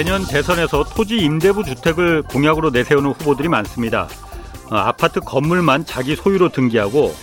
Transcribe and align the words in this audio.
내년 0.00 0.24
대선에서 0.24 0.84
토지 0.84 1.18
임대부 1.18 1.62
주택을 1.62 2.22
공약으로 2.22 2.70
내세우는 2.70 3.10
후보들이 3.10 3.50
많습니다. 3.50 4.08
어, 4.70 4.76
아파트 4.76 5.20
건물만 5.20 5.84
자기 5.84 6.16
소유로 6.16 6.48
등기하고 6.48 7.14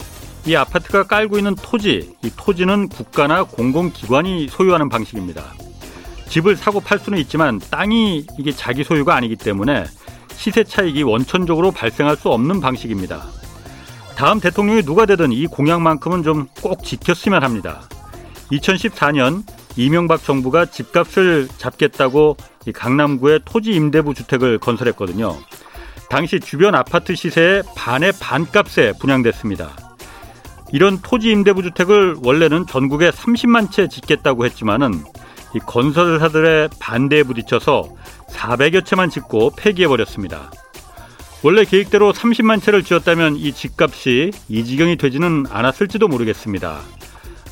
이 0.46 0.56
아파트가 0.56 1.06
깔고 1.06 1.40
있는 1.40 1.56
토지, 1.56 2.16
이 2.24 2.30
토지는 2.38 2.88
국가나 2.90 3.46
공공기관이 3.46 4.50
소유하는 4.50 4.90
방식입니다. 4.90 5.56
집을 6.30 6.56
사고 6.56 6.80
팔 6.80 7.00
수는 7.00 7.18
있지만 7.18 7.60
땅이 7.72 8.28
이게 8.38 8.52
자기 8.52 8.84
소유가 8.84 9.16
아니기 9.16 9.38
때문에 9.38 9.86
시세 10.36 10.64
차익이 10.64 11.02
원천적으로 11.02 11.72
발생할 11.72 12.16
수 12.16 12.30
없는 12.30 12.62
방식입니다. 12.62 13.26
다음 14.16 14.40
대통령이 14.40 14.84
누가 14.84 15.08
되든 15.08 15.32
이 15.32 15.48
공약만큼은 15.48 16.22
좀 16.22 16.48
꼭 16.62 16.84
지켰으면 16.84 17.44
합니다. 17.44 17.90
2014년 18.52 19.42
이명박 19.78 20.24
정부가 20.24 20.66
집값을 20.66 21.48
잡겠다고 21.58 22.36
강남구에 22.74 23.40
토지 23.46 23.72
임대부 23.72 24.14
주택을 24.14 24.58
건설했거든요. 24.58 25.38
당시 26.10 26.40
주변 26.40 26.76
아파트 26.76 27.16
시세의 27.16 27.64
반의 27.76 28.12
반값에 28.20 28.94
분양됐습니다. 29.00 29.76
이런 30.74 31.00
토지 31.02 31.30
임대부 31.30 31.64
주택을 31.64 32.18
원래는 32.24 32.66
전국에 32.68 33.12
30만 33.12 33.72
채 33.72 33.88
짓겠다고 33.88 34.46
했지만은 34.46 34.94
이 35.56 35.60
건설사들의 35.60 36.70
반대에 36.80 37.24
부딪혀서 37.24 37.90
400여 38.30 38.86
채만 38.86 39.10
짓고 39.10 39.52
폐기해 39.58 39.88
버렸습니다. 39.88 40.52
원래 41.44 41.64
계획대로 41.64 42.12
30만 42.12 42.62
채를 42.62 42.84
지었다면 42.84 43.38
이 43.38 43.54
집값이 43.54 44.32
이 44.50 44.66
지경이 44.66 44.98
되지는 44.98 45.46
않았을지도 45.50 46.08
모르겠습니다. 46.08 46.82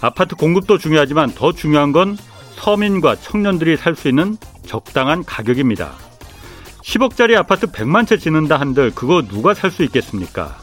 아파트 0.02 0.36
공급도 0.36 0.78
중요하지만 0.78 1.32
더 1.32 1.52
중요한 1.52 1.92
건 1.92 2.18
서민과 2.56 3.16
청년들이 3.18 3.78
살 3.78 3.96
수 3.96 4.08
있는 4.08 4.38
적당한 4.66 5.24
가격입니다. 5.24 5.94
10억짜리 6.84 7.36
아파트 7.36 7.68
100만 7.68 8.08
채 8.08 8.18
짓는다 8.18 8.60
한들 8.60 8.92
그거 8.94 9.22
누가 9.24 9.54
살 9.54 9.72
수 9.72 9.84
있겠습니까? 9.84 10.58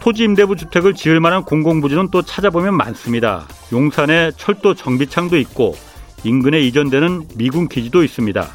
토지 0.00 0.24
임대부 0.24 0.56
주택을 0.56 0.94
지을 0.94 1.20
만한 1.20 1.42
공공부지는 1.42 2.10
또 2.10 2.22
찾아보면 2.22 2.74
많습니다. 2.76 3.46
용산에 3.72 4.30
철도 4.36 4.74
정비창도 4.74 5.36
있고 5.38 5.76
인근에 6.24 6.60
이전되는 6.60 7.28
미군 7.36 7.68
기지도 7.68 8.04
있습니다. 8.04 8.46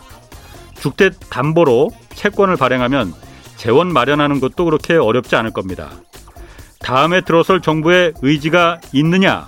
주택 0.80 1.14
담보로 1.30 1.92
채권을 2.14 2.56
발행하면 2.56 3.14
재원 3.58 3.92
마련하는 3.94 4.40
것도 4.40 4.66
그렇게 4.66 4.96
어렵지 4.96 5.36
않을 5.36 5.52
겁니다. 5.52 5.90
다음에 6.80 7.22
들어설 7.22 7.62
정부의 7.62 8.14
의지가 8.22 8.80
있느냐 8.94 9.48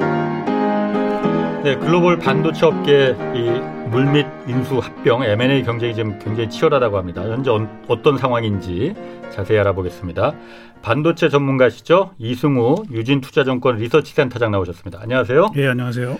네, 1.63 1.75
글로벌 1.77 2.17
반도체 2.17 2.65
업계 2.65 3.15
이 3.35 3.49
물밑 3.89 4.25
인수 4.47 4.79
합병 4.79 5.23
M&A 5.23 5.61
경쟁이 5.63 5.93
지금 5.93 6.17
굉장히 6.17 6.49
치열하다고 6.49 6.97
합니다. 6.97 7.21
현재 7.21 7.51
어떤 7.87 8.17
상황인지 8.17 8.95
자세히 9.31 9.59
알아보겠습니다. 9.59 10.33
반도체 10.81 11.29
전문가시죠? 11.29 12.11
이승우 12.17 12.85
유진투자증권 12.91 13.75
리서치센터장 13.77 14.49
나오셨습니다. 14.51 14.99
안녕하세요. 15.03 15.51
예, 15.57 15.67
안녕하세요. 15.67 16.17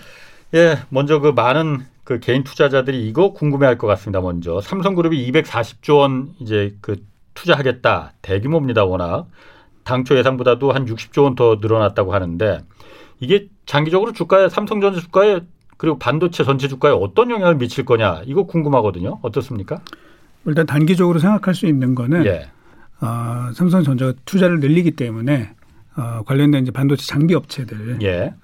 예, 0.54 0.78
먼저 0.90 1.18
그 1.18 1.28
많은 1.34 1.80
그 2.04 2.20
개인 2.20 2.44
투자자들이 2.44 3.08
이거 3.08 3.32
궁금해할 3.32 3.78
것 3.78 3.88
같습니다. 3.88 4.20
먼저 4.20 4.60
삼성그룹이 4.60 5.28
240조 5.32 5.98
원 5.98 6.34
이제 6.38 6.76
그 6.80 7.02
투자하겠다 7.34 8.12
대규모입니다. 8.22 8.84
워낙 8.84 9.26
당초 9.82 10.16
예상보다도 10.16 10.70
한 10.70 10.86
60조 10.86 11.24
원 11.24 11.34
더 11.34 11.58
늘어났다고 11.60 12.14
하는데 12.14 12.60
이게 13.22 13.46
장기적으로 13.66 14.12
주가에 14.12 14.48
삼성전자 14.48 15.00
주가에 15.00 15.40
그리고 15.76 15.96
반도체 15.96 16.42
전체 16.42 16.66
주가에 16.66 16.90
어떤 16.92 17.30
영향을 17.30 17.56
미칠 17.56 17.84
거냐 17.84 18.22
이거 18.26 18.42
궁금하거든요. 18.44 19.20
어떻습니까? 19.22 19.80
일단 20.44 20.66
단기적으로 20.66 21.20
생각할 21.20 21.54
수 21.54 21.66
있는 21.66 21.94
거는 21.94 22.26
예. 22.26 22.48
어, 23.00 23.52
삼성전자가 23.54 24.14
투자를 24.24 24.58
늘리기 24.58 24.92
때문에 24.92 25.50
어, 25.94 26.22
관련된 26.24 26.62
이제 26.62 26.72
반도체 26.72 27.06
장비 27.06 27.34
업체들이 27.34 27.98
예. 28.02 28.34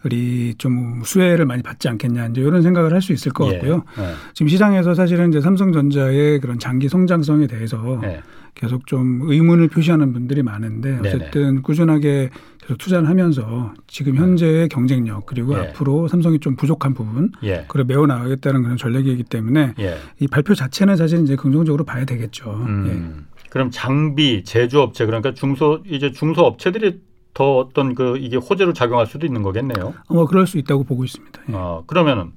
좀 0.59 1.03
수혜를 1.05 1.45
많이 1.45 1.63
받지 1.63 1.89
않겠냐 1.89 2.27
이제 2.29 2.41
이런 2.41 2.63
생각을 2.63 2.93
할 2.93 3.01
수 3.03 3.13
있을 3.13 3.33
것 3.33 3.49
예. 3.49 3.53
같고요. 3.55 3.83
예. 3.99 4.13
지금 4.35 4.49
시장에서 4.49 4.95
사실은 4.95 5.31
이제 5.31 5.41
삼성전자의 5.41 6.39
그런 6.41 6.61
장기 6.61 6.89
성장성에 6.89 7.49
대해서 7.49 8.01
예. 8.05 8.21
계속 8.55 8.87
좀 8.87 9.23
의문을 9.25 9.69
표시하는 9.69 10.13
분들이 10.13 10.43
많은데 10.43 10.99
어쨌든 11.01 11.43
네네. 11.43 11.61
꾸준하게 11.63 12.31
계속 12.69 12.77
투자를 12.77 13.09
하면서 13.09 13.73
지금 13.87 14.17
현재의 14.17 14.69
경쟁력 14.69 15.25
그리고 15.25 15.55
예. 15.55 15.69
앞으로 15.69 16.07
삼성이 16.07 16.39
좀 16.39 16.55
부족한 16.55 16.93
부분 16.93 17.33
예. 17.43 17.65
그걸 17.67 17.85
메워 17.85 18.07
나가겠다는 18.07 18.63
그런 18.63 18.77
전략이기 18.77 19.25
때문에 19.25 19.73
예. 19.81 19.97
이 20.21 20.29
발표 20.29 20.55
자체는 20.55 20.97
사실 20.97 21.23
이제 21.23 21.35
긍정적으로 21.35 21.85
봐야 21.85 22.05
되겠죠. 22.05 22.51
음. 22.51 23.25
예. 23.39 23.49
그럼 23.49 23.71
장비 23.71 24.45
제조업체 24.45 25.07
그러니까 25.07 25.33
중소 25.33 25.81
이제 25.87 26.13
중소 26.13 26.43
업체들이 26.43 27.01
더 27.33 27.57
어떤 27.57 27.95
그 27.95 28.19
이게 28.19 28.37
호재로 28.37 28.75
작용할 28.75 29.07
수도 29.07 29.25
있는 29.25 29.43
거겠네요. 29.43 29.95
뭐 30.11 30.27
그럴 30.27 30.47
수 30.47 30.59
있다고 30.59 30.85
보고 30.85 31.05
있습니다. 31.05 31.41
예. 31.49 31.53
어, 31.55 31.85
그러면은 31.87 32.33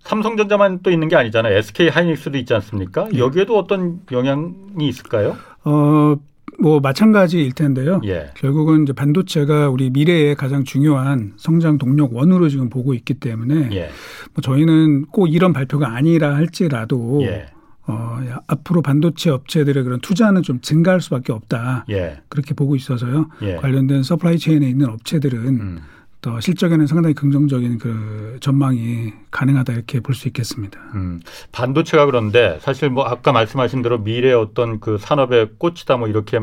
삼성전자만 0.00 0.80
또 0.82 0.90
있는 0.90 1.08
게 1.08 1.16
아니잖아요. 1.16 1.58
SK 1.58 1.90
하이닉스도 1.90 2.38
있지 2.38 2.54
않습니까? 2.54 3.08
예. 3.12 3.18
여기에도 3.18 3.58
어떤 3.58 4.00
영향이 4.10 4.88
있을까요? 4.88 5.36
어, 5.64 6.16
뭐 6.58 6.80
마찬가지일 6.80 7.52
텐데요. 7.52 8.00
예. 8.04 8.30
결국은 8.34 8.84
이제 8.84 8.92
반도체가 8.92 9.68
우리 9.68 9.90
미래의 9.90 10.34
가장 10.34 10.64
중요한 10.64 11.32
성장 11.36 11.78
동력 11.78 12.14
원으로 12.14 12.48
지금 12.48 12.70
보고 12.70 12.94
있기 12.94 13.14
때문에 13.14 13.70
예. 13.72 13.90
뭐 14.32 14.42
저희는 14.42 15.06
꼭 15.06 15.26
이런 15.26 15.52
발표가 15.52 15.94
아니라 15.94 16.36
할지라도 16.36 17.20
예. 17.22 17.46
어, 17.86 18.18
앞으로 18.46 18.80
반도체 18.82 19.30
업체들의 19.30 19.84
그런 19.84 20.00
투자는 20.00 20.42
좀 20.42 20.60
증가할 20.60 21.00
수밖에 21.00 21.32
없다. 21.32 21.84
예. 21.90 22.20
그렇게 22.28 22.54
보고 22.54 22.76
있어서요. 22.76 23.28
예. 23.42 23.56
관련된 23.56 24.02
supply 24.02 24.38
chain에 24.38 24.68
있는 24.68 24.88
업체들은 24.88 25.46
음. 25.46 25.78
또 26.24 26.40
실적에는 26.40 26.86
상당히 26.86 27.14
긍정적인 27.14 27.76
그 27.78 28.38
전망이 28.40 29.12
가능하다 29.30 29.74
이렇게 29.74 30.00
볼 30.00 30.14
수 30.14 30.26
있겠습니다. 30.28 30.80
음, 30.94 31.20
반도체가 31.52 32.06
그런데 32.06 32.58
사실 32.62 32.88
뭐 32.88 33.04
아까 33.04 33.30
말씀하신 33.32 33.82
대로 33.82 33.98
미래 33.98 34.32
어떤 34.32 34.80
그 34.80 34.96
산업의 34.98 35.50
꽃이다 35.58 35.98
뭐 35.98 36.08
이렇게 36.08 36.40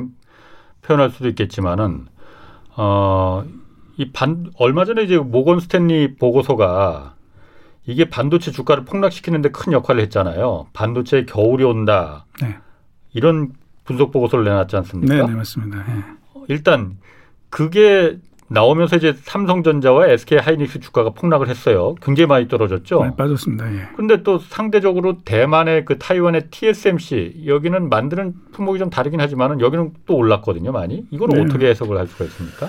표현할 0.83 1.09
수도 1.09 1.27
있겠지만은 1.29 2.05
어 2.77 3.43
이 3.97 4.11
반 4.13 4.51
얼마 4.55 4.85
전에 4.85 5.03
이제 5.03 5.17
모건 5.17 5.59
스탠리 5.59 6.15
보고서가 6.15 7.15
이게 7.85 8.05
반도체 8.09 8.51
주가를 8.51 8.85
폭락시키는데 8.85 9.49
큰 9.49 9.73
역할을 9.73 10.01
했잖아요. 10.03 10.67
반도체 10.73 11.25
겨울이 11.25 11.63
온다. 11.63 12.25
네. 12.41 12.55
이런 13.13 13.53
분석 13.83 14.11
보고서를 14.11 14.45
내놨지 14.45 14.75
않습니까? 14.77 15.13
네, 15.15 15.21
네 15.23 15.33
맞습니다. 15.33 15.83
네. 15.85 16.03
일단 16.47 16.97
그게 17.49 18.17
나오면서 18.51 18.97
이제 18.97 19.15
삼성전자와 19.23 20.07
SK 20.07 20.39
하이닉스 20.39 20.81
주가가 20.81 21.11
폭락을 21.11 21.47
했어요. 21.47 21.95
굉장히 22.01 22.27
많이 22.27 22.47
떨어졌죠. 22.47 23.03
네, 23.03 23.15
빠졌습니다. 23.15 23.73
예. 23.73 23.87
근데 23.95 24.23
또 24.23 24.39
상대적으로 24.39 25.19
대만의 25.23 25.85
그 25.85 25.97
타이완의 25.97 26.49
TSMC 26.51 27.43
여기는 27.45 27.89
만드는 27.89 28.33
품목이 28.51 28.79
좀 28.79 28.89
다르긴 28.89 29.21
하지만은 29.21 29.61
여기는 29.61 29.91
또 30.05 30.15
올랐거든요, 30.15 30.71
많이. 30.71 31.05
이거는 31.11 31.35
네. 31.35 31.41
어떻게 31.43 31.67
해석을 31.69 31.97
할 31.97 32.07
수가 32.07 32.25
있습니까? 32.25 32.67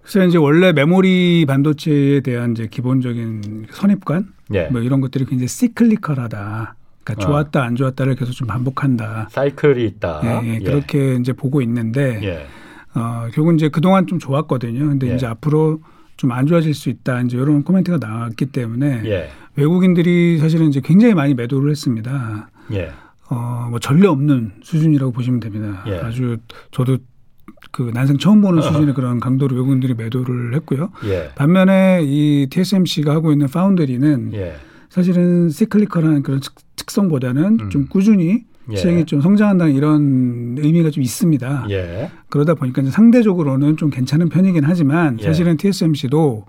그래서 0.00 0.24
이제 0.24 0.38
원래 0.38 0.72
메모리 0.72 1.44
반도체에 1.46 2.20
대한 2.20 2.52
이제 2.52 2.66
기본적인 2.66 3.66
선입관 3.70 4.28
예. 4.54 4.68
뭐 4.68 4.80
이런 4.80 5.02
것들이 5.02 5.26
굉장히 5.26 5.48
시클리컬하다. 5.48 6.74
그러니까 7.04 7.26
어. 7.26 7.26
좋았다 7.26 7.62
안 7.62 7.76
좋았다를 7.76 8.14
계속 8.14 8.32
좀 8.32 8.48
반복한다. 8.48 9.28
사이클이 9.30 9.84
있다. 9.84 10.20
예, 10.24 10.48
예. 10.48 10.54
예. 10.54 10.58
그렇게 10.60 11.16
이제 11.16 11.34
보고 11.34 11.60
있는데 11.60 12.20
예. 12.22 12.46
어, 12.94 13.28
결국 13.32 13.54
이제 13.54 13.68
그동안 13.68 14.06
좀 14.06 14.18
좋았거든요. 14.18 14.80
근데 14.88 15.10
예. 15.10 15.14
이제 15.14 15.26
앞으로 15.26 15.80
좀 16.18 16.32
안 16.32 16.46
좋아질 16.46 16.74
수 16.74 16.90
있다. 16.90 17.22
이제 17.22 17.36
이런 17.36 17.62
코멘트가 17.62 17.98
나왔기 17.98 18.46
때문에 18.46 19.02
예. 19.04 19.28
외국인들이 19.54 20.38
사실은 20.38 20.68
이제 20.68 20.80
굉장히 20.82 21.14
많이 21.14 21.32
매도를 21.34 21.70
했습니다. 21.70 22.50
예. 22.72 22.90
어, 23.30 23.68
뭐 23.70 23.78
전례 23.78 24.08
없는 24.08 24.52
수준이라고 24.62 25.12
보시면 25.12 25.40
됩니다. 25.40 25.84
예. 25.86 25.98
아주 25.98 26.38
저도 26.72 26.98
그 27.70 27.90
난생 27.94 28.18
처음 28.18 28.40
보는 28.40 28.62
수준의 28.62 28.94
그런 28.94 29.20
강도로 29.20 29.54
외국인들이 29.56 29.94
매도를 29.94 30.54
했고요. 30.56 30.90
예. 31.04 31.30
반면에 31.36 32.00
이 32.02 32.48
TSMC가 32.50 33.12
하고 33.12 33.30
있는 33.32 33.46
파운드리는 33.46 34.32
예. 34.34 34.56
사실은 34.90 35.50
시클리컬한 35.50 36.22
그런 36.22 36.40
특성보다는 36.76 37.58
음. 37.60 37.70
좀 37.70 37.86
꾸준히 37.86 38.44
예. 38.70 38.76
시장이 38.76 39.04
좀 39.04 39.20
성장한다는 39.20 39.74
이런 39.74 40.56
의미가 40.58 40.90
좀 40.90 41.02
있습니다. 41.02 41.66
예. 41.70 42.10
그러다 42.28 42.54
보니까 42.54 42.82
상대적으로는 42.82 43.76
좀 43.76 43.90
괜찮은 43.90 44.28
편이긴 44.28 44.64
하지만 44.64 45.18
예. 45.20 45.24
사실은 45.24 45.56
TSMC도 45.56 46.44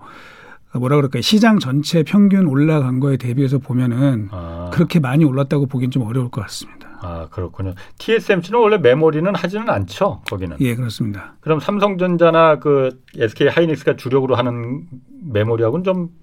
뭐라 0.74 0.96
그럴까요? 0.96 1.20
시장 1.22 1.58
전체 1.58 2.02
평균 2.02 2.46
올라간 2.46 3.00
거에 3.00 3.16
대비해서 3.16 3.58
보면은 3.58 4.28
아. 4.30 4.70
그렇게 4.72 5.00
많이 5.00 5.24
올랐다고 5.24 5.66
보기는 5.66 5.90
좀 5.90 6.02
어려울 6.04 6.30
것 6.30 6.40
같습니다. 6.42 6.88
아 7.02 7.28
그렇군요. 7.30 7.74
TSMC는 7.98 8.60
원래 8.60 8.76
메모리는 8.78 9.34
하지는 9.34 9.68
않죠, 9.70 10.20
거기는. 10.30 10.56
예, 10.60 10.74
그렇습니다. 10.76 11.34
그럼 11.40 11.58
삼성전자나 11.58 12.58
그 12.58 13.00
SK 13.16 13.48
하이닉스가 13.48 13.96
주력으로 13.96 14.36
하는 14.36 14.84
메모리하고는 15.32 15.84
좀 15.84 16.20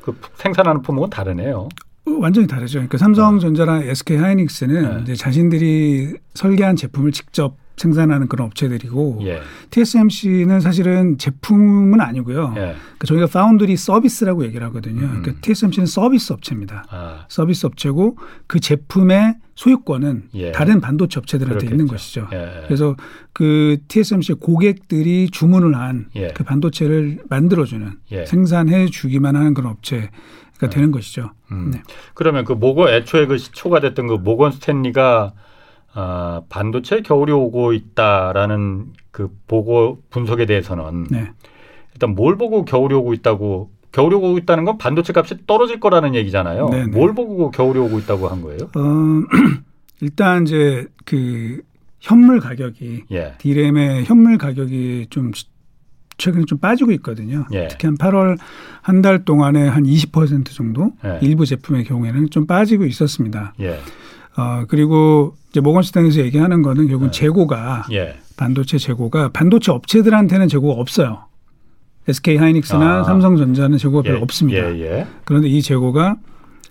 그 0.00 0.16
생산하는 0.34 0.82
품목은 0.82 1.10
다르네요. 1.10 1.68
완전히 2.04 2.46
다르죠. 2.46 2.78
그러니까 2.78 2.98
삼성전자랑 2.98 3.82
SK 3.82 4.16
하이닉스는 4.16 4.82
네. 4.82 5.02
이제 5.02 5.14
자신들이 5.14 6.14
설계한 6.34 6.76
제품을 6.76 7.12
직접 7.12 7.56
생산하는 7.76 8.28
그런 8.28 8.46
업체들이고 8.46 9.20
예. 9.22 9.40
TSMC는 9.70 10.60
사실은 10.60 11.16
제품은 11.18 12.00
아니고요. 12.00 12.52
예. 12.56 12.60
그러니까 12.60 13.06
저희가 13.06 13.26
파운드리 13.26 13.76
서비스라고 13.76 14.44
얘기를 14.44 14.64
하거든요. 14.68 15.02
음. 15.02 15.22
그러니까 15.22 15.40
TSMC는 15.40 15.86
서비스 15.86 16.32
업체입니다. 16.32 16.84
아. 16.90 17.24
서비스 17.28 17.66
업체고 17.66 18.18
그 18.46 18.60
제품의 18.60 19.36
소유권은 19.54 20.24
예. 20.34 20.52
다른 20.52 20.80
반도체 20.80 21.18
업체들한테 21.18 21.66
그렇겠죠. 21.66 21.74
있는 21.74 21.86
것이죠. 21.86 22.28
예. 22.32 22.64
그래서 22.66 22.96
그 23.32 23.78
TSMC 23.88 24.34
고객들이 24.34 25.28
주문을 25.30 25.74
한그 25.76 26.10
예. 26.16 26.28
반도체를 26.32 27.20
만들어주는 27.28 27.90
예. 28.12 28.26
생산해 28.26 28.86
주기만 28.86 29.34
하는 29.34 29.54
그런 29.54 29.72
업체. 29.72 30.10
가 30.66 30.68
되는 30.68 30.90
것이죠. 30.90 31.30
음. 31.50 31.70
네. 31.72 31.82
그러면 32.14 32.44
그 32.44 32.52
모건 32.52 32.88
애초에 32.88 33.26
그 33.26 33.38
시초가 33.38 33.80
됐던 33.80 34.06
그 34.06 34.14
모건 34.14 34.52
스탠리가 34.52 35.32
아, 35.94 36.42
반도체 36.48 37.02
겨울이 37.02 37.32
오고 37.32 37.72
있다라는 37.74 38.92
그 39.10 39.30
보고 39.46 40.02
분석에 40.10 40.46
대해서는 40.46 41.06
네. 41.10 41.30
일단 41.92 42.14
뭘 42.14 42.36
보고 42.36 42.64
겨울이 42.64 42.94
오고 42.94 43.12
있다고 43.12 43.70
겨울이 43.92 44.16
오고 44.16 44.38
있다는 44.38 44.64
건 44.64 44.78
반도체 44.78 45.12
값이 45.14 45.46
떨어질 45.46 45.78
거라는 45.78 46.14
얘기잖아요. 46.14 46.70
네네. 46.70 46.86
네. 46.86 46.90
뭘 46.90 47.14
보고 47.14 47.50
겨울이 47.50 47.78
오고 47.78 47.98
있다고 48.00 48.28
한 48.28 48.40
거예요? 48.40 48.70
어, 48.74 49.60
일단 50.00 50.44
이제 50.44 50.86
그 51.04 51.60
현물 52.00 52.40
가격이 52.40 53.04
예. 53.12 53.34
디램의 53.38 54.04
현물 54.06 54.38
가격이 54.38 55.08
좀 55.10 55.30
최근에 56.18 56.44
좀 56.46 56.58
빠지고 56.58 56.92
있거든요. 56.92 57.46
예. 57.52 57.68
특히 57.68 57.86
한 57.86 57.96
8월 57.96 58.38
한 58.82 59.02
달 59.02 59.24
동안에 59.24 59.66
한 59.68 59.84
20% 59.84 60.46
정도 60.54 60.92
예. 61.04 61.18
일부 61.22 61.46
제품의 61.46 61.84
경우에는 61.84 62.30
좀 62.30 62.46
빠지고 62.46 62.84
있었습니다. 62.84 63.54
예. 63.60 63.78
어, 64.36 64.64
그리고 64.68 65.34
이제 65.50 65.60
모건스탠에서 65.60 66.20
얘기하는 66.20 66.62
거는 66.62 66.88
결국 66.88 67.04
은 67.04 67.10
네. 67.10 67.18
재고가 67.18 67.86
예. 67.92 68.16
반도체 68.36 68.78
재고가 68.78 69.30
반도체 69.32 69.72
업체들한테는 69.72 70.48
재고가 70.48 70.80
없어요. 70.80 71.24
SK 72.08 72.36
하이닉스나 72.36 73.00
아. 73.00 73.04
삼성전자는 73.04 73.78
재고가 73.78 74.02
별로 74.02 74.18
예. 74.18 74.22
없습니다. 74.22 74.74
예, 74.74 74.80
예. 74.80 75.06
그런데 75.24 75.48
이 75.48 75.62
재고가 75.62 76.16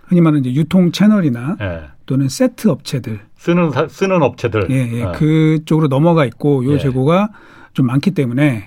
흔히 0.07 0.19
말하는 0.21 0.43
이제 0.45 0.53
유통 0.59 0.91
채널이나 0.91 1.55
예. 1.61 1.81
또는 2.05 2.27
세트 2.27 2.67
업체들 2.67 3.19
쓰는 3.37 3.71
쓰는 3.89 4.21
업체들 4.21 4.67
예, 4.69 4.97
예. 4.97 5.03
어. 5.03 5.11
그쪽으로 5.13 5.87
넘어가 5.87 6.25
있고 6.25 6.65
요 6.65 6.73
예. 6.73 6.77
재고가 6.79 7.29
좀 7.73 7.85
많기 7.87 8.11
때문에 8.11 8.65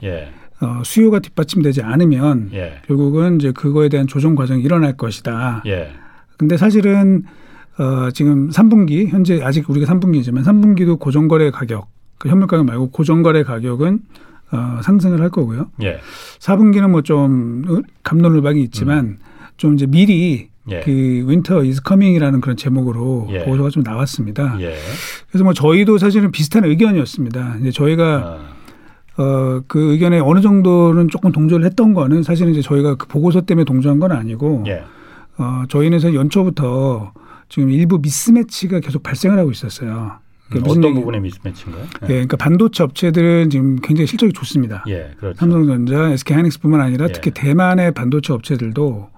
어, 0.64 0.82
수요가 0.84 1.18
뒷받침되지 1.18 1.82
않으면 1.82 2.50
결국은 2.86 3.36
이제 3.36 3.52
그거에 3.52 3.88
대한 3.88 4.06
조정 4.06 4.34
과정이 4.34 4.62
일어날 4.62 4.96
것이다. 4.96 5.62
근데 6.38 6.56
사실은 6.56 7.24
어, 7.78 8.10
지금 8.12 8.50
3분기 8.50 9.08
현재 9.08 9.40
아직 9.42 9.68
우리가 9.68 9.92
3분기지만 9.92 10.44
3분기도 10.44 10.98
고정거래 10.98 11.50
가격 11.50 11.88
그 12.18 12.28
현물 12.28 12.46
가격 12.46 12.64
말고 12.66 12.90
고정거래 12.90 13.42
가격은 13.42 14.00
어, 14.52 14.80
상승을 14.82 15.20
할 15.20 15.30
거고요. 15.30 15.70
예. 15.82 15.98
4분기는 16.38 16.88
뭐 16.88 17.02
좀 17.02 17.82
갑론을박이 18.04 18.62
있지만 18.62 19.04
음. 19.04 19.18
좀 19.56 19.74
이제 19.74 19.86
미리 19.86 20.48
예. 20.70 20.80
그 20.80 20.90
Winter 21.26 21.64
is 21.64 21.82
coming이라는 21.82 22.40
그런 22.40 22.56
제목으로 22.56 23.26
예. 23.30 23.44
보고서가 23.44 23.70
좀 23.70 23.82
나왔습니다. 23.82 24.56
예. 24.60 24.76
그래서 25.28 25.44
뭐 25.44 25.52
저희도 25.52 25.98
사실은 25.98 26.30
비슷한 26.30 26.64
의견이었습니다. 26.64 27.56
이제 27.60 27.70
저희가 27.72 28.04
아. 28.24 28.54
어, 29.16 29.60
그 29.68 29.92
의견에 29.92 30.18
어느 30.18 30.40
정도는 30.40 31.08
조금 31.08 31.30
동조를 31.30 31.64
했던 31.64 31.94
거는 31.94 32.22
사실은 32.22 32.52
이제 32.52 32.60
저희가 32.62 32.96
그 32.96 33.06
보고서 33.06 33.42
때문에 33.42 33.64
동조한 33.64 34.00
건 34.00 34.12
아니고 34.12 34.64
예. 34.66 34.82
어, 35.36 35.64
저희는 35.68 36.14
연초부터 36.14 37.12
지금 37.48 37.70
일부 37.70 37.98
미스매치가 37.98 38.80
계속 38.80 39.02
발생을 39.02 39.38
하고 39.38 39.50
있었어요. 39.50 40.18
그러니까 40.48 40.70
어떤 40.70 40.84
얘기? 40.84 40.94
부분의 40.94 41.20
미스매치인가요? 41.20 41.84
네. 41.84 42.00
예, 42.02 42.06
그러니까 42.06 42.36
반도체 42.36 42.82
업체들은 42.82 43.50
지금 43.50 43.76
굉장히 43.76 44.06
실적이 44.06 44.32
좋습니다. 44.32 44.84
예, 44.88 45.12
그렇죠. 45.18 45.38
삼성전자, 45.38 46.10
SK 46.10 46.34
하이닉스뿐만 46.34 46.80
아니라 46.80 47.06
예. 47.08 47.12
특히 47.12 47.30
대만의 47.30 47.92
반도체 47.92 48.32
업체들도 48.32 49.08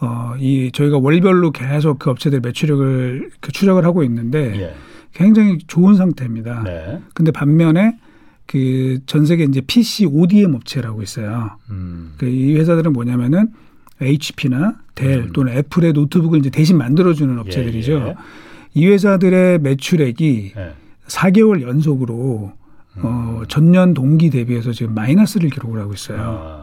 어, 0.00 0.34
이 0.38 0.70
저희가 0.72 0.98
월별로 0.98 1.52
계속 1.52 1.98
그 1.98 2.10
업체들 2.10 2.40
매출력을 2.40 3.30
그 3.40 3.52
추적을 3.52 3.84
하고 3.84 4.02
있는데 4.02 4.60
예. 4.60 4.74
굉장히 5.14 5.58
좋은 5.66 5.94
상태입니다. 5.94 6.62
네. 6.64 7.00
근데 7.14 7.30
반면에 7.30 7.96
그 8.46 8.98
전 9.06 9.26
세계 9.26 9.44
이제 9.44 9.60
PC 9.60 10.06
ODM 10.06 10.54
업체라고 10.54 11.02
있어요. 11.02 11.50
음. 11.70 12.12
그이 12.18 12.56
회사들은 12.56 12.92
뭐냐면은 12.92 13.48
HP나 14.00 14.74
델 14.94 15.18
음. 15.20 15.32
또는 15.32 15.56
애플의 15.56 15.92
노트북을 15.92 16.38
이제 16.40 16.50
대신 16.50 16.76
만들어주는 16.78 17.38
업체들이죠. 17.38 17.92
예, 17.92 18.08
예. 18.08 18.14
이 18.74 18.86
회사들의 18.86 19.60
매출액이 19.60 20.52
예. 20.56 20.72
4개월 21.06 21.62
연속으로 21.62 22.52
음. 22.54 22.65
어, 23.02 23.42
전년 23.48 23.94
동기 23.94 24.30
대비해서 24.30 24.72
지금 24.72 24.94
마이너스를 24.94 25.50
기록을 25.50 25.80
하고 25.80 25.92
있어요. 25.92 26.18
아. 26.20 26.62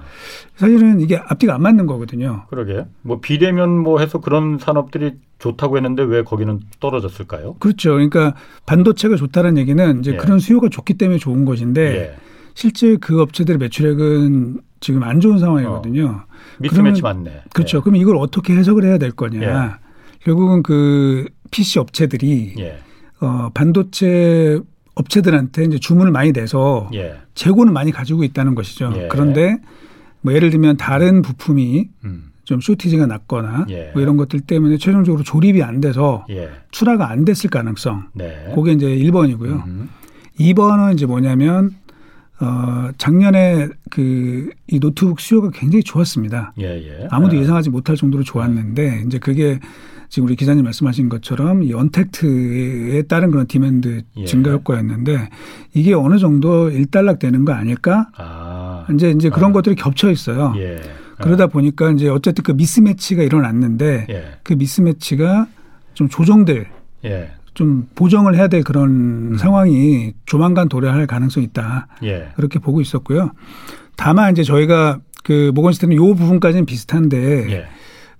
사실은 0.55 1.01
이게 1.01 1.17
앞뒤가 1.17 1.55
안 1.55 1.61
맞는 1.61 1.85
거거든요. 1.85 2.45
그러게. 2.49 2.85
뭐 3.01 3.19
비대면 3.19 3.69
뭐 3.77 3.99
해서 3.99 4.19
그런 4.19 4.57
산업들이 4.59 5.13
좋다고 5.39 5.77
했는데 5.77 6.03
왜 6.03 6.23
거기는 6.23 6.59
떨어졌을까요? 6.79 7.55
그렇죠. 7.59 7.93
그러니까 7.93 8.35
반도체가 8.65 9.15
좋다는 9.15 9.57
얘기는 9.57 9.99
이제 9.99 10.13
예. 10.13 10.17
그런 10.17 10.39
수요가 10.39 10.69
좋기 10.69 10.93
때문에 10.95 11.17
좋은 11.17 11.45
것인데 11.45 11.81
예. 11.95 12.15
실제 12.53 12.95
그 12.97 13.21
업체들의 13.21 13.57
매출액은 13.57 14.61
지금 14.79 15.03
안 15.03 15.19
좋은 15.19 15.39
상황이거든요. 15.39 16.05
어. 16.05 16.33
미스매치 16.59 17.01
맞네. 17.01 17.43
그렇죠. 17.53 17.79
예. 17.79 17.81
그럼 17.81 17.95
이걸 17.95 18.17
어떻게 18.17 18.55
해석을 18.55 18.85
해야 18.85 18.97
될 18.97 19.11
거냐. 19.11 19.41
예. 19.41 19.83
결국은 20.23 20.63
그 20.63 21.25
PC 21.51 21.79
업체들이 21.79 22.55
예. 22.59 22.77
어, 23.19 23.49
반도체 23.53 24.59
업체들한테 24.95 25.63
이제 25.65 25.79
주문을 25.79 26.11
많이 26.11 26.31
내서 26.31 26.89
예. 26.93 27.15
재고는 27.35 27.73
많이 27.73 27.91
가지고 27.91 28.23
있다는 28.23 28.55
것이죠. 28.55 28.93
예. 28.95 29.07
그런데 29.09 29.57
뭐 30.21 30.33
예를 30.33 30.49
들면 30.49 30.77
다른 30.77 31.21
부품이 31.21 31.89
음. 32.05 32.31
좀 32.43 32.59
쇼티지가 32.61 33.05
났거나 33.07 33.65
예. 33.69 33.91
뭐 33.93 34.01
이런 34.01 34.17
것들 34.17 34.41
때문에 34.41 34.77
최종적으로 34.77 35.23
조립이 35.23 35.63
안 35.63 35.81
돼서 35.81 36.25
출하가 36.71 37.09
안 37.09 37.25
됐을 37.25 37.49
가능성. 37.49 38.09
네. 38.13 38.51
그게 38.53 38.73
이제 38.73 38.87
1번이고요. 38.87 39.65
음. 39.65 39.89
2번은 40.39 40.93
이제 40.93 41.05
뭐냐면 41.05 41.71
어, 42.39 42.89
작년에 42.97 43.69
그 43.89 44.49
이 44.73 44.79
노트북 44.79 45.19
수요가 45.19 45.51
굉장히 45.51 45.83
좋았습니다. 45.83 46.53
예, 46.59 46.63
예. 46.65 47.07
아무도 47.11 47.35
예. 47.35 47.41
예상하지 47.41 47.69
못할 47.69 47.95
정도로 47.95 48.23
좋았는데 48.23 49.03
이제 49.05 49.19
그게 49.19 49.59
지금 50.13 50.27
우리 50.27 50.35
기자님 50.35 50.63
말씀하신 50.65 51.09
것처럼 51.09 51.63
이 51.63 51.73
untact에 51.73 53.01
따른 53.07 53.31
그런 53.31 53.47
demand 53.47 54.03
예. 54.17 54.25
증가 54.25 54.51
효과였는데 54.51 55.29
이게 55.73 55.95
어느 55.95 56.19
정도 56.19 56.69
일단락 56.69 57.17
되는 57.17 57.45
거 57.45 57.53
아닐까? 57.53 58.09
아. 58.15 58.85
이제 58.93 59.09
이제 59.09 59.31
그런 59.31 59.49
아. 59.49 59.53
것들이 59.53 59.73
겹쳐 59.73 60.11
있어요. 60.11 60.53
예. 60.57 60.79
그러다 61.19 61.47
보니까 61.47 61.89
이제 61.89 62.09
어쨌든 62.09 62.43
그 62.43 62.51
mismatch가 62.51 63.23
일어났는데 63.23 64.05
예. 64.07 64.23
그 64.43 64.53
mismatch가 64.53 65.47
좀 65.95 66.07
조정될 66.09 66.67
예. 67.05 67.31
좀 67.55 67.87
보정을 67.95 68.35
해야 68.35 68.47
될 68.47 68.61
그런 68.61 69.31
음. 69.31 69.37
상황이 69.39 70.13
조만간 70.27 70.69
도래할 70.69 71.07
가능성이 71.07 71.47
있다. 71.47 71.87
예. 72.03 72.27
그렇게 72.35 72.59
보고 72.59 72.81
있었고요. 72.81 73.31
다만 73.95 74.31
이제 74.33 74.43
저희가 74.43 74.99
그 75.23 75.51
모건스탠은 75.55 75.95
요 75.95 76.13
부분까지는 76.13 76.67
비슷한데 76.67 77.51
예. 77.51 77.65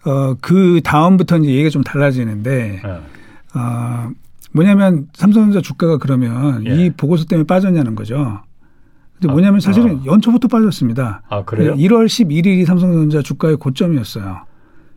어 0.05 0.35
그 0.41 0.81
다음부터 0.83 1.37
이제 1.37 1.49
얘기가 1.51 1.69
좀 1.69 1.83
달라지는데 1.83 2.81
예. 2.83 2.89
어 3.57 4.09
뭐냐면 4.51 5.07
삼성전자 5.13 5.61
주가가 5.61 5.97
그러면 5.97 6.65
예. 6.65 6.75
이 6.75 6.89
보고서 6.91 7.25
때문에 7.25 7.45
빠졌냐는 7.47 7.95
거죠. 7.95 8.41
근데 9.19 9.31
뭐냐면 9.31 9.59
사실은 9.59 9.99
아. 9.99 10.05
연초부터 10.05 10.47
빠졌습니다. 10.47 11.21
아, 11.29 11.43
그래요? 11.43 11.73
1월 11.75 12.05
11일이 12.05 12.65
삼성전자 12.65 13.21
주가의 13.21 13.55
고점이었어요. 13.57 14.45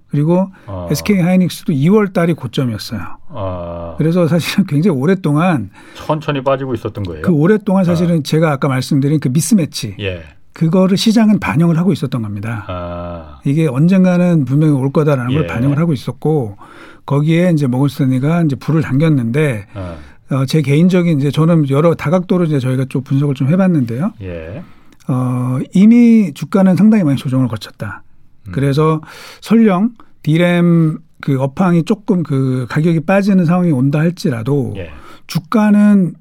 그리고 0.09 0.51
아. 0.67 0.89
SK 0.91 1.21
하이닉스도 1.21 1.73
2월 1.73 2.13
달이 2.13 2.35
고점이었어요. 2.35 3.01
아. 3.29 3.95
그래서 3.99 4.27
사실은 4.27 4.67
굉장히 4.67 4.99
오랫동안 4.99 5.71
천천히 5.95 6.43
빠지고 6.43 6.75
있었던 6.75 7.05
거예요. 7.05 7.23
그 7.23 7.33
오랫동안 7.33 7.85
사실은 7.85 8.19
아. 8.19 8.23
제가 8.23 8.51
아까 8.53 8.69
말씀드린 8.69 9.21
그 9.21 9.29
미스매치. 9.29 9.97
예. 10.01 10.23
그거를 10.57 10.97
시장은 10.97 11.39
반영을 11.39 11.77
하고 11.77 11.93
있었던 11.93 12.23
겁니다. 12.23 12.65
아. 12.67 13.41
이게 13.45 13.67
언젠가는 13.67 14.47
분명히 14.47 14.73
올 14.73 14.91
거다라는 14.91 15.31
예. 15.33 15.37
걸 15.37 15.47
반영을 15.47 15.79
하고 15.79 15.93
있었고 15.93 16.57
거기에 17.05 17.51
이제 17.51 17.67
모건스탠리가 17.67 18.45
이제 18.45 18.57
불을 18.57 18.81
당겼는데 18.81 19.67
아. 19.75 19.97
어, 20.35 20.47
제 20.47 20.63
개인적인 20.63 21.21
이제 21.21 21.31
저는 21.31 21.69
여러 21.69 21.95
다각도로 21.95 22.45
이제 22.45 22.59
저희가 22.59 22.87
좀 22.89 23.03
분석을 23.03 23.35
좀 23.35 23.49
해봤는데요. 23.49 24.15
예. 24.23 24.63
어, 25.09 25.59
이미 25.75 26.33
주가는 26.33 26.75
상당히 26.75 27.05
많이 27.05 27.19
조정을 27.19 27.49
거쳤다. 27.49 28.03
음. 28.49 28.53
그래서 28.53 29.03
설령 29.43 29.91
디램 30.23 31.01
그 31.21 31.39
업황이 31.39 31.83
조금 31.83 32.23
그 32.23 32.65
가격이 32.71 33.01
빠지는 33.01 33.45
상황이 33.45 33.73
온다 33.73 33.99
할지라도 33.99 34.73
예. 34.79 34.91
주가는 35.27 36.15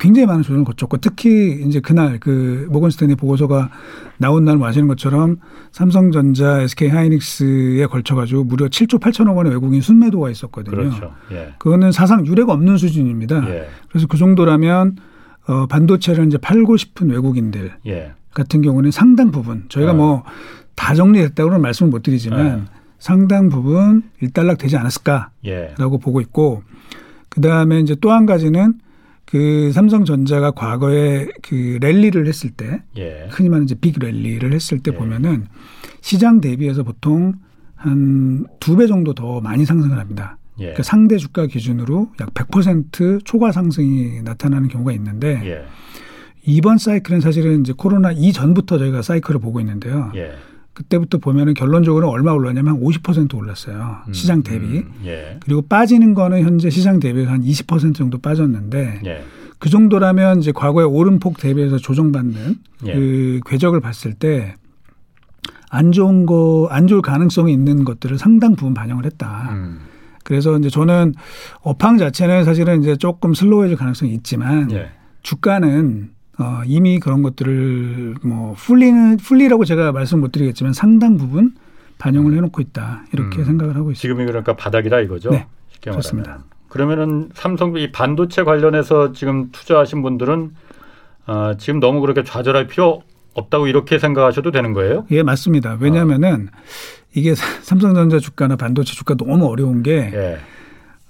굉장히 0.00 0.26
많은 0.26 0.42
조정을 0.42 0.64
거쳤고 0.64 0.96
특히 0.96 1.62
이제 1.66 1.78
그날 1.78 2.18
그 2.18 2.66
모건 2.70 2.90
스탠리 2.90 3.14
보고서가 3.14 3.70
나온 4.18 4.44
날 4.44 4.60
아시는 4.62 4.88
것처럼 4.88 5.36
삼성전자, 5.70 6.62
SK 6.62 6.88
하이닉스에 6.88 7.86
걸쳐 7.86 8.14
가지고 8.14 8.44
무려 8.44 8.66
7조 8.66 8.98
8천억 8.98 9.36
원의 9.36 9.52
외국인 9.52 9.80
순매도가 9.80 10.30
있었거든요. 10.30 10.76
그렇죠. 10.76 11.12
예. 11.32 11.54
그거는 11.58 11.92
사상 11.92 12.26
유례가 12.26 12.52
없는 12.54 12.78
수준입니다. 12.78 13.48
예. 13.50 13.68
그래서 13.88 14.06
그 14.06 14.16
정도라면 14.16 14.96
어, 15.46 15.66
반도체를 15.66 16.26
이제 16.26 16.38
팔고 16.38 16.76
싶은 16.76 17.10
외국인들 17.10 17.72
예. 17.86 18.12
같은 18.32 18.62
경우는 18.62 18.90
상당 18.90 19.30
부분 19.30 19.64
저희가 19.68 19.92
어. 19.92 19.94
뭐다 19.94 20.94
정리했다고는 20.94 21.60
말씀을 21.60 21.90
못 21.90 22.02
드리지만 22.02 22.46
예. 22.46 22.80
상당 22.98 23.48
부분 23.48 24.02
일단락 24.20 24.58
되지 24.58 24.76
않았을까라고 24.76 25.30
예. 25.46 25.74
보고 25.78 26.20
있고 26.20 26.62
그 27.28 27.40
다음에 27.40 27.80
이제 27.80 27.94
또 28.00 28.10
한 28.10 28.26
가지는 28.26 28.74
그 29.30 29.70
삼성전자가 29.72 30.50
과거에 30.52 31.28
그 31.42 31.78
랠리를 31.80 32.26
했을 32.26 32.50
때 32.50 32.82
예. 32.96 33.28
흔히 33.30 33.48
말하는 33.48 33.64
이제 33.64 33.74
빅 33.80 33.98
랠리를 33.98 34.52
했을 34.52 34.80
때 34.80 34.90
예. 34.92 34.96
보면은 34.96 35.46
시장 36.00 36.40
대비해서 36.40 36.82
보통 36.82 37.34
한 37.76 38.46
두 38.60 38.76
배 38.76 38.86
정도 38.86 39.14
더 39.14 39.40
많이 39.40 39.64
상승을 39.64 39.98
합니다. 39.98 40.36
예. 40.58 40.64
그러니까 40.64 40.82
상대 40.82 41.16
주가 41.16 41.46
기준으로 41.46 42.10
약 42.20 42.34
100% 42.34 43.24
초과 43.24 43.52
상승이 43.52 44.22
나타나는 44.22 44.68
경우가 44.68 44.92
있는데 44.92 45.40
예. 45.44 45.64
이번 46.44 46.78
사이클은 46.78 47.20
사실은 47.20 47.60
이제 47.60 47.72
코로나 47.76 48.12
이전부터 48.12 48.78
저희가 48.78 49.02
사이클을 49.02 49.40
보고 49.40 49.60
있는데요. 49.60 50.10
예. 50.70 50.74
그때부터 50.74 51.18
보면은 51.18 51.54
결론적으로 51.54 52.08
얼마 52.08 52.32
올랐냐면 52.32 52.74
한 52.76 52.80
50% 52.82 53.34
올랐어요. 53.34 53.98
음, 54.06 54.12
시장 54.12 54.42
대비. 54.42 54.78
음, 54.78 54.92
예. 55.04 55.38
그리고 55.44 55.62
빠지는 55.62 56.14
거는 56.14 56.42
현재 56.42 56.70
시장 56.70 57.00
대비해서 57.00 57.32
한 57.32 57.42
20% 57.42 57.94
정도 57.94 58.18
빠졌는데 58.18 59.02
예. 59.04 59.24
그 59.58 59.68
정도라면 59.68 60.40
이제 60.40 60.52
과거에 60.52 60.84
오름폭 60.84 61.36
대비해서 61.38 61.76
조정받는 61.76 62.56
예. 62.86 62.94
그 62.94 63.40
궤적을 63.46 63.80
봤을 63.80 64.14
때 64.14 64.54
안 65.70 65.92
좋은 65.92 66.26
거, 66.26 66.66
안 66.70 66.88
좋을 66.88 67.00
가능성이 67.00 67.52
있는 67.52 67.84
것들을 67.84 68.18
상당 68.18 68.56
부분 68.56 68.74
반영을 68.74 69.06
했다. 69.06 69.50
음. 69.52 69.78
그래서 70.24 70.58
이제 70.58 70.68
저는 70.68 71.14
업황 71.62 71.96
자체는 71.96 72.44
사실은 72.44 72.82
이제 72.82 72.96
조금 72.96 73.32
슬로우해질 73.34 73.76
가능성이 73.76 74.12
있지만 74.14 74.70
예. 74.72 74.90
주가는 75.22 76.10
어, 76.40 76.62
이미 76.64 76.98
그런 76.98 77.22
것들을 77.22 78.16
뭐 78.22 78.54
풀리는 78.54 79.18
풀리라고 79.18 79.64
제가 79.64 79.92
말씀 79.92 80.20
못 80.20 80.32
드리겠지만 80.32 80.72
상당 80.72 81.18
부분 81.18 81.54
반영을 81.98 82.34
해놓고 82.34 82.62
있다 82.62 83.04
이렇게 83.12 83.40
음. 83.40 83.44
생각을 83.44 83.76
하고 83.76 83.90
있습니다. 83.90 84.00
지금이 84.00 84.26
그러니까 84.26 84.56
바닥이다 84.56 85.00
이거죠. 85.00 85.30
네, 85.30 85.46
그렇습니다. 85.82 86.42
그러면은 86.68 87.28
삼성 87.34 87.76
이 87.76 87.92
반도체 87.92 88.42
관련해서 88.42 89.12
지금 89.12 89.50
투자하신 89.52 90.02
분들은 90.02 90.54
어, 91.26 91.52
지금 91.58 91.78
너무 91.78 92.00
그렇게 92.00 92.24
좌절할 92.24 92.68
필요 92.68 93.02
없다고 93.34 93.66
이렇게 93.66 93.98
생각하셔도 93.98 94.50
되는 94.50 94.72
거예요? 94.72 95.06
예, 95.10 95.22
맞습니다. 95.22 95.76
왜냐하면은 95.78 96.48
어. 96.52 96.58
이게 97.14 97.34
삼성전자 97.34 98.18
주가나 98.18 98.56
반도체 98.56 98.94
주가 98.94 99.14
너무 99.14 99.46
어려운 99.46 99.82
게 99.82 100.10
예. 100.12 100.38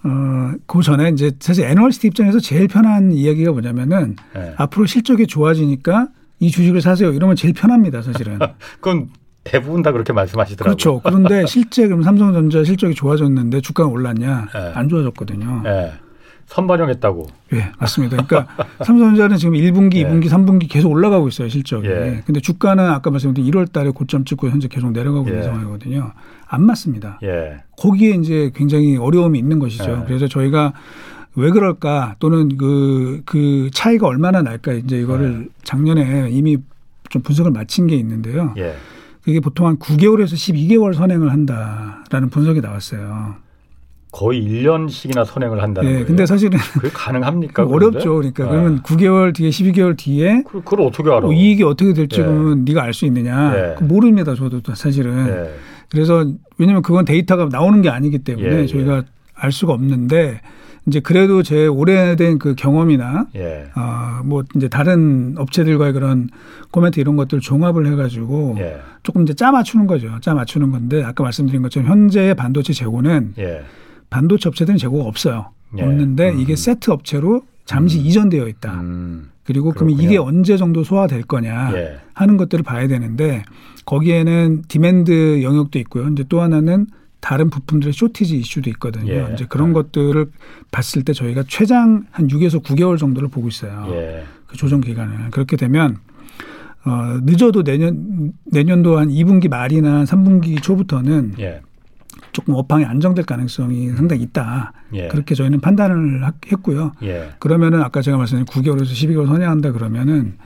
어, 0.03 0.53
그 0.67 0.83
전에 0.83 1.11
이제 1.11 1.33
사실 1.41 1.65
애널리스트 1.65 2.07
입장에서 2.07 2.41
제일 2.41 2.69
편한 2.69 3.13
이야기가 3.13 3.53
뭐냐면은 3.53 4.17
네. 4.35 4.55
앞으로 4.57 4.87
실적이 4.87 5.27
좋아지니까 5.27 6.09
이 6.39 6.51
주식을 6.51 6.81
사세요. 6.81 7.13
이러면 7.13 7.37
제일 7.37 7.53
편합니다, 7.53 8.01
사실은. 8.01 8.39
그건 8.81 9.11
대부분 9.45 9.83
다 9.83 9.93
그렇게 9.93 10.13
말씀하시더라고요. 10.13 10.75
그렇죠. 10.75 11.01
그런데 11.05 11.47
실제 11.47 11.87
그럼 11.87 12.03
삼성전자 12.03 12.65
실적이 12.65 12.95
좋아졌는데 12.95 13.61
주가가 13.61 13.91
올랐냐? 13.91 14.49
네. 14.53 14.73
안 14.75 14.89
좋아졌거든요. 14.89 15.63
네. 15.65 15.93
선반영했다고. 16.51 17.27
예, 17.55 17.71
맞습니다. 17.79 18.25
그러니까 18.25 18.53
삼성전자는 18.85 19.37
지금 19.37 19.55
1분기, 19.55 19.97
예. 19.97 20.05
2분기, 20.05 20.29
3분기 20.29 20.69
계속 20.69 20.91
올라가고 20.91 21.29
있어요, 21.29 21.49
실적이. 21.49 21.89
예. 21.89 22.23
근데 22.27 22.41
주가는 22.41 22.85
아까 22.85 23.11
말씀드린 23.11 23.51
1월 23.51 23.71
달에 23.71 23.91
고점 23.91 24.25
찍고 24.25 24.51
현재 24.51 24.67
계속 24.67 24.91
내려가고 24.91 25.29
있는 25.29 25.41
예. 25.41 25.45
상황이거든요. 25.45 26.13
안 26.47 26.67
맞습니다. 26.67 27.21
예. 27.23 27.63
거기에 27.79 28.11
이제 28.11 28.51
굉장히 28.55 28.97
어려움이 28.97 29.39
있는 29.39 29.61
것이죠. 29.61 30.01
예. 30.01 30.05
그래서 30.07 30.27
저희가 30.27 30.73
왜 31.37 31.51
그럴까 31.51 32.17
또는 32.19 32.57
그, 32.57 33.23
그 33.25 33.71
차이가 33.73 34.09
얼마나 34.09 34.43
날까 34.43 34.73
이제 34.73 34.99
이거를 35.01 35.47
예. 35.47 35.49
작년에 35.63 36.31
이미 36.31 36.59
좀 37.09 37.23
분석을 37.23 37.53
마친 37.53 37.87
게 37.87 37.95
있는데요. 37.97 38.55
그게 39.23 39.39
보통 39.39 39.67
한 39.67 39.79
9개월에서 39.79 40.33
12개월 40.33 40.95
선행을 40.95 41.31
한다라는 41.31 42.31
분석이 42.31 42.61
나왔어요. 42.61 43.37
거의 44.13 44.43
1년씩이나 44.43 45.25
선행을 45.25 45.63
한다는 45.63 45.89
네, 45.89 45.95
거예요. 45.95 46.07
근데 46.07 46.27
사실은 46.27 46.59
그게 46.73 46.89
가능합니까? 46.93 47.65
어렵죠. 47.65 48.17
그러니까 48.17 48.45
네. 48.45 48.51
그러면 48.51 48.83
9개월 48.83 49.35
뒤에 49.35 49.51
12개월 49.51 49.97
뒤에 49.97 50.43
그, 50.47 50.63
그걸 50.63 50.83
어떻게 50.83 51.09
알아? 51.09 51.21
뭐 51.21 51.33
이익이 51.33 51.63
어떻게 51.63 51.93
될지 51.93 52.21
는 52.21 52.65
네. 52.65 52.73
네가 52.73 52.83
알 52.83 52.93
수 52.93 53.07
있느냐? 53.07 53.53
네. 53.53 53.75
모릅니다. 53.81 54.35
저도 54.35 54.61
사실은. 54.75 55.27
네. 55.27 55.55
그래서 55.91 56.25
왜냐하면 56.59 56.83
그건 56.83 57.05
데이터가 57.05 57.49
나오는 57.51 57.83
게 57.83 57.89
아니기 57.89 58.19
때문에 58.19 58.49
예, 58.49 58.61
예. 58.63 58.67
저희가 58.67 59.05
알 59.35 59.53
수가 59.53 59.73
없는데 59.73 60.41
이제 60.87 61.01
그래도 61.01 61.43
제 61.43 61.67
오래된 61.67 62.39
그 62.39 62.55
경험이나 62.55 63.27
예. 63.37 63.67
어뭐 63.77 64.45
이제 64.57 64.69
다른 64.69 65.35
업체들과의 65.37 65.93
그런 65.93 66.29
코멘트 66.71 67.01
이런 67.01 67.17
것들 67.17 67.41
종합을 67.41 67.87
해가지고 67.93 68.57
예. 68.59 68.81
조금 69.03 69.23
이제 69.23 69.35
짜 69.35 69.51
맞추는 69.53 69.87
거죠. 69.87 70.11
짜 70.21 70.35
맞추는 70.35 70.71
건데 70.71 71.03
아까 71.03 71.23
말씀드린 71.23 71.63
것처럼 71.63 71.89
현재의 71.89 72.35
반도체 72.35 72.73
재고는 72.73 73.35
예. 73.39 73.63
반도체 74.11 74.49
업체들은 74.49 74.77
재고가 74.79 75.05
없어요. 75.05 75.51
예. 75.79 75.83
없는데 75.83 76.31
음. 76.31 76.41
이게 76.41 76.57
세트 76.57 76.91
업체로 76.91 77.43
잠시 77.65 77.99
음. 77.99 78.07
이전되어 78.07 78.49
있다. 78.49 78.81
음. 78.81 79.31
그리고 79.45 79.73
그럼 79.73 79.91
이게 79.91 80.17
언제 80.17 80.57
정도 80.57 80.85
소화될 80.85 81.23
거냐 81.23 81.73
예. 81.75 81.99
하는 82.15 82.37
것들을 82.37 82.63
봐야 82.63 82.87
되는데 82.87 83.43
거기에는 83.85 84.63
demand 84.69 85.43
영역도 85.43 85.79
있고요. 85.81 86.09
이제 86.09 86.25
또 86.29 86.41
하나는 86.41 86.87
다른 87.21 87.51
부품들의 87.51 87.93
shortage 87.93 88.39
이슈도 88.39 88.71
있거든요. 88.71 89.13
예. 89.13 89.31
이제 89.35 89.47
그런 89.49 89.71
예. 89.71 89.73
것들을 89.75 90.31
봤을 90.71 91.03
때 91.05 91.13
저희가 91.13 91.45
최장 91.49 92.05
한 92.11 92.29
6에서 92.29 92.63
9개월 92.63 92.99
정도를 92.99 93.29
보고 93.29 93.49
있어요. 93.49 93.87
예. 93.91 94.25
그 94.47 94.57
조정 94.57 94.81
기간을. 94.81 95.31
그렇게 95.31 95.57
되면 95.57 95.99
어 96.85 97.19
늦어도 97.23 97.63
내년 97.63 98.33
내년도 98.45 98.99
한 98.99 99.09
2분기 99.09 99.49
말이나 99.49 100.05
3분기 100.05 100.63
초부터는 100.63 101.35
예. 101.41 101.61
조금 102.33 102.55
업황이 102.55 102.85
안정될 102.85 103.25
가능성이 103.25 103.91
상당히 103.91 104.23
있다. 104.23 104.73
예. 104.95 105.09
그렇게 105.09 105.35
저희는 105.35 105.61
판단을 105.61 106.23
했고요. 106.53 106.93
예. 107.03 107.31
그러면은 107.39 107.83
아까 107.83 108.03
제가 108.03 108.17
말씀드린 108.17 108.47
9개월에서 108.47 108.93
12개월 108.93 109.27
선회한다 109.27 109.73
그러면은 109.73 110.39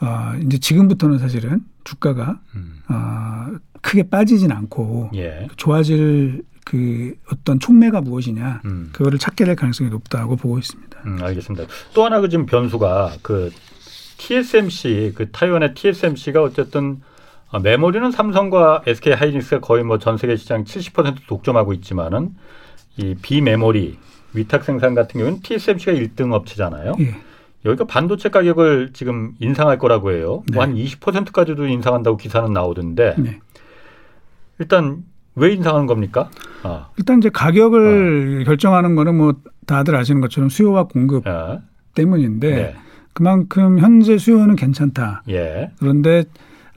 어 0.00 0.32
이제 0.44 0.58
지금부터는 0.58 1.18
사실은 1.18 1.60
주가가 1.84 2.40
음. 2.54 2.80
어 2.88 3.58
크게 3.82 4.08
빠지진 4.10 4.52
않고 4.52 5.10
예. 5.14 5.48
좋아질 5.56 6.44
그 6.64 7.14
어떤 7.32 7.58
촉매가 7.58 8.02
무엇이냐 8.02 8.60
음. 8.66 8.90
그거를 8.92 9.18
찾게 9.18 9.44
될 9.44 9.56
가능성이 9.56 9.90
높다고 9.90 10.36
보고 10.36 10.58
있습니다. 10.58 10.98
음, 11.06 11.18
알겠습니다. 11.22 11.66
또 11.94 12.04
하나 12.04 12.20
그 12.20 12.28
지금 12.28 12.44
변수가 12.44 13.16
그 13.22 13.50
TSMC 14.18 15.14
그 15.16 15.30
타이완의 15.30 15.74
TSMC가 15.74 16.42
어쨌든 16.42 17.00
아, 17.50 17.58
메모리는 17.58 18.10
삼성과 18.10 18.82
SK 18.86 19.14
하이닉스가 19.14 19.60
거의 19.60 19.82
뭐 19.84 19.98
전 19.98 20.16
세계 20.18 20.36
시장 20.36 20.64
70% 20.64 21.26
독점하고 21.26 21.72
있지만은 21.74 22.34
이 22.96 23.14
비메모리 23.20 23.98
위탁 24.34 24.64
생산 24.64 24.94
같은 24.94 25.18
경우는 25.18 25.40
TSMC가 25.40 25.92
1등 25.92 26.32
업체잖아요. 26.32 26.92
예. 27.00 27.14
여기가 27.64 27.86
반도체 27.86 28.28
가격을 28.28 28.90
지금 28.92 29.32
인상할 29.40 29.78
거라고 29.78 30.12
해요. 30.12 30.42
네. 30.48 30.54
뭐한 30.54 30.74
20%까지도 30.74 31.66
인상한다고 31.66 32.16
기사는 32.16 32.52
나오던데 32.52 33.14
네. 33.18 33.40
일단 34.58 35.04
왜 35.34 35.52
인상하는 35.54 35.86
겁니까? 35.86 36.30
아. 36.62 36.88
일단 36.98 37.18
이제 37.18 37.30
가격을 37.30 38.40
어. 38.42 38.44
결정하는 38.44 38.94
거는 38.94 39.16
뭐 39.16 39.34
다들 39.66 39.96
아시는 39.96 40.20
것처럼 40.20 40.50
수요와 40.50 40.84
공급 40.84 41.26
어. 41.26 41.60
때문인데 41.94 42.50
네. 42.50 42.76
그만큼 43.12 43.78
현재 43.78 44.18
수요는 44.18 44.54
괜찮다. 44.56 45.22
예. 45.30 45.70
그런데 45.78 46.24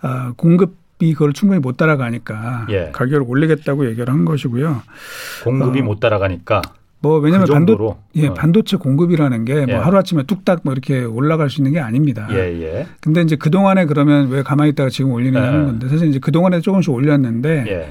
어, 0.03 0.33
공급이 0.35 1.13
그걸 1.13 1.33
충분히 1.33 1.59
못 1.59 1.77
따라가니까 1.77 2.67
예. 2.69 2.89
가격을 2.91 3.23
올리겠다고 3.27 3.85
얘기를 3.87 4.09
한 4.09 4.25
것이고요. 4.25 4.81
공급이 5.43 5.81
어, 5.81 5.83
못 5.83 5.99
따라가니까. 5.99 6.61
뭐 7.03 7.17
왜냐하면 7.17 7.47
그 7.47 7.53
반도 7.53 7.97
예 8.15 8.27
어. 8.27 8.33
반도체 8.35 8.77
공급이라는 8.77 9.43
게뭐 9.45 9.65
예. 9.69 9.73
하루 9.73 9.97
아침에 9.97 10.21
뚝딱 10.23 10.61
뭐 10.63 10.73
이렇게 10.73 11.03
올라갈 11.03 11.49
수 11.49 11.59
있는 11.61 11.71
게 11.71 11.79
아닙니다. 11.79 12.27
예, 12.31 12.37
예. 12.61 12.87
근데 13.01 13.21
이제 13.21 13.35
그 13.35 13.49
동안에 13.49 13.85
그러면 13.85 14.29
왜 14.29 14.43
가만히 14.43 14.71
있다가 14.71 14.89
지금 14.89 15.11
올리느냐 15.11 15.43
하는 15.43 15.61
예. 15.61 15.65
건데 15.65 15.89
사실 15.89 16.09
이제 16.09 16.19
그 16.19 16.31
동안에 16.31 16.61
조금씩 16.61 16.93
올렸는데 16.93 17.65
예. 17.67 17.89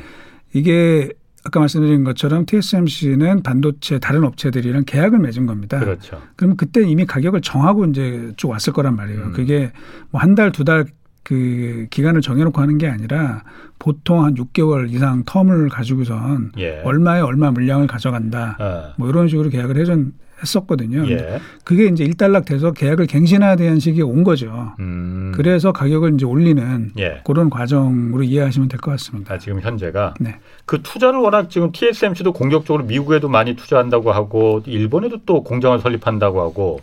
이게 0.52 1.10
아까 1.42 1.58
말씀드린 1.58 2.04
것처럼 2.04 2.44
TSMC는 2.46 3.42
반도체 3.42 3.98
다른 3.98 4.24
업체들이랑 4.24 4.84
계약을 4.86 5.18
맺은 5.18 5.46
겁니다. 5.46 5.80
그렇죠. 5.80 6.20
그럼 6.36 6.56
그때 6.56 6.82
이미 6.82 7.06
가격을 7.06 7.40
정하고 7.40 7.86
이제 7.86 8.30
쭉 8.36 8.48
왔을 8.50 8.72
거란 8.72 8.94
말이에요. 8.94 9.22
음. 9.22 9.32
그게 9.32 9.72
뭐 10.10 10.20
한 10.20 10.34
달, 10.34 10.52
두달 10.52 10.84
그 11.22 11.86
기간을 11.90 12.20
정해놓고 12.22 12.60
하는 12.60 12.78
게 12.78 12.88
아니라 12.88 13.42
보통 13.78 14.24
한 14.24 14.34
6개월 14.34 14.90
이상 14.90 15.24
텀을 15.24 15.70
가지고선 15.70 16.52
예. 16.58 16.80
얼마에 16.84 17.20
얼마 17.20 17.50
물량을 17.50 17.86
가져간다. 17.86 18.56
어. 18.58 18.94
뭐 18.96 19.08
이런 19.08 19.28
식으로 19.28 19.48
계약을 19.50 19.76
해준 19.76 20.12
했었거든요. 20.42 21.06
예. 21.10 21.38
그게 21.64 21.84
이제 21.84 22.02
일단락 22.02 22.46
돼서 22.46 22.72
계약을 22.72 23.06
갱신해야 23.06 23.56
되는 23.56 23.78
시기에 23.78 24.02
온 24.02 24.24
거죠. 24.24 24.72
음. 24.80 25.32
그래서 25.36 25.70
가격을 25.70 26.14
이제 26.14 26.24
올리는 26.24 26.90
예. 26.98 27.20
그런 27.24 27.50
과정으로 27.50 28.22
이해하시면 28.22 28.68
될 28.68 28.80
것 28.80 28.92
같습니다. 28.92 29.34
아, 29.34 29.38
지금 29.38 29.60
현재가 29.60 30.14
네. 30.18 30.36
그 30.64 30.80
투자를 30.82 31.20
워낙 31.20 31.50
지금 31.50 31.70
TSMC도 31.72 32.32
공격적으로 32.32 32.84
미국에도 32.84 33.28
많이 33.28 33.54
투자한다고 33.54 34.12
하고 34.12 34.62
일본에도 34.64 35.18
또 35.26 35.42
공장을 35.44 35.78
설립한다고 35.78 36.40
하고 36.40 36.80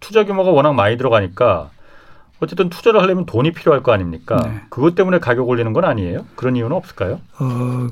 투자 0.00 0.24
규모가 0.24 0.50
워낙 0.50 0.72
많이 0.72 0.96
들어가니까 0.96 1.70
어쨌든 2.40 2.68
투자를 2.68 3.00
하려면 3.02 3.26
돈이 3.26 3.52
필요할 3.52 3.82
거 3.82 3.92
아닙니까? 3.92 4.40
네. 4.44 4.60
그것 4.70 4.94
때문에 4.94 5.18
가격 5.18 5.48
올리는 5.48 5.72
건 5.72 5.84
아니에요? 5.84 6.24
그런 6.36 6.54
이유는 6.56 6.76
없을까요? 6.76 7.20
어, 7.40 7.88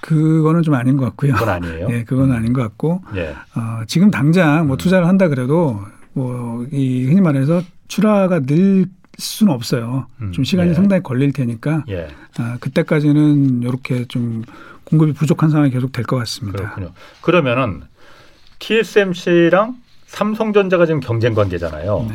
그거는 0.00 0.62
좀 0.62 0.74
아닌 0.74 0.96
것 0.96 1.04
같고요. 1.06 1.34
그건 1.34 1.48
아니에요. 1.48 1.88
예, 1.90 2.04
그건 2.04 2.32
아닌 2.32 2.52
것 2.52 2.62
같고. 2.62 3.02
예. 3.16 3.28
어, 3.54 3.84
지금 3.86 4.10
당장 4.10 4.66
뭐 4.66 4.76
음. 4.76 4.78
투자를 4.78 5.06
한다 5.06 5.28
그래도 5.28 5.80
뭐 6.12 6.64
이 6.72 7.04
흔히 7.04 7.20
말해서 7.20 7.62
출하가 7.88 8.40
늘 8.40 8.86
수는 9.18 9.52
없어요. 9.52 10.06
음. 10.20 10.32
좀 10.32 10.44
시간이 10.44 10.70
예. 10.70 10.74
상당히 10.74 11.02
걸릴 11.02 11.32
테니까. 11.32 11.84
예. 11.88 12.08
아, 12.38 12.56
그때까지는 12.60 13.62
이렇게 13.62 14.04
좀 14.06 14.42
공급이 14.84 15.12
부족한 15.12 15.50
상황이 15.50 15.70
계속 15.70 15.92
될 15.92 16.04
것 16.04 16.16
같습니다. 16.16 16.58
그렇군요. 16.58 16.90
그러면은 17.20 17.82
TSMC랑 18.58 19.76
삼성전자가 20.06 20.86
지금 20.86 21.00
경쟁 21.00 21.34
관계잖아요. 21.34 22.06
네. 22.08 22.14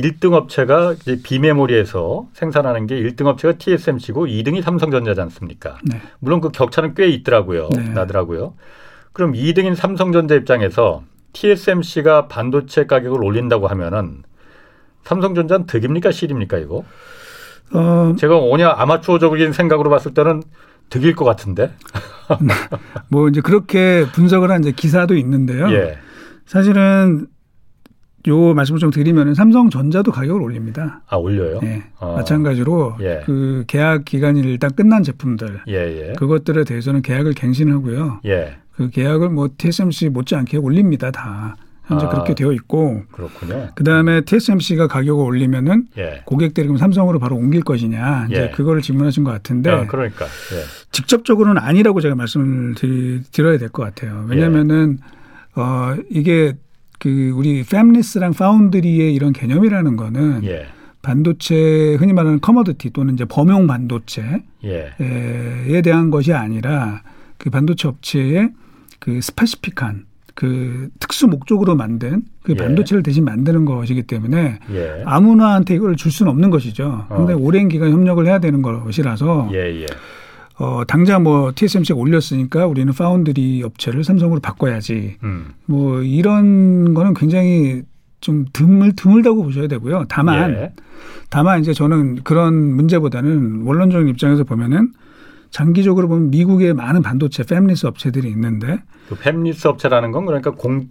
1등 0.00 0.32
업체가 0.32 0.94
이제 0.94 1.20
비메모리에서 1.22 2.28
생산하는 2.32 2.86
게 2.86 3.00
1등 3.02 3.26
업체가 3.26 3.58
TSMC고 3.58 4.26
2등이 4.26 4.62
삼성전자지 4.62 5.20
않습니까? 5.22 5.78
네. 5.84 6.00
물론 6.18 6.40
그 6.40 6.50
격차는 6.50 6.94
꽤 6.94 7.08
있더라고요. 7.08 7.68
네. 7.74 7.88
나더라고요. 7.90 8.54
그럼 9.12 9.32
2등인 9.32 9.74
삼성전자 9.74 10.34
입장에서 10.34 11.02
TSMC가 11.32 12.28
반도체 12.28 12.86
가격을 12.86 13.22
올린다고 13.22 13.66
하면은 13.68 14.22
삼성전자는 15.04 15.66
득입니까 15.66 16.10
실입니까 16.10 16.58
이거? 16.58 16.84
어, 17.72 18.14
제가 18.18 18.36
오냐 18.36 18.74
아마추어적인 18.76 19.52
생각으로 19.52 19.90
봤을 19.90 20.14
때는 20.14 20.42
득일 20.90 21.14
것 21.14 21.24
같은데. 21.24 21.72
뭐 23.08 23.28
이제 23.28 23.40
그렇게 23.40 24.06
분석을 24.12 24.50
한 24.50 24.60
이제 24.60 24.72
기사도 24.72 25.16
있는데요. 25.16 25.70
예. 25.72 25.98
사실은 26.46 27.26
요 28.26 28.52
말씀을 28.54 28.80
좀 28.80 28.90
드리면 28.90 29.34
삼성전자도 29.34 30.10
가격을 30.10 30.42
올립니다. 30.42 31.02
아 31.08 31.16
올려요? 31.16 31.60
네. 31.62 31.84
어. 32.00 32.16
마찬가지로 32.16 32.96
예. 33.00 33.22
그 33.24 33.64
계약 33.68 34.04
기간이 34.04 34.40
일단 34.40 34.70
끝난 34.74 35.02
제품들 35.02 35.60
예, 35.68 35.74
예. 35.74 36.12
그것들에 36.14 36.64
대해서는 36.64 37.02
계약을 37.02 37.32
갱신하고요. 37.34 38.20
예. 38.26 38.56
그 38.72 38.90
계약을 38.90 39.30
뭐 39.30 39.48
TSMC 39.56 40.08
못지않게 40.10 40.56
올립니다. 40.56 41.10
다 41.10 41.56
현재 41.86 42.04
아, 42.06 42.08
그렇게 42.10 42.34
되어 42.34 42.52
있고. 42.52 43.02
그렇군요. 43.12 43.68
그 43.74 43.82
다음에 43.82 44.20
TSMC가 44.22 44.88
가격을 44.88 45.24
올리면은 45.24 45.86
예. 45.96 46.22
고객들이 46.26 46.66
그럼 46.66 46.76
삼성으로 46.76 47.18
바로 47.20 47.36
옮길 47.36 47.62
것이냐 47.62 48.26
이제 48.30 48.42
예. 48.42 48.50
그거를 48.50 48.82
질문하신 48.82 49.24
것 49.24 49.30
같은데. 49.30 49.70
아, 49.70 49.86
그러니까 49.86 50.24
예. 50.24 50.88
직접적으로는 50.90 51.62
아니라고 51.62 52.00
제가 52.00 52.14
말씀을 52.16 52.74
드려야 53.32 53.58
될 53.58 53.68
것 53.70 53.84
같아요. 53.84 54.26
왜냐하면은 54.28 54.98
어 55.56 55.94
이게 56.10 56.54
그 56.98 57.32
우리 57.34 57.62
패밀리스랑 57.64 58.32
파운드리의 58.32 59.14
이런 59.14 59.32
개념이라는 59.32 59.96
거는 59.96 60.44
예. 60.44 60.66
반도체 61.02 61.94
흔히 61.94 62.12
말하는 62.12 62.40
커머디티 62.40 62.90
또는 62.90 63.14
이제 63.14 63.24
범용 63.24 63.66
반도체에 63.66 64.42
예. 64.64 65.82
대한 65.82 66.10
것이 66.10 66.32
아니라 66.32 67.02
그 67.36 67.50
반도체 67.50 67.88
업체의 67.88 68.50
그 68.98 69.20
스페시픽한 69.20 70.06
그 70.34 70.88
특수 71.00 71.26
목적으로 71.26 71.74
만든 71.74 72.22
그 72.42 72.52
예. 72.52 72.56
반도체를 72.56 73.02
대신 73.02 73.24
만드는 73.24 73.64
것이기 73.64 74.02
때문에 74.04 74.58
예. 74.72 75.02
아무나한테 75.04 75.74
이걸 75.74 75.96
줄 75.96 76.12
수는 76.12 76.30
없는 76.30 76.50
것이죠. 76.50 77.06
그런데 77.08 77.32
어. 77.32 77.36
오랜 77.36 77.68
기간 77.68 77.90
협력을 77.90 78.24
해야 78.26 78.38
되는 78.38 78.62
것이라서 78.62 79.50
예, 79.52 79.82
예. 79.82 79.86
어, 80.58 80.82
당장 80.86 81.22
뭐 81.22 81.52
TSMC가 81.54 81.98
올렸으니까 81.98 82.66
우리는 82.66 82.92
파운드리 82.92 83.62
업체를 83.62 84.02
삼성으로 84.02 84.40
바꿔야지. 84.40 85.16
음. 85.22 85.52
뭐 85.66 86.02
이런 86.02 86.94
거는 86.94 87.14
굉장히 87.14 87.82
좀 88.20 88.44
드물 88.52 88.96
드물다고 88.96 89.44
보셔야 89.44 89.68
되고요. 89.68 90.06
다만 90.08 90.50
예. 90.50 90.72
다만 91.30 91.60
이제 91.60 91.72
저는 91.72 92.24
그런 92.24 92.54
문제보다는 92.54 93.62
원론적인 93.62 94.08
입장에서 94.08 94.42
보면은 94.42 94.92
장기적으로 95.50 96.08
보면 96.08 96.30
미국의 96.30 96.74
많은 96.74 97.02
반도체 97.02 97.44
패밀리스 97.44 97.86
업체들이 97.86 98.28
있는데 98.30 98.82
그 99.08 99.16
패밀리스 99.16 99.68
업체라는 99.68 100.10
건 100.10 100.26
그러니까 100.26 100.50
공 100.50 100.88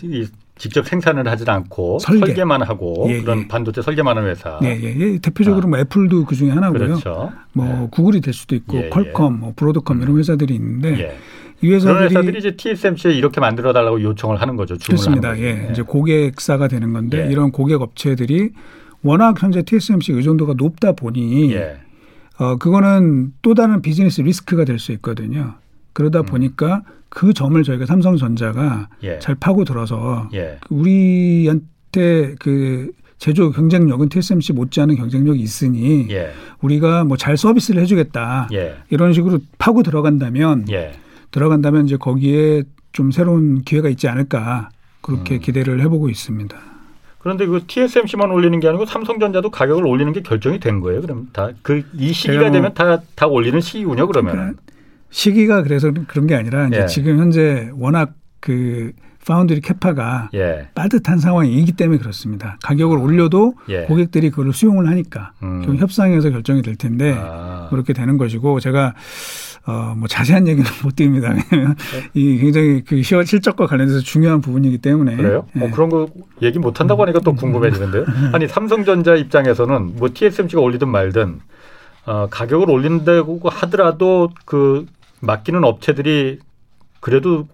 직접 0.58 0.88
생산을 0.88 1.28
하지 1.28 1.44
않고 1.48 2.00
설계. 2.00 2.44
만 2.44 2.62
하고 2.62 3.06
예, 3.10 3.22
그런 3.22 3.42
예. 3.42 3.48
반도체 3.48 3.82
설계만 3.82 4.18
하는 4.18 4.30
회사. 4.30 4.60
예, 4.64 4.68
예. 4.70 4.96
예. 4.98 5.18
대표적으로 5.20 5.66
아. 5.66 5.70
뭐 5.70 5.80
애플도 5.80 6.26
그 6.26 6.36
중에 6.36 6.50
하나고요. 6.52 6.80
그렇죠. 6.80 7.32
뭐 7.54 7.66
네. 7.66 7.88
구글이 7.92 8.22
될 8.22 8.34
수도 8.34 8.56
있고 8.56 8.78
예, 8.78 8.86
예. 8.86 8.90
퀄컴, 8.90 9.40
뭐 9.40 9.54
브로드컴 9.56 10.02
이런 10.02 10.16
음. 10.16 10.20
회사들이 10.20 10.56
있는데 10.56 11.18
이 11.62 11.72
회사들이, 11.72 12.06
회사들이 12.06 12.38
이제 12.40 12.56
TSMC에 12.56 13.14
이렇게 13.14 13.40
만들어 13.42 13.74
달라고 13.74 14.02
요청을 14.02 14.40
하는 14.42 14.56
거죠. 14.56 14.78
그렇습니다. 14.84 15.38
예. 15.40 15.68
이제 15.72 15.82
고객사가 15.82 16.68
되는 16.68 16.94
건데 16.94 17.28
이런 17.32 17.52
고객 17.52 17.82
업체들이 17.82 18.52
워낙 19.04 19.42
현재 19.42 19.62
TSMC 19.62 20.14
의존도가 20.14 20.54
높다 20.58 20.92
보니 20.94 21.56
어 22.40 22.56
그거는 22.58 23.34
또 23.42 23.54
다른 23.56 23.82
비즈니스 23.82 24.22
리스크가 24.22 24.64
될 24.66 24.78
수 24.80 24.92
있거든요. 24.94 25.56
그러다 25.98 26.20
음. 26.20 26.26
보니까 26.26 26.84
그 27.10 27.34
점을 27.34 27.62
저희가 27.64 27.88
삼성전자가 27.88 28.88
예. 29.02 29.18
잘 29.18 29.34
파고 29.34 29.64
들어서 29.64 30.30
예. 30.32 30.60
그 30.62 30.76
우리한테 30.76 32.36
그 32.40 32.92
제조 33.18 33.50
경쟁력은 33.52 34.10
TSMC 34.10 34.54
못지않은 34.54 34.96
경쟁력이 34.96 35.40
있으니 35.42 36.06
예. 36.12 36.30
우리가 36.62 37.04
뭐 37.04 37.18
잘 37.18 37.36
서비스를 37.36 37.82
해주겠다 37.82 38.50
예. 38.54 38.76
이런 38.92 39.14
식으로 39.14 39.40
파고 39.58 39.82
들어간다면 39.82 40.68
예. 40.70 40.94
들어간다면 41.32 41.86
이제 41.86 41.98
거기에 41.98 42.62
좀 42.92 43.10
새로운 43.10 43.64
기회가 43.64 43.90
있지 43.90 44.08
않을까 44.08 44.70
그렇게 45.02 45.36
음. 45.36 45.40
기대를 45.40 45.82
해보고 45.82 46.10
있습니다. 46.10 46.56
그런데 47.18 47.48
그 47.48 47.62
TSMC만 47.66 48.30
올리는 48.30 48.60
게 48.60 48.68
아니고 48.68 48.86
삼성전자도 48.86 49.50
가격을 49.50 49.84
올리는 49.88 50.14
게 50.14 50.22
결정이 50.22 50.60
된 50.60 50.80
거예요. 50.80 51.02
그럼 51.02 51.28
다 51.34 51.52
그 51.64 51.82
이 51.98 52.14
시기가 52.14 52.42
뭐 52.44 52.52
되면 52.52 52.74
다 52.76 53.02
다 53.16 53.26
올리는 53.26 53.60
시기군요. 53.60 54.06
그러면. 54.06 54.34
그러니까 54.36 54.62
시기가 55.10 55.64
그래서 55.64 55.92
그런 56.08 56.28
게 56.28 56.36
아니라 56.36 56.68
이제 56.68 56.82
예. 56.82 56.86
지금 56.86 57.20
현재 57.20 57.70
워낙 57.74 58.14
그 58.40 58.92
파운드리 59.28 59.60
캐파가 59.60 60.30
예. 60.36 60.70
빠듯한 60.74 61.20
상황이기 61.20 61.74
때문에 61.74 62.00
그렇습니다. 62.00 62.58
가격을 62.64 62.98
올려도 62.98 63.56
예. 63.70 63.84
고객들이 63.84 64.30
그걸 64.30 64.54
수용을 64.54 64.88
하니까 64.88 65.34
음. 65.44 65.62
결국 65.66 65.82
협상에서 65.82 66.30
결정이 66.30 66.62
될 66.62 66.78
텐데 66.78 67.14
아. 67.18 67.68
그렇게 67.70 67.92
되는 67.92 68.18
것이고 68.18 68.62
제가 68.62 68.94
어, 69.66 69.94
뭐 69.98 70.08
자세한 70.08 70.48
얘기는 70.48 70.70
못 70.82 70.96
드립니다. 70.96 71.36
왜냐하면 71.52 71.76
이 72.14 72.38
굉장히 72.38 72.84
그 72.86 73.02
실적과 73.04 73.68
관련해서 73.68 74.00
중요한 74.00 74.40
부분이기 74.40 74.78
때문에. 74.78 75.18
그래요? 75.18 75.46
뭐 75.52 75.52
예. 75.56 75.60
뭐 75.60 75.72
그런 75.72 75.90
거 75.90 76.08
얘기 76.42 76.58
못 76.58 76.80
한다고 76.80 77.04
하니까 77.04 77.20
또 77.20 77.36
궁금해지는데요. 77.36 78.06
아니 78.32 78.48
삼성전자 78.48 79.16
입장에서는 79.16 79.98
뭐 79.98 80.10
TSMC가 80.14 80.62
올리든 80.62 80.88
말든 80.88 81.42
어, 82.06 82.28
가격을 82.32 82.70
올린다고 82.70 83.42
하더라도 83.44 84.30
그 84.46 84.86
맡기는 85.22 85.64
업체들이 85.64 86.40
그래도 87.00 87.48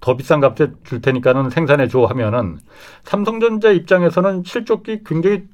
더 0.00 0.16
비싼 0.16 0.40
값에 0.40 0.68
줄 0.84 1.00
테니까는 1.00 1.50
생산해 1.50 1.88
줘 1.88 2.04
하면은 2.04 2.58
삼성전자 3.04 3.70
입장에서는 3.70 4.42
실적이 4.44 5.00
굉장히 5.04 5.44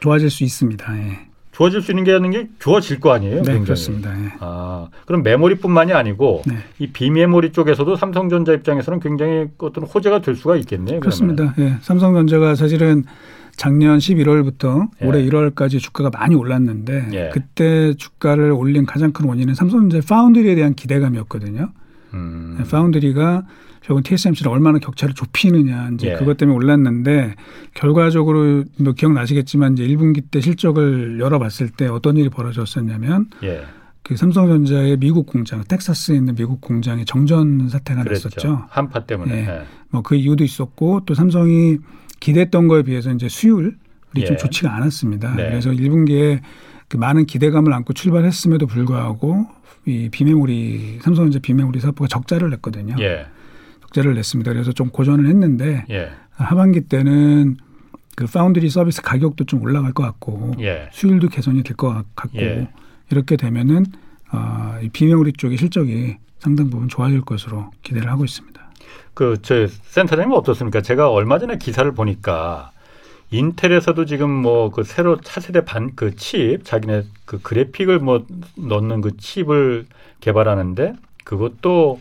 좋아질 0.00 0.30
수 0.30 0.42
있습니다. 0.44 0.98
예. 0.98 1.18
좋아질 1.52 1.82
수 1.82 1.92
있는 1.92 2.02
게 2.02 2.12
아닌 2.12 2.32
게 2.32 2.48
좋아질 2.58 2.98
거 2.98 3.12
아니에요? 3.12 3.36
네, 3.36 3.42
굉장히. 3.42 3.64
그렇습니다. 3.64 4.10
예. 4.24 4.32
아, 4.40 4.88
그럼 5.06 5.22
메모리뿐만이 5.22 5.92
아니고 5.92 6.42
네. 6.46 6.56
이 6.80 6.88
비메모리 6.88 7.52
쪽에서도 7.52 7.94
삼성전자 7.94 8.52
입장에서는 8.52 8.98
굉장히 8.98 9.46
어떤 9.58 9.84
호재가 9.84 10.20
될 10.20 10.34
수가 10.34 10.56
있겠네요. 10.56 10.98
그렇습니다. 10.98 11.54
예. 11.58 11.76
삼성전자가 11.80 12.56
사실은 12.56 13.04
작년 13.56 13.98
11월부터 13.98 14.88
예. 15.02 15.06
올해 15.06 15.22
1월까지 15.22 15.80
주가가 15.80 16.10
많이 16.10 16.34
올랐는데 16.34 17.08
예. 17.12 17.30
그때 17.32 17.94
주가를 17.94 18.52
올린 18.52 18.86
가장 18.86 19.12
큰 19.12 19.26
원인은 19.26 19.54
삼성전자 19.54 20.06
파운드리에 20.06 20.54
대한 20.54 20.74
기대감이었거든요. 20.74 21.70
음. 22.14 22.56
네, 22.58 22.64
파운드리가 22.64 23.44
결국 23.82 24.02
TSMC를 24.04 24.50
얼마나 24.50 24.78
격차를 24.78 25.14
좁히느냐 25.14 25.90
이제 25.94 26.12
예. 26.12 26.16
그것 26.16 26.36
때문에 26.36 26.56
올랐는데 26.56 27.34
결과적으로 27.74 28.64
뭐 28.78 28.92
기억나시겠지만 28.94 29.74
이제 29.74 29.86
1분기 29.86 30.22
때 30.30 30.40
실적을 30.40 31.20
열어봤을 31.20 31.70
때 31.76 31.86
어떤 31.86 32.16
일이 32.16 32.30
벌어졌었냐면 32.30 33.26
예. 33.42 33.64
그 34.02 34.16
삼성전자의 34.16 34.98
미국 34.98 35.26
공장, 35.26 35.64
텍사스에 35.64 36.14
있는 36.16 36.34
미국 36.34 36.60
공장이 36.60 37.06
정전 37.06 37.68
사태가 37.68 38.04
그랬죠. 38.04 38.28
났었죠. 38.28 38.66
한파 38.68 39.06
때문에. 39.06 39.34
네. 39.34 39.46
네. 39.46 39.62
뭐그 39.90 40.14
이유도 40.14 40.44
있었고 40.44 41.02
또 41.06 41.14
삼성이 41.14 41.78
기대했던 42.24 42.68
거에 42.68 42.82
비해서 42.82 43.12
이제 43.12 43.28
수율이 43.28 43.72
예. 44.16 44.24
좀 44.24 44.36
좋지가 44.38 44.74
않았습니다. 44.74 45.34
네. 45.34 45.50
그래서 45.50 45.70
1분기에 45.70 46.40
그 46.88 46.96
많은 46.96 47.26
기대감을 47.26 47.70
안고 47.72 47.92
출발했음에도 47.92 48.66
불구하고 48.66 49.46
이 49.84 50.08
비메모리 50.10 51.00
삼성전자 51.02 51.38
비메모리 51.40 51.80
사업부가 51.80 52.08
적자를 52.08 52.48
냈거든요. 52.50 52.96
예. 53.00 53.26
적자를 53.82 54.14
냈습니다. 54.14 54.52
그래서 54.54 54.72
좀 54.72 54.88
고전을 54.88 55.26
했는데 55.26 55.84
예. 55.90 56.10
하반기 56.30 56.80
때는 56.82 57.58
그 58.16 58.26
파운드리 58.26 58.70
서비스 58.70 59.02
가격도 59.02 59.44
좀 59.44 59.60
올라갈 59.62 59.92
것 59.92 60.02
같고 60.04 60.52
예. 60.60 60.88
수율도 60.92 61.28
개선이 61.28 61.62
될 61.62 61.76
것 61.76 61.92
같고 62.16 62.38
예. 62.40 62.68
이렇게 63.10 63.36
되면은 63.36 63.84
어, 64.32 64.78
이 64.82 64.88
비메모리 64.88 65.34
쪽의 65.34 65.58
실적이 65.58 66.16
상당 66.38 66.70
부분 66.70 66.88
좋아질 66.88 67.20
것으로 67.20 67.70
기대를 67.82 68.10
하고 68.10 68.24
있습니다. 68.24 68.53
그저 69.14 69.66
센터장님 69.84 70.32
어떻습니까? 70.36 70.80
제가 70.80 71.10
얼마 71.10 71.38
전에 71.38 71.56
기사를 71.58 71.90
보니까 71.92 72.72
인텔에서도 73.30 74.04
지금 74.06 74.30
뭐 74.30 74.70
그 74.70 74.84
새로 74.84 75.20
차세대 75.20 75.64
반 75.64 75.94
그 75.96 76.14
칩 76.16 76.64
자기네 76.64 77.04
그 77.24 77.40
그래픽을 77.40 77.98
뭐 78.00 78.24
넣는 78.56 79.00
그 79.00 79.16
칩을 79.16 79.86
개발하는데 80.20 80.94
그것도 81.24 82.00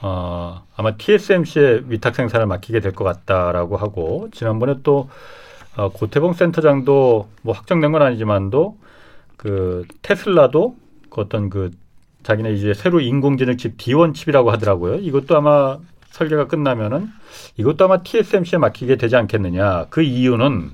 어 0.00 0.62
아마 0.76 0.96
TSMC의 0.96 1.84
위탁 1.88 2.14
생산을 2.14 2.46
맡기게 2.46 2.80
될 2.80 2.92
것 2.92 3.04
같다라고 3.04 3.76
하고 3.76 4.28
지난번에 4.32 4.76
또 4.82 5.08
어, 5.76 5.88
고태봉 5.90 6.34
센터장도 6.34 7.28
뭐 7.42 7.54
확정된 7.54 7.90
건 7.92 8.02
아니지만도 8.02 8.76
그 9.36 9.84
테슬라도 10.02 10.76
그 11.10 11.20
어떤 11.20 11.50
그 11.50 11.70
자기네 12.22 12.52
이제 12.54 12.74
새로 12.74 13.00
인공지능 13.00 13.56
칩 13.58 13.76
D1 13.76 14.14
칩이라고 14.14 14.50
하더라고요. 14.50 14.96
이것도 14.96 15.36
아마 15.36 15.78
설계가 16.14 16.46
끝나면은 16.46 17.08
이것도 17.56 17.86
아마 17.86 18.04
TSMC에 18.04 18.58
맡기게 18.58 18.96
되지 18.96 19.16
않겠느냐. 19.16 19.86
그 19.90 20.00
이유는 20.00 20.70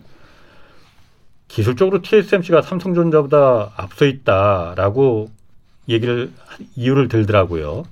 기술적으로 1.48 2.02
TSMC가 2.02 2.60
삼성전자보다 2.60 3.72
앞서 3.74 4.04
있다라고 4.04 5.30
얘기를 5.88 6.30
이유를 6.76 7.08
들더라고요. 7.08 7.84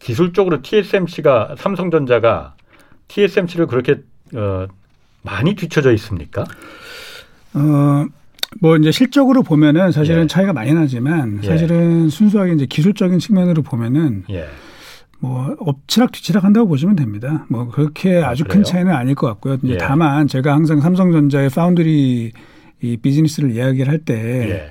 기술적으로 0.00 0.60
TSMC가 0.60 1.54
삼성전자가 1.58 2.54
TSMC를 3.06 3.68
그렇게 3.68 4.00
어, 4.34 4.66
많이 5.22 5.54
뒤쳐져 5.54 5.92
있습니까? 5.92 6.44
어, 7.54 8.04
뭐 8.60 8.76
이제 8.76 8.90
실적으로 8.90 9.44
보면은 9.44 9.92
사실은 9.92 10.24
예. 10.24 10.26
차이가 10.26 10.52
많이 10.52 10.74
나지만 10.74 11.40
예. 11.44 11.46
사실은 11.46 12.06
예. 12.06 12.10
순수하게 12.10 12.54
이제 12.54 12.66
기술적인 12.66 13.20
측면으로 13.20 13.62
보면은 13.62 14.24
예. 14.30 14.48
뭐 15.20 15.56
엎치락 15.58 16.12
뒤치락 16.12 16.44
한다고 16.44 16.68
보시면 16.68 16.96
됩니다. 16.96 17.44
뭐 17.48 17.68
그렇게 17.68 18.22
아, 18.22 18.30
아주 18.30 18.44
그래요? 18.44 18.54
큰 18.54 18.64
차이는 18.64 18.92
아닐 18.92 19.14
것 19.14 19.26
같고요. 19.26 19.58
이제 19.62 19.74
예. 19.74 19.78
다만 19.78 20.28
제가 20.28 20.52
항상 20.52 20.80
삼성전자의 20.80 21.50
파운드리 21.50 22.32
이 22.80 22.96
비즈니스를 22.98 23.50
이야기를 23.50 23.88
할때 23.90 24.14
예. 24.50 24.70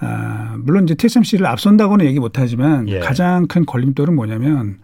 아, 0.00 0.56
물론 0.58 0.84
이제 0.84 0.94
TSMC를 0.94 1.46
앞선다고는 1.46 2.06
얘기 2.06 2.18
못하지만 2.18 2.88
예. 2.88 3.00
가장 3.00 3.46
큰 3.46 3.66
걸림돌은 3.66 4.14
뭐냐면 4.14 4.78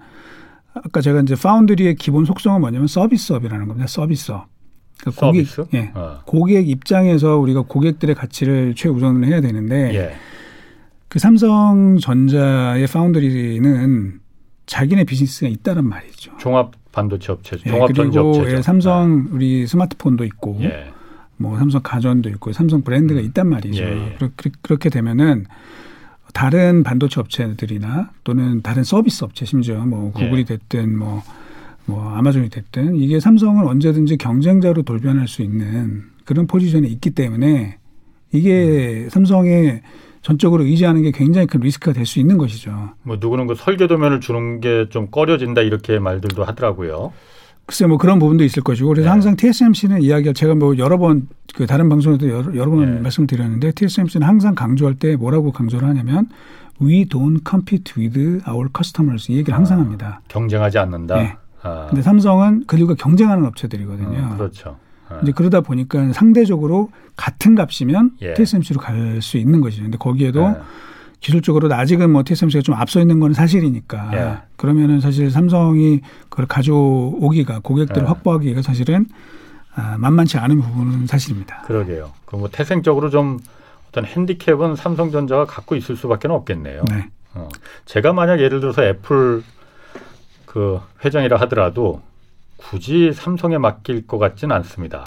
아까 0.75 1.01
제가 1.01 1.21
이제 1.23 1.35
파운드리의 1.35 1.97
기본 1.97 2.27
속성은 2.27 2.61
뭐냐면 2.61 2.87
서비스업이라는 2.87 3.69
겁니다. 3.69 3.87
서비스업. 3.87 4.49
그러니까 5.01 5.27
고객, 5.27 5.47
서비스? 5.47 5.77
예. 5.77 5.91
어. 5.95 6.21
고객 6.27 6.69
입장에서 6.69 7.39
우리가 7.39 7.63
고객들의 7.63 8.15
가치를 8.15 8.75
최우선을 8.75 9.27
해야 9.27 9.41
되는데 9.41 9.95
예. 9.95 10.13
그 11.09 11.19
삼성전자의 11.19 12.87
파운드리는 12.87 14.21
자기네 14.70 15.02
비즈니스가 15.02 15.48
있다는 15.48 15.85
말이죠. 15.85 16.30
종합 16.38 16.70
반도체 16.92 17.33
업체죠. 17.33 17.64
예, 17.66 17.70
종합 17.72 17.92
전지 17.92 18.18
업체죠. 18.18 18.56
예, 18.56 18.62
삼성 18.62 19.24
네. 19.24 19.30
우리 19.33 19.66
스마트폰도 19.66 20.24
있고 20.26 20.59
예. 20.61 20.92
뭐 21.37 21.59
삼성 21.59 21.80
가전도 21.83 22.28
있고 22.30 22.52
삼성 22.52 22.80
브랜드가 22.83 23.18
음. 23.18 23.24
있단 23.26 23.48
말이죠. 23.48 23.83
예, 23.83 23.88
예. 23.88 24.18
그렇게 24.62 24.88
되면은 24.88 25.46
다른 26.33 26.85
반도체 26.85 27.20
업체들이나 27.20 28.12
또는 28.22 28.62
다른 28.62 28.85
서비스 28.85 29.24
업체 29.24 29.44
심지어 29.44 29.85
뭐 29.85 30.12
예. 30.16 30.22
구글이 30.22 30.44
됐든 30.44 30.96
뭐뭐 30.96 31.22
뭐 31.87 32.09
아마존이 32.14 32.48
됐든 32.48 32.94
이게 32.94 33.18
삼성은 33.18 33.66
언제든지 33.66 34.18
경쟁자로 34.18 34.83
돌변할 34.83 35.26
수 35.26 35.42
있는 35.42 36.04
그런 36.24 36.46
포지션에 36.46 36.87
있기 36.87 37.11
때문에 37.11 37.78
이게 38.30 39.02
음. 39.06 39.09
삼성의 39.11 39.83
전적으로 40.22 40.64
의지하는 40.64 41.02
게 41.02 41.11
굉장히 41.12 41.46
큰 41.46 41.61
리스크가 41.61 41.92
될 41.92 42.04
수 42.06 42.18
있는 42.18 42.37
것이죠. 42.38 42.90
뭐 43.02 43.16
누구는 43.20 43.46
그 43.46 43.54
설계 43.54 43.87
도면을 43.87 44.20
주는 44.20 44.61
게 44.61 44.87
좀 44.90 45.09
꺼려진다 45.11 45.62
이렇게 45.62 45.98
말들도 45.98 46.44
하더라고요. 46.44 47.12
글쎄 47.66 47.87
뭐 47.87 47.98
그런 47.98 48.18
부분도 48.18 48.42
있을 48.44 48.62
것이고 48.64 48.88
그래서 48.88 49.06
네. 49.06 49.11
항상 49.11 49.37
TSMC는 49.37 50.02
이야기가 50.02 50.33
제가 50.33 50.54
뭐 50.54 50.76
여러 50.78 50.98
번 50.98 51.28
그 51.54 51.66
다른 51.66 51.88
방송에도 51.88 52.28
여러, 52.28 52.54
여러 52.54 52.70
번 52.70 52.94
네. 52.96 53.00
말씀드렸는데 53.00 53.72
TSMC는 53.72 54.26
항상 54.26 54.54
강조할 54.54 54.94
때 54.94 55.16
뭐라고 55.16 55.50
강조를 55.52 55.87
하냐면 55.88 56.28
We 56.80 57.04
don't 57.06 57.40
compete 57.48 57.92
with 57.98 58.18
our 58.48 58.68
customers 58.74 59.30
이 59.30 59.37
얘기를 59.37 59.54
항상 59.56 59.78
아, 59.78 59.83
합니다. 59.83 60.20
경쟁하지 60.28 60.78
않는다. 60.78 61.16
네. 61.16 61.37
아. 61.62 61.87
근데 61.88 62.02
삼성은 62.02 62.64
그들과 62.66 62.94
경쟁하는 62.94 63.44
업체들이거든요. 63.46 64.18
음, 64.18 64.37
그렇죠. 64.37 64.76
아. 65.11 65.20
이제 65.23 65.33
그러다 65.33 65.61
보니까 65.61 66.12
상대적으로 66.12 66.90
같은 67.16 67.55
값이면 67.55 68.12
예. 68.23 68.35
TSMC로 68.35 68.81
갈 68.81 69.20
수 69.20 69.37
있는 69.37 69.61
것이죠. 69.61 69.83
근데 69.83 69.99
거기에도 69.99 70.42
예. 70.42 70.57
기술적으로 71.20 71.73
아직은 71.73 72.11
뭐 72.11 72.23
TSMC가 72.25 72.62
좀 72.62 72.75
앞서 72.77 73.01
있는 73.01 73.20
건 73.20 73.35
사실이니까 73.35 74.11
예. 74.14 74.38
그러면은 74.57 75.01
사실 75.01 75.31
삼성이 75.31 76.01
그걸 76.31 76.46
가져오기가 76.46 77.61
고객들을 77.62 78.03
예. 78.03 78.07
확보하기가 78.07 78.62
사실은 78.62 79.07
아, 79.75 79.96
만만치 79.99 80.38
않은 80.38 80.61
부분은 80.61 81.07
사실입니다. 81.07 81.62
그러게요. 81.62 82.11
그뭐 82.25 82.49
태생적으로 82.51 83.11
좀 83.11 83.38
어떤 83.88 84.05
핸디캡은 84.05 84.77
삼성전자가 84.77 85.44
갖고 85.44 85.75
있을 85.77 85.96
수밖에 85.96 86.29
없겠네요. 86.29 86.85
네. 86.90 87.09
어. 87.35 87.49
제가 87.85 88.12
만약 88.12 88.40
예를 88.40 88.61
들어서 88.61 88.83
애플 88.85 89.42
그 90.46 90.81
회장이라 91.05 91.37
하더라도 91.42 92.03
굳이 92.61 93.12
삼성에 93.12 93.59
맡길 93.59 94.07
것 94.07 94.18
같지는 94.18 94.55
않습니다. 94.57 95.05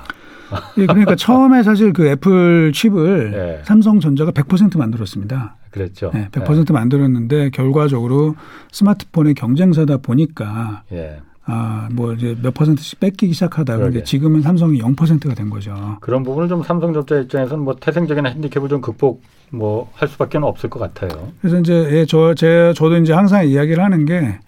예, 0.78 0.86
그러니까 0.86 1.16
처음에 1.16 1.64
사실 1.64 1.94
그 1.94 2.08
애플 2.08 2.72
칩을 2.74 3.32
네. 3.32 3.62
삼성전자가 3.64 4.32
100% 4.32 4.78
만들었습니다. 4.78 5.56
그랬죠. 5.72 6.12
네, 6.14 6.28
100% 6.32 6.68
네. 6.68 6.74
만들었는데 6.74 7.50
결과적으로 7.50 8.36
스마트폰의 8.72 9.34
경쟁사다 9.34 9.98
보니까 9.98 10.84
예. 10.92 11.20
아, 11.46 11.90
뭐 11.92 12.14
이제 12.14 12.38
몇 12.42 12.54
퍼센트씩 12.54 13.00
뺏기기 13.00 13.34
시작하다가 13.34 13.90
이제 13.90 14.04
지금은 14.04 14.42
삼성이 14.42 14.80
0%가 14.80 15.34
된 15.34 15.50
거죠. 15.50 15.98
그런 16.00 16.24
부분은 16.24 16.48
좀 16.48 16.64
삼성전자 16.64 17.20
입장에서는 17.20 17.64
뭐 17.64 17.76
태생적인 17.76 18.26
핸디캡을 18.26 18.70
좀 18.70 18.82
극복 18.82 19.24
뭐 19.52 19.90
할 19.94 20.08
수밖에 20.08 20.38
없을 20.38 20.70
것 20.70 20.80
같아요. 20.80 21.32
그래서 21.40 21.60
이제 21.60 21.74
예, 21.92 22.06
저, 22.06 22.34
제, 22.34 22.74
저도 22.76 22.98
이제 22.98 23.14
항상 23.14 23.48
이야기를 23.48 23.84
하는 23.84 24.06
게 24.06 24.40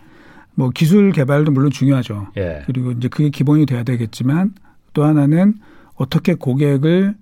뭐 0.56 0.70
기술 0.70 1.12
개발도 1.12 1.52
물론 1.52 1.70
중요하죠. 1.72 2.28
예. 2.38 2.64
그리고 2.66 2.92
이제 2.92 3.08
그게 3.08 3.30
기본이 3.30 3.66
돼야 3.66 3.84
되겠지만 3.84 4.54
또 4.94 5.04
하나는 5.04 5.56
어떻게 5.96 6.34
고객을 6.34 7.16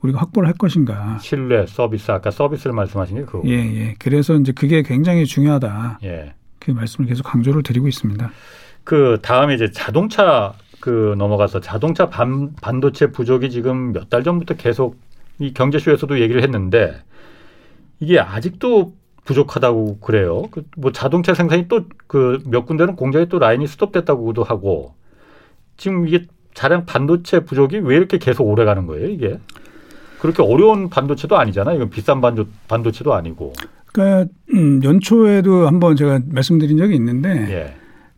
우리가 0.00 0.18
확보를 0.20 0.48
할 0.48 0.54
것인가. 0.54 1.18
신뢰 1.20 1.66
서비스 1.66 2.10
아까 2.10 2.30
서비스를 2.30 2.72
말씀하신 2.74 3.16
게 3.16 3.22
그거. 3.24 3.42
예, 3.46 3.52
예. 3.52 3.94
그래서 3.98 4.34
이제 4.34 4.52
그게 4.52 4.82
굉장히 4.82 5.26
중요하다. 5.26 6.00
예. 6.04 6.34
그 6.58 6.70
말씀을 6.70 7.08
계속 7.08 7.22
강조를 7.24 7.62
드리고 7.62 7.86
있습니다. 7.88 8.30
그 8.84 9.18
다음에 9.22 9.54
이제 9.54 9.70
자동차 9.70 10.54
그 10.80 11.14
넘어가서 11.18 11.60
자동차 11.60 12.08
반, 12.08 12.54
반도체 12.62 13.08
부족이 13.12 13.50
지금 13.50 13.92
몇 13.92 14.08
달 14.08 14.24
전부터 14.24 14.54
계속 14.54 14.98
이 15.38 15.52
경제쇼에서도 15.52 16.20
얘기를 16.20 16.42
했는데 16.42 16.94
이게 18.00 18.18
아직도 18.18 18.94
부족하다고 19.34 19.98
그래요. 20.00 20.42
그 20.50 20.64
뭐 20.76 20.90
자동차 20.92 21.34
생산이 21.34 21.68
또 21.68 21.84
그 22.08 22.38
몇 22.46 22.66
군데는 22.66 22.96
공장에 22.96 23.26
또 23.26 23.38
라인이 23.38 23.66
스톱됐다고도 23.66 24.42
하고 24.42 24.94
지금 25.76 26.08
이게 26.08 26.26
자량 26.54 26.84
반도체 26.84 27.40
부족이 27.40 27.78
왜 27.78 27.96
이렇게 27.96 28.18
계속 28.18 28.44
오래 28.44 28.64
가는 28.64 28.86
거예요, 28.86 29.08
이게? 29.08 29.38
그렇게 30.20 30.42
어려운 30.42 30.90
반도체도 30.90 31.38
아니잖아요. 31.38 31.76
이건 31.76 31.90
비싼 31.90 32.20
반도, 32.20 32.46
반도체도 32.68 33.14
아니고. 33.14 33.52
그러니까 33.92 34.30
음, 34.52 34.82
연초에도 34.82 35.66
한번 35.66 35.96
제가 35.96 36.20
말씀드린 36.26 36.76
적이 36.76 36.96
있는데 36.96 37.28
예. 37.50 37.74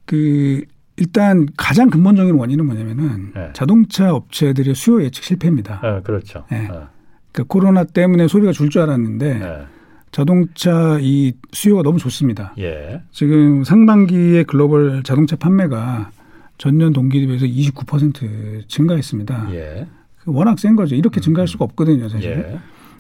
그 0.07 0.63
일단 0.97 1.47
가장 1.57 1.91
근본적인 1.91 2.35
원인은 2.35 2.67
뭐냐면은 2.67 3.33
예. 3.37 3.51
자동차 3.53 4.13
업체들의 4.15 4.75
수요 4.75 5.03
예측 5.03 5.25
실패입니다. 5.25 5.81
예, 5.85 6.01
그렇죠. 6.03 6.45
예. 6.53 6.67
그러니까 6.67 7.45
코로나 7.49 7.85
때문에 7.85 8.29
소리가 8.29 8.53
줄 8.53 8.69
줄 8.71 8.83
알았는데 8.83 9.27
예. 9.41 9.67
자동차 10.13 10.99
이 11.01 11.33
수요가 11.53 11.83
너무 11.83 11.99
좋습니다. 11.99 12.55
예. 12.59 13.03
지금 13.11 13.65
상반기에 13.65 14.45
글로벌 14.45 15.03
자동차 15.03 15.37
판매가 15.37 16.11
전년 16.59 16.93
동기 16.93 17.21
대비해서 17.21 17.47
29% 17.47 18.69
증가했습니다. 18.69 19.55
예. 19.55 19.87
워낙 20.27 20.59
센 20.59 20.77
거죠. 20.77 20.95
이렇게 20.95 21.21
증가할 21.21 21.49
수가 21.49 21.65
없거든요, 21.65 22.09
사실. 22.09 22.31
예. 22.31 22.59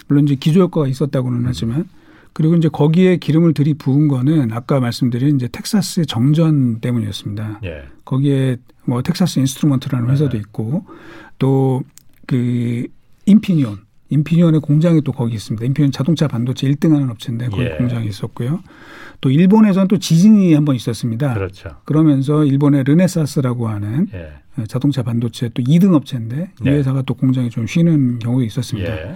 물론 0.08 0.24
이제 0.24 0.34
기조 0.34 0.62
효과가 0.62 0.88
있었다고는 0.88 1.42
하지만 1.44 1.88
그리고 2.32 2.56
이제 2.56 2.68
거기에 2.68 3.18
기름을 3.18 3.54
들이부은 3.54 4.08
거는 4.08 4.52
아까 4.52 4.80
말씀드린 4.80 5.36
이제 5.36 5.48
텍사스 5.48 6.06
정전 6.06 6.80
때문이었습니다. 6.80 7.60
예. 7.64 7.84
거기에 8.04 8.56
뭐 8.84 9.02
텍사스 9.02 9.38
인스트루먼트라는 9.38 10.10
회사도 10.10 10.32
네. 10.32 10.38
있고 10.38 10.84
또 11.38 11.82
그 12.26 12.86
인피니온 13.26 13.78
인피니온의 14.12 14.60
공장이 14.60 15.00
또 15.02 15.12
거기 15.12 15.34
있습니다. 15.34 15.64
인피니온 15.66 15.90
자동차 15.90 16.28
반도체 16.28 16.68
1등하는 16.68 17.10
업체인데 17.10 17.48
거기 17.48 17.62
예. 17.64 17.70
공장이 17.76 18.06
있었고요. 18.06 18.60
또 19.20 19.30
일본에서는 19.30 19.88
또 19.88 19.98
지진이 19.98 20.52
한 20.54 20.64
번 20.64 20.74
있었습니다. 20.76 21.32
그렇죠. 21.34 21.70
그러면서 21.84 22.44
일본의 22.44 22.84
르네사스라고 22.84 23.68
하는 23.68 24.08
예. 24.12 24.64
자동차 24.66 25.02
반도체 25.02 25.48
또 25.54 25.62
2등 25.62 25.94
업체인데 25.94 26.50
네. 26.60 26.70
이 26.70 26.74
회사가 26.74 27.02
또 27.02 27.14
공장이 27.14 27.48
좀 27.50 27.66
쉬는 27.66 28.18
경우도 28.18 28.44
있었습니다. 28.44 28.90
예. 28.92 29.14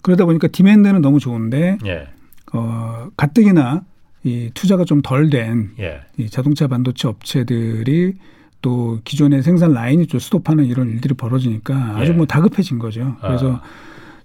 그러다 0.00 0.24
보니까 0.24 0.48
디맨드는 0.48 1.02
너무 1.02 1.18
좋은데 1.20 1.78
예. 1.86 2.08
어, 2.54 3.08
가뜩이나 3.16 3.84
이 4.24 4.50
투자가 4.54 4.84
좀 4.84 5.02
덜된 5.02 5.72
예. 5.80 6.00
이 6.16 6.30
자동차 6.30 6.68
반도체 6.68 7.08
업체들이 7.08 8.14
또 8.62 9.00
기존의 9.04 9.42
생산 9.42 9.72
라인이 9.72 10.06
좀 10.06 10.20
스톱하는 10.20 10.64
이런 10.66 10.88
일들이 10.88 11.14
벌어지니까 11.14 11.96
아주 11.98 12.12
예. 12.12 12.16
뭐 12.16 12.26
다급해진 12.26 12.78
거죠. 12.78 13.16
그래서 13.20 13.54
아. 13.54 13.62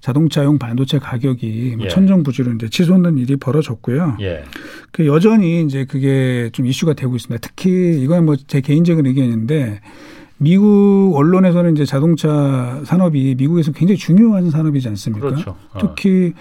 자동차용 0.01 0.57
반도체 0.59 0.99
가격이 0.99 1.75
뭐 1.77 1.85
예. 1.85 1.89
천정부지로 1.89 2.53
이제 2.53 2.69
치솟는 2.69 3.17
일이 3.17 3.35
벌어졌고요. 3.35 4.17
예. 4.21 4.43
그 4.91 5.05
여전히 5.07 5.61
이제 5.63 5.85
그게 5.85 6.49
좀 6.53 6.65
이슈가 6.65 6.93
되고 6.93 7.15
있습니다. 7.15 7.47
특히 7.47 8.01
이건 8.01 8.25
뭐 8.25 8.35
제 8.47 8.61
개인적인 8.61 9.05
의견인데 9.05 9.81
미국 10.37 11.13
언론에서는 11.15 11.73
이제 11.73 11.83
자동차 11.85 12.81
산업이 12.85 13.35
미국에서 13.37 13.71
굉장히 13.71 13.97
중요한 13.97 14.49
산업이지 14.51 14.87
않습니까? 14.89 15.29
그렇죠. 15.31 15.55
어. 15.73 15.79
특히 15.79 16.33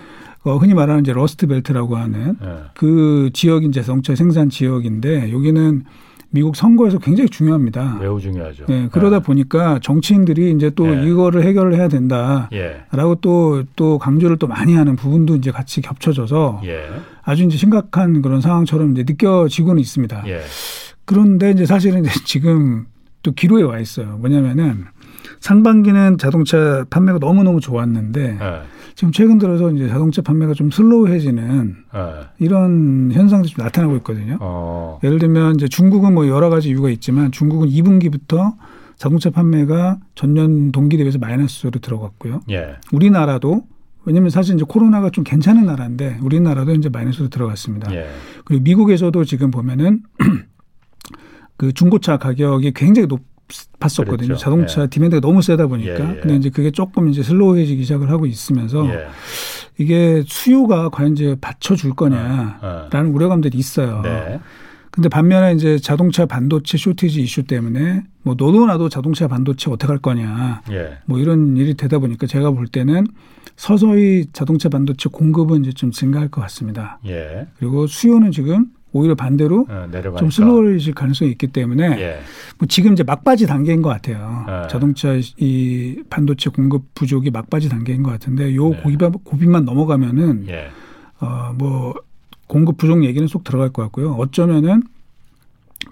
어, 0.45 0.59
흔히 0.59 0.75
말하는 0.75 1.01
이제 1.01 1.13
러스트 1.13 1.47
벨트라고 1.47 1.97
하는 1.97 2.37
예. 2.43 2.49
그 2.75 3.31
지역인 3.33 3.73
자동차 3.73 4.15
생산 4.15 4.51
지역인데 4.51 5.33
여기는 5.33 5.85
미국 6.31 6.57
선거에서 6.57 6.99
굉장히 6.99 7.29
중요합니다. 7.29 7.99
매우 8.01 8.21
중요하죠. 8.21 8.67
네, 8.69 8.89
그러다 8.91 9.19
네. 9.19 9.23
보니까 9.23 9.79
정치인들이 9.83 10.53
이제 10.53 10.71
또 10.71 10.87
네. 10.87 11.07
이거를 11.07 11.43
해결을 11.45 11.75
해야 11.75 11.89
된다라고 11.89 12.49
예. 12.53 12.85
또, 13.21 13.63
또 13.77 13.99
강조를 13.99 14.37
또 14.37 14.47
많이 14.47 14.75
하는 14.75 14.97
부분도 14.97 15.37
이제 15.37 15.51
같이 15.51 15.81
겹쳐져서 15.81 16.63
예. 16.65 16.89
아주 17.23 17.45
이제 17.45 17.57
심각한 17.57 18.23
그런 18.23 18.41
상황처럼 18.41 18.93
이제 18.93 19.05
느껴지고는 19.07 19.81
있습니다. 19.81 20.25
예. 20.29 20.41
그런데 21.05 21.53
이제 21.53 21.65
사실은 21.65 22.05
이제 22.05 22.11
지금 22.25 22.87
또 23.23 23.33
기로에 23.33 23.63
와 23.63 23.79
있어요. 23.79 24.17
뭐냐면은 24.19 24.85
상반기는 25.41 26.19
자동차 26.19 26.85
판매가 26.91 27.19
너무너무 27.19 27.61
좋았는데 27.61 28.33
네. 28.39 28.63
지금 28.97 29.13
최근 29.13 29.37
들어서 29.37 29.71
이제 29.71 29.89
자동차 29.89 30.23
판매가 30.23 30.55
좀 30.55 30.71
슬로우해지는 30.71 31.77
네. 31.93 32.01
이런 32.39 33.11
현상도 33.13 33.47
좀 33.47 33.63
나타나고 33.63 33.95
있거든요. 33.97 34.39
어. 34.41 34.99
예를 35.05 35.19
들면 35.19 35.57
이제 35.57 35.69
중국은 35.69 36.15
뭐 36.15 36.27
여러 36.29 36.49
가지 36.49 36.71
이유가 36.71 36.89
있지만 36.89 37.31
중국은 37.31 37.69
2분기부터 37.69 38.55
자동차 38.97 39.29
판매가 39.29 39.99
전년 40.15 40.73
동기 40.73 40.97
대비해서 40.97 41.19
마이너스로 41.19 41.79
들어갔고요. 41.79 42.41
예. 42.51 42.77
우리나라도 42.91 43.65
왜냐하면 44.07 44.31
사실 44.31 44.55
이제 44.55 44.65
코로나가 44.67 45.11
좀 45.11 45.25
괜찮은 45.25 45.67
나라인데 45.67 46.19
우리나라도 46.23 46.73
이제 46.73 46.89
마이너스로 46.89 47.29
들어갔습니다. 47.29 47.95
예. 47.95 48.09
그리고 48.47 48.63
미국에서도 48.63 49.25
지금 49.25 49.51
보면은 49.51 50.05
그 51.59 51.71
중고차 51.75 52.17
가격이 52.17 52.73
굉장히 52.73 53.09
높 53.09 53.36
았었거든요. 53.81 54.29
그렇죠. 54.29 54.43
자동차 54.43 54.83
예. 54.83 54.87
디맨드가 54.89 55.21
너무 55.21 55.43
세다 55.43 55.67
보니까. 55.67 55.93
예, 55.93 56.17
예. 56.17 56.21
근데 56.21 56.37
이제 56.37 56.51
그게 56.51 56.71
조금 56.71 57.09
이제 57.09 57.23
슬로우해지기 57.23 57.83
시작을 57.83 58.11
하고 58.11 58.27
있으면서 58.27 58.87
예. 58.89 59.07
이게 59.79 60.25
수요가 60.27 60.89
과연 60.89 61.13
이제 61.13 61.37
받쳐줄 61.41 61.95
거냐라는 61.95 62.55
어, 62.63 62.89
어. 62.93 63.13
우려감들이 63.13 63.57
있어요. 63.59 64.01
네. 64.03 64.41
근데 64.91 65.11
반면에 65.11 65.53
이제 65.53 65.79
자동차 65.79 66.25
반도체 66.25 66.79
쇼티지 66.79 67.21
이슈 67.21 67.43
때문에 67.43 68.05
뭐 68.23 68.35
너도 68.37 68.65
나도 68.65 68.89
자동차 68.89 69.29
반도체 69.29 69.71
어떻게 69.71 69.89
할 69.89 69.99
거냐 69.99 70.63
예. 70.71 70.99
뭐 71.05 71.19
이런 71.19 71.55
일이 71.59 71.75
되다 71.75 71.99
보니까 71.99 72.27
제가 72.27 72.51
볼 72.53 72.67
때는 72.67 73.07
서서히 73.57 74.27
자동차 74.33 74.71
반도체 74.71 75.11
공급은 75.11 75.65
이제 75.65 75.73
좀 75.73 75.91
증가할 75.91 76.29
것 76.29 76.41
같습니다. 76.43 76.99
예. 77.07 77.47
그리고 77.59 77.87
수요는 77.87 78.33
지금 78.33 78.71
오히려 78.93 79.15
반대로 79.15 79.67
어, 79.69 79.89
좀 80.19 80.31
슬로우해질 80.31 80.95
가능성이 80.95 81.31
있기 81.33 81.49
때문에 81.49 82.01
예. 82.01 82.21
뭐 82.59 82.67
지금 82.67 82.93
이제 82.93 83.03
막바지 83.03 83.47
단계인 83.47 83.83
것 83.83 83.91
같아요. 83.91 84.47
예. 84.49 84.69
자동차 84.69 85.15
이 85.37 86.03
반도체 86.09 86.51
공급 86.51 86.95
부족이 86.95 87.31
막바지 87.31 87.69
단계인 87.69 88.03
것 88.03 88.11
같은데 88.13 88.55
요 88.55 88.71
네. 88.71 88.81
고비만, 88.83 89.13
고비만 89.13 89.65
넘어가면은 89.65 90.47
예. 90.49 90.69
어뭐 91.21 91.95
공급 92.47 92.77
부족 92.79 93.05
얘기는 93.05 93.27
쏙 93.27 93.45
들어갈 93.45 93.71
것 93.71 93.83
같고요. 93.83 94.13
어쩌면은 94.13 94.83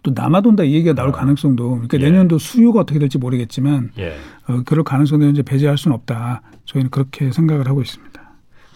또 0.03 0.13
남아돈다 0.15 0.65
이 0.65 0.75
얘기가 0.75 0.95
나올 0.95 1.11
어. 1.11 1.13
가능성도 1.13 1.71
그러니까 1.71 1.99
예. 1.99 2.05
내년도 2.05 2.39
수요가 2.39 2.81
어떻게 2.81 2.99
될지 2.99 3.19
모르겠지만 3.19 3.91
예. 3.99 4.15
어, 4.47 4.63
그럴 4.65 4.83
가능성도 4.85 5.29
이제 5.29 5.43
배제할 5.43 5.77
수는 5.77 5.95
없다. 5.95 6.43
저희는 6.65 6.91
그렇게 6.91 7.33
생각을 7.33 7.69
하고 7.69 7.83
있습니다. 7.83 8.24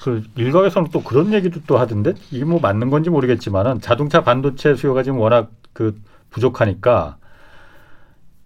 그 0.02 0.22
일각에서는 0.36 0.90
또 0.92 1.02
그런 1.02 1.32
얘기도 1.32 1.60
또 1.66 1.78
하던데 1.78 2.14
이게 2.30 2.44
뭐 2.44 2.60
맞는 2.60 2.90
건지 2.90 3.10
모르겠지만은 3.10 3.80
자동차 3.80 4.22
반도체 4.22 4.74
수요가 4.74 5.02
지금 5.02 5.18
워낙 5.18 5.50
그 5.72 6.00
부족하니까 6.30 7.16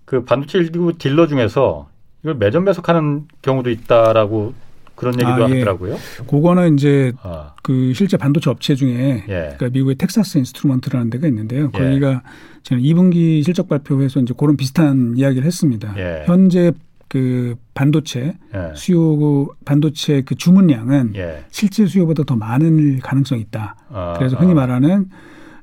그 0.05 0.25
반도체 0.25 0.59
일부 0.59 0.93
딜러 0.97 1.27
중에서 1.27 1.89
이걸 2.23 2.37
매점 2.37 2.65
매석하는 2.65 3.27
경우도 3.43 3.71
있다라고 3.71 4.55
그런 4.95 5.15
얘기도 5.15 5.45
아, 5.45 5.51
예. 5.51 5.59
하더라고요. 5.59 5.97
그거는 6.29 6.75
이제 6.75 7.13
아. 7.23 7.55
그 7.63 7.93
실제 7.95 8.17
반도체 8.17 8.51
업체 8.51 8.75
중에 8.75 9.25
예. 9.29 9.55
그러니까 9.57 9.71
미국의 9.71 9.97
텍사스 9.97 10.39
인스트루먼트라는 10.39 11.11
데가 11.11 11.27
있는데요. 11.29 11.71
예. 11.75 11.79
거기가 11.79 12.23
지금 12.63 12.83
2분기 12.83 13.43
실적 13.43 13.69
발표에서 13.69 14.21
이제 14.21 14.35
그런 14.37 14.57
비슷한 14.57 15.15
이야기를 15.17 15.45
했습니다. 15.45 15.95
예. 15.99 16.25
현재 16.27 16.73
그 17.13 17.57
반도체 17.75 18.39
예. 18.55 18.75
수요 18.75 19.47
반도체 19.67 20.23
그 20.23 20.35
주문량은 20.35 21.13
예. 21.17 21.45
실제 21.51 21.85
수요보다 21.85 22.25
더 22.25 22.37
많은 22.37 23.01
가능성이 23.01 23.43
있다. 23.43 23.77
어, 23.91 24.15
그래서 24.17 24.39
흔히 24.39 24.53
어. 24.53 24.55
말하는 24.55 25.11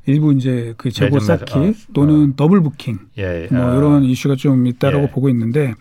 일부 0.05 0.31
이제 0.31 0.75
그 0.77 0.91
재고 0.91 1.19
쌓기 1.19 1.53
어, 1.57 1.73
또는 1.93 2.29
어. 2.29 2.33
double 2.35 2.61
booking 2.61 2.99
예, 3.17 3.47
예, 3.51 3.55
뭐 3.55 3.75
이런 3.75 4.03
이슈가 4.03 4.35
좀 4.35 4.67
있다라고 4.67 5.05
예. 5.05 5.09
보고 5.09 5.27
있는데 5.29 5.73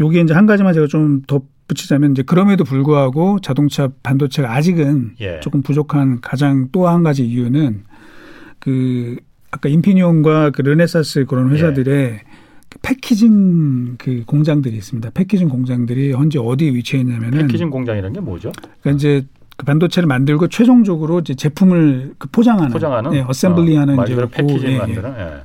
요게 0.00 0.22
이제 0.22 0.34
한 0.34 0.46
가지만 0.46 0.74
제가 0.74 0.88
좀 0.88 1.22
덧붙이자면 1.28 2.10
이제 2.10 2.24
그럼에도 2.24 2.64
불구하고 2.64 3.38
자동차 3.38 3.88
반도체가 4.02 4.52
아직은 4.52 5.12
예. 5.20 5.38
조금 5.38 5.62
부족한 5.62 6.20
가장 6.22 6.70
또 6.72 6.88
한 6.88 7.04
가지 7.04 7.24
이유는 7.24 7.84
그 8.58 9.14
아까 9.52 9.68
인피니온과 9.68 10.50
그 10.50 10.62
르네사스 10.62 11.26
그런 11.26 11.50
회사들의 11.52 12.18
packaging 12.82 13.96
그 13.96 14.22
공장들이 14.26 14.76
있습니다. 14.76 15.10
packaging 15.10 15.48
공장들이 15.48 16.12
현재 16.12 16.38
어디에 16.38 16.70
위치해 16.70 17.00
있냐면은 17.00 17.46
packaging 17.46 17.70
공장이라는 17.70 18.12
게 18.12 18.20
뭐죠? 18.20 18.52
그러니까 18.80 18.90
이제 18.98 19.26
그 19.56 19.66
반도체를 19.66 20.06
만들고 20.06 20.48
최종적으로 20.48 21.18
이제 21.20 21.34
제품을 21.34 22.14
그 22.18 22.28
포장하는, 22.28 22.70
포장하는, 22.70 23.10
네, 23.10 23.24
assembly하는 23.26 23.98
어, 23.98 24.04
이제 24.04 24.14
packaging 24.30 24.68
고, 24.68 24.72
예, 24.72 24.78
만드는. 24.78 25.14
예. 25.18 25.42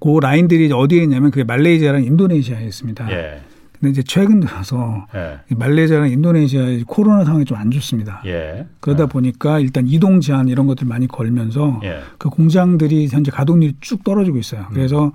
그 0.00 0.18
라인들이 0.18 0.72
어디에 0.72 1.02
있냐면 1.02 1.30
그게 1.30 1.44
말레이시아랑 1.44 2.04
인도네시아에 2.04 2.64
있습니다. 2.64 3.10
예. 3.12 3.40
근데 3.80 3.92
이제 3.92 4.02
최근 4.02 4.40
들어서 4.40 5.06
예. 5.14 5.38
말레이시아랑 5.54 6.10
인도네시아의 6.10 6.84
코로나 6.86 7.24
상황이 7.24 7.44
좀 7.46 7.56
안 7.60 7.70
좋습니다. 7.70 8.22
예. 8.26 8.66
그러다 8.80 9.04
예. 9.04 9.06
보니까 9.08 9.58
일단 9.58 9.86
이동 9.88 10.20
제한 10.20 10.48
이런 10.48 10.66
것들 10.66 10.86
많이 10.86 11.06
걸면서 11.08 11.80
예. 11.84 12.00
그 12.18 12.28
공장들이 12.30 13.08
현재 13.08 13.30
가동률이 13.30 13.74
쭉 13.80 14.04
떨어지고 14.04 14.38
있어요. 14.38 14.62
음. 14.70 14.74
그래서 14.74 15.12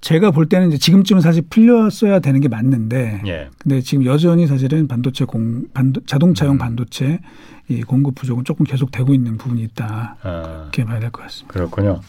제가 0.00 0.30
볼 0.30 0.46
때는 0.46 0.68
이제 0.68 0.78
지금쯤은 0.78 1.20
사실 1.22 1.42
풀렸어야 1.48 2.18
되는 2.20 2.40
게 2.40 2.48
맞는데 2.48 3.22
예. 3.26 3.48
근데 3.58 3.80
지금 3.82 4.04
여전히 4.04 4.46
사실은 4.46 4.88
반도체 4.88 5.24
공 5.26 5.64
반도, 5.72 6.00
자동차용 6.06 6.54
음. 6.54 6.58
반도체 6.58 7.20
이 7.68 7.82
공급 7.82 8.14
부족은 8.16 8.44
조금 8.44 8.64
계속 8.66 8.90
되고 8.90 9.14
있는 9.14 9.36
부분이 9.38 9.62
있다. 9.62 10.16
아. 10.22 10.42
그렇게 10.72 10.84
봐야 10.84 10.98
될 11.00 11.10
것 11.10 11.22
같습니다. 11.22 11.52
그렇군요. 11.54 12.00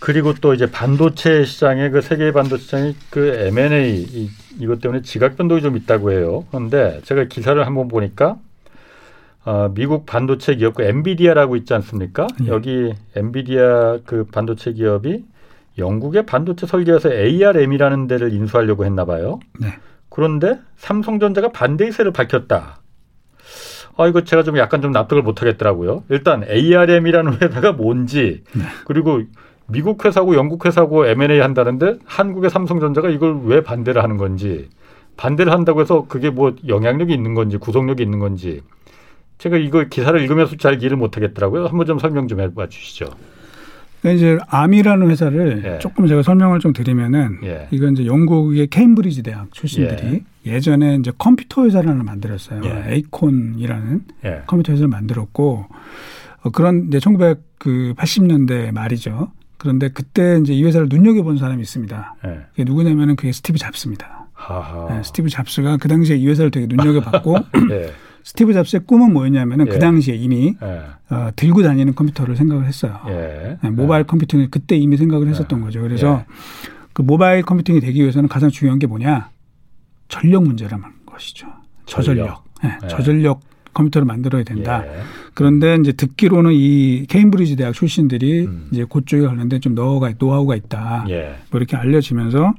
그리고 0.00 0.34
또 0.34 0.54
이제 0.54 0.70
반도체 0.70 1.44
시장의 1.44 1.90
그 1.90 2.00
세계 2.00 2.32
반도체 2.32 2.62
시장이 2.62 2.96
그 3.10 3.28
M&A 3.28 4.02
이, 4.02 4.30
이것 4.58 4.80
때문에 4.80 5.02
지각 5.02 5.36
변동이 5.36 5.62
좀 5.62 5.76
있다고 5.76 6.12
해요. 6.12 6.44
그런데 6.50 7.00
제가 7.04 7.24
기사를 7.24 7.64
한번 7.66 7.88
보니까 7.88 8.38
어, 9.44 9.70
미국 9.74 10.06
반도체 10.06 10.56
기업 10.56 10.74
그 10.74 10.82
엔비디아라고 10.82 11.56
있지 11.56 11.72
않습니까? 11.74 12.26
예. 12.42 12.48
여기 12.48 12.92
엔비디아 13.14 13.98
그 14.04 14.24
반도체 14.24 14.72
기업이 14.72 15.24
영국의 15.78 16.26
반도체 16.26 16.66
설계에서 16.66 17.12
ARM이라는 17.12 18.06
데를 18.06 18.32
인수하려고 18.32 18.84
했나 18.84 19.04
봐요. 19.04 19.38
네. 19.60 19.68
그런데 20.08 20.58
삼성전자가 20.76 21.52
반대 21.52 21.84
의사를 21.84 22.10
밝혔다. 22.10 22.80
아, 23.98 24.06
이거 24.06 24.24
제가 24.24 24.42
좀 24.42 24.58
약간 24.58 24.82
좀 24.82 24.92
납득을 24.92 25.22
못 25.22 25.40
하겠더라고요. 25.40 26.04
일단 26.08 26.44
ARM이라는 26.48 27.40
회사가 27.40 27.72
뭔지, 27.72 28.42
네. 28.54 28.62
그리고 28.84 29.22
미국 29.68 30.04
회사고 30.04 30.34
영국 30.34 30.64
회사고 30.64 31.06
M&A 31.06 31.40
한다는데 31.40 31.98
한국의 32.04 32.50
삼성전자가 32.50 33.08
이걸 33.10 33.40
왜 33.44 33.62
반대를 33.62 34.02
하는 34.02 34.16
건지 34.16 34.68
반대를 35.16 35.52
한다고 35.52 35.80
해서 35.80 36.06
그게 36.08 36.30
뭐 36.30 36.54
영향력이 36.66 37.12
있는 37.12 37.34
건지 37.34 37.56
구속력이 37.56 38.02
있는 38.02 38.18
건지 38.18 38.62
제가 39.38 39.56
이거 39.56 39.84
기사를 39.84 40.18
읽으면서 40.20 40.56
잘 40.56 40.80
이해를 40.80 40.96
못 40.96 41.16
하겠더라고요. 41.16 41.66
한번 41.66 41.86
좀 41.86 41.98
설명 41.98 42.28
좀 42.28 42.40
해봐 42.40 42.68
주시죠. 42.68 43.06
그러니까 44.00 44.12
이제 44.12 44.38
암이라는 44.48 45.10
회사를 45.10 45.62
예. 45.64 45.78
조금 45.78 46.06
제가 46.06 46.22
설명을 46.22 46.60
좀 46.60 46.72
드리면은 46.72 47.38
예. 47.42 47.66
이건 47.70 47.94
이제 47.94 48.06
영국의 48.06 48.68
케임브리지 48.68 49.22
대학 49.22 49.52
출신들이 49.52 50.22
예. 50.46 50.60
전에 50.60 50.96
이제 50.96 51.12
컴퓨터 51.18 51.64
회사를 51.64 51.90
하나 51.90 52.02
만들었어요. 52.04 52.62
예. 52.64 52.94
에이콘이라는 52.94 54.04
예. 54.24 54.42
컴퓨터 54.46 54.72
회사를 54.72 54.88
만들었고 54.88 55.66
어, 56.42 56.50
그런 56.50 56.86
이제 56.88 56.98
1980년대 56.98 58.72
말이죠. 58.72 59.30
그런데 59.58 59.88
그때 59.88 60.38
이제 60.40 60.52
이 60.52 60.64
회사를 60.64 60.88
눈여겨본 60.90 61.38
사람이 61.38 61.62
있습니다. 61.62 62.16
예. 62.26 62.40
그게 62.50 62.64
누구냐면은 62.64 63.16
그게 63.16 63.32
스티브 63.32 63.58
잡스입니다. 63.58 64.26
네, 64.90 65.02
스티브 65.02 65.28
잡스가 65.28 65.76
그 65.78 65.88
당시에 65.88 66.16
이 66.16 66.28
회사를 66.28 66.50
되게 66.50 66.66
눈여겨봤고 66.66 67.36
예. 67.70 67.92
스티브 68.22 68.52
잡스의 68.52 68.82
꿈은 68.86 69.12
뭐였냐면은 69.12 69.66
그 69.66 69.70
예. 69.72 69.74
그 69.74 69.78
당시에 69.80 70.14
이미 70.14 70.54
예. 70.62 71.14
어, 71.14 71.30
들고 71.36 71.62
다니는 71.62 71.94
컴퓨터를 71.94 72.36
생각을 72.36 72.66
했어요. 72.66 73.00
예. 73.08 73.58
네, 73.62 73.70
mobile 73.70 74.04
computing을 74.04 74.50
그때 74.50 74.76
이미 74.76 74.96
생각을 74.96 75.28
했었던 75.28 75.60
거죠. 75.60 75.80
그래서 75.80 76.24
그 76.92 77.02
mobile 77.02 77.42
computing이 77.42 77.80
되기 77.80 78.00
위해서는 78.00 78.28
가장 78.28 78.50
중요한 78.50 78.78
게 78.78 78.86
뭐냐 78.86 79.30
전력 80.08 80.42
문제라는 80.44 80.84
것이죠. 81.06 81.46
저전력. 81.86 82.44
전력. 82.60 82.80
네, 82.80 82.88
저전력 82.88 83.40
컴퓨터를 83.76 84.06
만들어야 84.06 84.42
된다. 84.42 84.84
예. 84.86 84.90
그런데 85.34 85.76
이제 85.76 85.92
듣기로는 85.92 86.52
이 86.52 87.04
케임브리지 87.08 87.56
대학 87.56 87.72
출신들이 87.72 88.46
음. 88.46 88.68
이제 88.72 88.86
그쪽에 88.88 89.26
관련된 89.26 89.60
좀 89.60 89.74
노하우가, 89.74 90.12
노하우가 90.18 90.56
있다. 90.56 91.04
예. 91.10 91.36
뭐 91.50 91.58
이렇게 91.58 91.76
알려지면서 91.76 92.54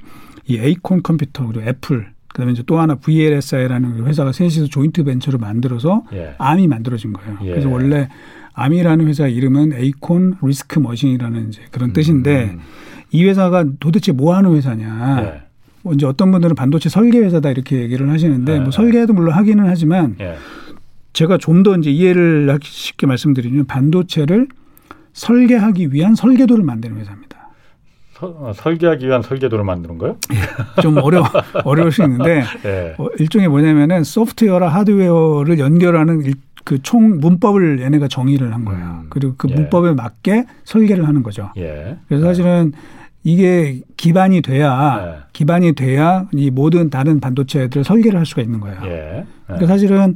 이 0.45 0.57
에이콘 0.57 1.01
컴퓨터 1.01 1.47
그리고 1.47 1.67
애플 1.67 2.07
그다음에 2.29 2.51
이제 2.51 2.63
또 2.65 2.79
하나 2.79 2.95
VLSI라는 2.95 4.05
회사가 4.05 4.31
셋이서 4.31 4.67
joint 4.67 5.03
venture를 5.03 5.39
만들어서 5.39 6.03
예. 6.13 6.35
암이 6.37 6.67
만들어진 6.67 7.13
거예요. 7.13 7.39
예. 7.43 7.49
그래서 7.51 7.69
원래 7.69 8.09
암이라는 8.53 9.07
회사 9.07 9.27
이름은 9.27 9.73
Acorn 9.73 10.37
RISC 10.43 10.79
Machine이라는 10.79 11.49
이제 11.49 11.61
그런 11.71 11.89
음. 11.89 11.93
뜻인데 11.93 12.57
이 13.11 13.23
회사가 13.25 13.65
도대체 13.79 14.11
뭐 14.11 14.35
하는 14.35 14.55
회사냐. 14.55 15.23
예. 15.23 15.41
뭐 15.81 15.93
이제 15.93 16.05
어떤 16.05 16.31
분들은 16.31 16.55
반도체 16.55 16.89
설계 16.89 17.19
회사다 17.19 17.49
이렇게 17.49 17.81
얘기를 17.81 18.09
하시는데 18.09 18.55
예. 18.55 18.59
뭐 18.59 18.71
설계도 18.71 19.13
물론 19.13 19.33
하기는 19.33 19.65
하지만 19.65 20.15
예. 20.19 20.35
제가 21.17 21.39
좀 21.39 21.63
더 21.63 21.75
이제 21.75 21.89
이해를 21.89 22.59
쉽게 22.61 23.07
말씀드리면 23.07 23.65
반도체를 23.65 24.47
설계하기 25.13 25.91
위한 25.91 26.13
설계도를 26.13 26.63
만드는 26.63 26.97
회사입니다. 26.97 27.49
서, 28.13 28.27
어, 28.27 28.51
설계하기 28.53 29.07
위한 29.07 29.23
설계도를 29.23 29.65
만드는 29.65 29.97
거요? 29.97 30.17
예, 30.31 30.81
좀 30.81 30.97
어려 30.97 31.23
어려울 31.65 31.91
수 31.91 32.03
있는데 32.03 32.43
네. 32.61 32.93
어, 32.99 33.07
일종의 33.17 33.47
뭐냐면은 33.47 34.03
소프트웨어랑 34.03 34.71
하드웨어를 34.75 35.57
연결하는 35.57 36.21
그 36.63 36.77
총 36.83 37.19
문법을 37.19 37.79
얘네가 37.81 38.09
정의를 38.09 38.53
한 38.53 38.65
거예요. 38.65 38.83
음. 39.03 39.07
그리고 39.09 39.33
그 39.37 39.47
예. 39.49 39.55
문법에 39.55 39.93
맞게 39.93 40.45
설계를 40.65 41.07
하는 41.07 41.23
거죠. 41.23 41.49
예. 41.57 41.97
그래서 42.07 42.25
사실은 42.25 42.73
이게 43.23 43.81
기반이 43.95 44.41
돼야 44.41 44.99
예. 45.01 45.23
기반이 45.33 45.73
돼야 45.73 46.27
이 46.33 46.51
모든 46.51 46.89
다른 46.91 47.19
반도체들 47.21 47.83
설계를 47.85 48.19
할 48.19 48.25
수가 48.27 48.41
있는 48.43 48.59
거예요. 48.59 48.81
예. 48.83 49.25
그러니까 49.45 49.65
사실은 49.67 50.13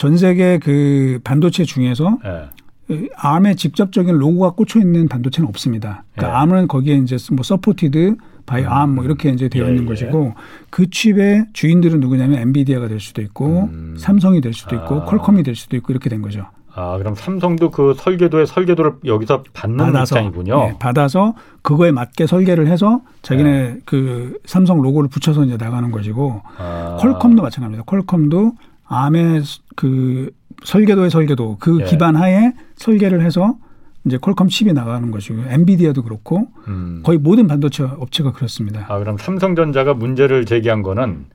전 0.00 0.16
세계 0.16 0.58
그 0.58 1.20
반도체 1.24 1.64
중에서 1.64 2.18
예. 2.24 3.08
암에 3.16 3.54
직접적인 3.54 4.16
로고가 4.16 4.52
꽂혀 4.52 4.80
있는 4.80 5.08
반도체는 5.08 5.46
없습니다. 5.46 6.04
그러니까 6.14 6.38
예. 6.38 6.42
암은 6.42 6.68
거기에 6.68 6.94
이제 6.96 7.18
뭐 7.32 7.42
supported 7.42 8.16
by 8.46 8.62
음. 8.62 8.72
암 8.72 8.83
뭐 8.83 9.04
이렇게 9.04 9.28
이제 9.28 9.50
되어 9.50 9.66
예, 9.66 9.68
있는 9.68 9.82
예. 9.82 9.88
것이고 9.88 10.32
그 10.70 10.88
칩의 10.88 11.48
주인들은 11.52 12.00
누구냐면 12.00 12.38
엔비디아가 12.38 12.88
될 12.88 12.98
수도 12.98 13.20
있고 13.20 13.68
음. 13.70 13.94
삼성이 13.98 14.40
될 14.40 14.54
수도 14.54 14.74
있고 14.74 15.02
아. 15.02 15.04
퀄컴이 15.04 15.42
될 15.42 15.54
수도 15.54 15.76
있고 15.76 15.92
이렇게 15.92 16.08
된 16.08 16.22
거죠. 16.22 16.46
아, 16.74 16.96
그럼 16.96 17.14
삼성도 17.14 17.70
그 17.70 17.92
설계도의 17.94 18.46
설계도를 18.46 18.92
여기서 19.04 19.42
받는 19.52 19.76
받아서, 19.76 20.16
입장이군요. 20.16 20.56
네, 20.56 20.76
받아서 20.78 21.34
그거에 21.60 21.90
맞게 21.90 22.26
설계를 22.26 22.68
해서 22.68 23.02
자기네 23.20 23.50
네. 23.50 23.78
그 23.84 24.38
삼성 24.46 24.80
로고를 24.80 25.10
붙여서 25.10 25.44
이제 25.44 25.58
나가는 25.58 25.90
것이고 25.90 26.40
아. 26.56 26.96
퀄컴도 27.00 27.42
마찬가지입니다. 27.42 27.82
퀄컴도 27.84 28.54
암의 28.90 29.42
그 29.76 30.30
설계도의 30.64 31.10
설계도 31.10 31.56
그 31.60 31.78
예. 31.80 31.84
기반 31.84 32.16
하에 32.16 32.52
설계를 32.76 33.22
해서 33.24 33.56
이제 34.04 34.18
퀄컴 34.18 34.48
칩이 34.48 34.72
나가는 34.72 35.10
것이고 35.10 35.42
엔비디아도 35.48 36.02
그렇고 36.02 36.48
음. 36.68 37.02
거의 37.04 37.18
모든 37.18 37.46
반도체 37.46 37.84
업체가 37.84 38.32
그렇습니다. 38.32 38.84
아 38.88 38.98
그럼 38.98 39.16
삼성전자가 39.16 39.94
문제를 39.94 40.44
제기한 40.44 40.82
거는 40.82 41.26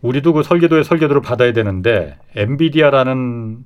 우리도 0.00 0.32
그 0.32 0.42
설계도의 0.42 0.84
설계도를 0.84 1.22
받아야 1.22 1.52
되는데 1.52 2.16
엔비디아라는 2.36 3.58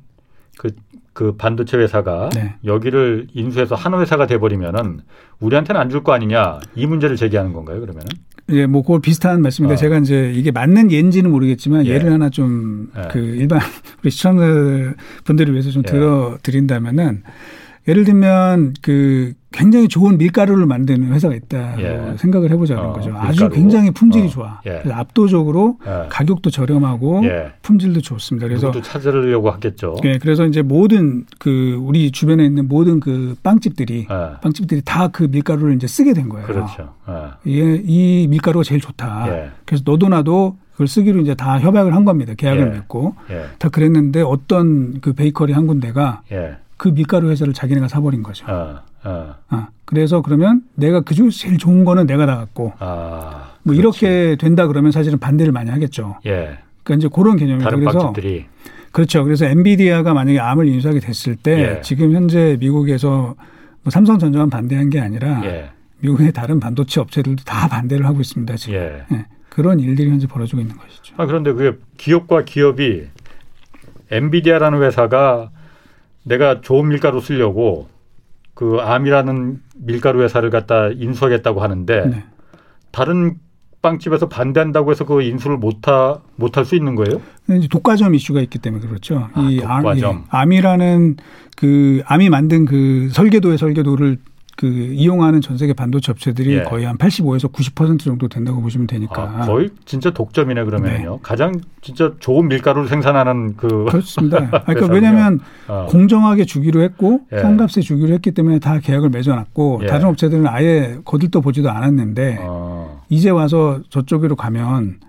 그, 0.59 0.71
그 1.13 1.37
반도체 1.37 1.77
회사가 1.77 2.31
네. 2.35 2.55
여기를 2.65 3.29
인수해서 3.35 3.75
한 3.75 3.95
회사가 3.95 4.27
돼버리면은 4.27 5.01
우리한테는 5.41 5.81
안 5.81 5.89
줄 5.91 6.03
거 6.03 6.13
아니냐 6.13 6.59
이 6.75 6.87
문제를 6.87 7.17
제기하는 7.17 7.53
건가요 7.53 7.81
그러면은? 7.81 8.09
예, 8.51 8.67
뭐 8.67 8.83
그걸 8.83 9.01
비슷한 9.01 9.41
말씀인데 9.43 9.75
어. 9.75 9.77
제가 9.77 9.99
이제 9.99 10.33
이게 10.35 10.51
맞는 10.51 10.91
예인지는 10.91 11.31
모르겠지만 11.31 11.87
예. 11.87 11.99
를 11.99 12.13
하나 12.13 12.29
좀그 12.29 13.17
예. 13.17 13.21
일반 13.21 13.61
우리 14.03 14.11
시청자 14.11 14.45
분들을 15.25 15.53
위해서 15.53 15.71
좀 15.71 15.83
예. 15.87 15.91
들어 15.91 16.39
드린다면은 16.43 17.23
예를 17.89 18.05
들면 18.05 18.75
그 18.83 19.35
굉장히 19.53 19.87
좋은 19.89 20.19
밀가루를 20.19 20.67
만드는 20.67 21.13
회사가 21.13 21.35
있다 21.35 21.81
예. 21.81 22.15
생각을 22.17 22.51
해보자는 22.51 22.83
어, 22.83 22.93
거죠. 22.93 23.11
밀가루. 23.11 23.29
아주 23.29 23.49
굉장히 23.51 23.91
품질이 23.91 24.27
어. 24.27 24.29
좋아. 24.29 24.61
예. 24.67 24.83
압도적으로 24.91 25.79
예. 25.87 26.09
가격도 26.09 26.51
저렴하고 26.51 27.21
예. 27.25 27.53
품질도 27.63 28.01
좋습니다. 28.01 28.49
그래서 28.49 28.71
또 28.71 28.81
찾으려고 28.83 29.51
하겠죠. 29.51 29.97
예, 30.05 30.19
그래서 30.19 30.47
이제 30.47 30.63
모든 30.63 31.25
그 31.39 31.79
우리 31.81 32.11
주변에 32.11 32.45
있는 32.45 32.67
모든 32.69 32.99
그 33.01 33.37
빵집들이 33.43 34.07
예. 34.11 34.41
빵집들이 34.43 34.83
다 34.85 35.09
그 35.13 35.25
밀가루를 35.25 35.75
이제 35.75 35.87
쓰게 35.87 36.15
된 36.15 36.29
거예요. 36.31 36.47
그렇죠. 36.47 36.95
예. 37.47 37.83
이 37.85 38.27
밀가루가 38.31 38.65
제일 38.65 38.81
좋다. 38.81 39.27
예. 39.29 39.51
그래서 39.67 39.83
너도 39.87 40.09
나도 40.09 40.57
그걸 40.73 40.89
쓰기로 40.89 41.21
이제 41.21 41.35
다 41.35 41.59
협약을 41.61 41.95
한 41.95 42.05
겁니다. 42.07 42.33
계약을 42.35 42.71
맺고 42.71 43.15
다 43.59 43.69
그랬는데 43.69 44.23
어떤 44.23 45.01
그 45.03 45.13
베이커리 45.13 45.53
한 45.53 45.67
군데가 45.67 46.23
그 46.79 46.89
밀가루 46.95 47.29
회사를 47.31 47.53
자기네가 47.53 47.89
사버린 47.89 48.23
거죠. 48.23 48.47
어. 49.05 49.67
그래서 49.85 50.23
그러면 50.23 50.63
내가 50.75 51.01
그중 51.01 51.31
제일 51.31 51.59
좋은 51.59 51.85
거는 51.85 52.07
내가 52.07 52.25
다 52.25 52.37
갖고 52.37 52.73
아, 52.79 53.53
뭐 53.63 53.75
이렇게 53.75 54.37
된다 54.39 54.67
그러면 54.67 54.91
사실은 54.91 55.19
반대를 55.19 55.53
많이 55.53 55.71
하겠죠. 55.71 56.17
예. 56.27 56.59
그러니까 56.83 56.95
이제 56.97 57.09
그런 57.13 57.37
개념이죠. 57.37 57.69
그래서 57.71 57.99
빵집들이. 57.99 58.47
그렇죠. 58.91 59.25
그래서 59.25 59.47
엔비디아가 59.47 60.15
만약에 60.15 60.39
암을 60.39 60.67
인수하게 60.67 61.01
됐을 61.01 61.37
때 61.37 61.77
예. 61.77 61.81
지금 61.83 62.13
현재 62.13 62.57
미국에서 62.61 63.35
뭐 63.83 63.91
삼성전자만 63.91 64.51
반대한 64.51 64.91
게 64.91 65.01
아니라 65.01 65.45
예. 65.45 65.71
미국의 66.01 66.33
다른 66.33 66.59
반도체 66.59 67.01
업체들도 67.01 67.45
다 67.45 67.69
반대를 67.69 68.07
하고 68.07 68.21
있습니다. 68.21 68.57
지금. 68.57 68.75
예. 68.75 69.05
예. 69.13 69.27
그런 69.49 69.79
일들이 69.81 70.09
현재 70.09 70.27
벌어지고 70.27 70.63
있는 70.63 70.77
것이죠. 70.77 71.15
아, 71.19 71.27
그런데 71.27 71.53
그게 71.53 71.77
기업과 71.99 72.45
기업이 72.45 73.05
엔비디아라는 74.11 74.83
회사가 74.83 75.51
내가 76.23 76.61
좋은 76.63 76.89
밀가루 76.89 77.21
쓰려고 77.21 77.89
그 78.55 78.79
암이라는 78.81 79.61
밀가루 79.77 80.23
회사를 80.23 80.51
갖다 80.51 80.89
인수하겠다고 80.89 81.61
하는데 81.63 82.07
네. 82.07 82.25
다른 82.91 83.37
빵집에서 83.81 84.29
반대한다고 84.29 84.93
해서 84.93 85.05
그 85.05 85.23
인수를 85.23 85.57
못하 85.57 86.21
못할 86.37 86.65
수 86.65 86.77
있는 86.77 86.95
거예요? 86.95 87.21
이제 87.51 87.67
독과점 87.69 88.15
이슈가 88.15 88.41
있기 88.43 88.59
때문에 88.61 88.87
그렇죠. 88.87 89.29
아, 89.35 89.41
이 89.43 89.57
독과점. 89.59 90.17
암, 90.17 90.25
암이라는 90.29 91.17
그 91.57 92.03
암이 92.07 92.31
만든 92.31 92.65
그 92.65 93.09
설계도의 93.11 93.59
설계도를 93.59 94.19
그 94.57 94.67
이용하는 94.67 95.41
전 95.41 95.57
세계 95.57 95.73
반도체 95.73 96.13
업체들이 96.13 96.59
예. 96.59 96.63
거의 96.63 96.85
한 96.85 96.99
85에서 96.99 97.51
90% 97.51 98.01
정도 98.01 98.29
된다고 98.29 98.61
보시면 98.61 98.87
되니까 98.87 99.23
아, 99.23 99.47
거의 99.47 99.71
진짜 99.85 100.11
독점이네 100.11 100.65
그러면요. 100.65 101.11
네. 101.13 101.19
가장 101.23 101.61
진짜 101.81 102.13
좋은 102.21 102.49
밀가루를 102.49 102.89
생산하는 102.89 103.57
그 103.57 103.87
그렇습니다. 103.89 104.51
그러니까 104.65 104.87
왜냐하면 104.93 105.41
어. 105.69 105.87
공정하게 105.89 106.45
주기로 106.45 106.83
했고 106.83 107.21
예. 107.33 107.39
싼값에 107.39 107.81
주기로 107.81 108.13
했기 108.13 108.33
때문에 108.33 108.59
다 108.59 108.79
계약을 108.79 109.11
맺어놨고 109.11 109.81
예. 109.83 109.87
다른 109.87 110.07
업체들은 110.07 110.47
아예 110.47 110.99
거들떠 111.05 111.41
보지도 111.41 111.71
않았는데 111.71 112.39
어. 112.41 113.03
이제 113.09 113.31
와서 113.31 113.81
저쪽으로 113.89 114.37
가면 114.37 115.01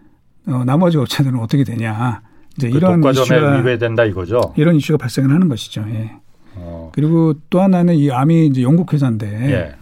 어, 0.48 0.64
나머지 0.66 0.98
업체들은 0.98 1.40
어떻게 1.40 1.64
되냐 1.64 2.22
이제 2.58 2.70
그 2.70 2.78
이런 2.78 3.04
이슈가 3.04 3.58
위배된다 3.58 4.06
이거죠. 4.06 4.54
이런 4.56 4.76
이슈가 4.76 4.98
발생을 4.98 5.32
하는 5.32 5.50
것이죠. 5.50 5.84
예. 5.90 6.12
어. 6.56 6.92
그리고 6.94 7.34
또 7.50 7.62
하나는 7.62 7.96
이 7.96 8.12
암이 8.12 8.48
이제 8.48 8.62
영국 8.62 8.94
회사인데 8.94 9.28
예. 9.52 9.76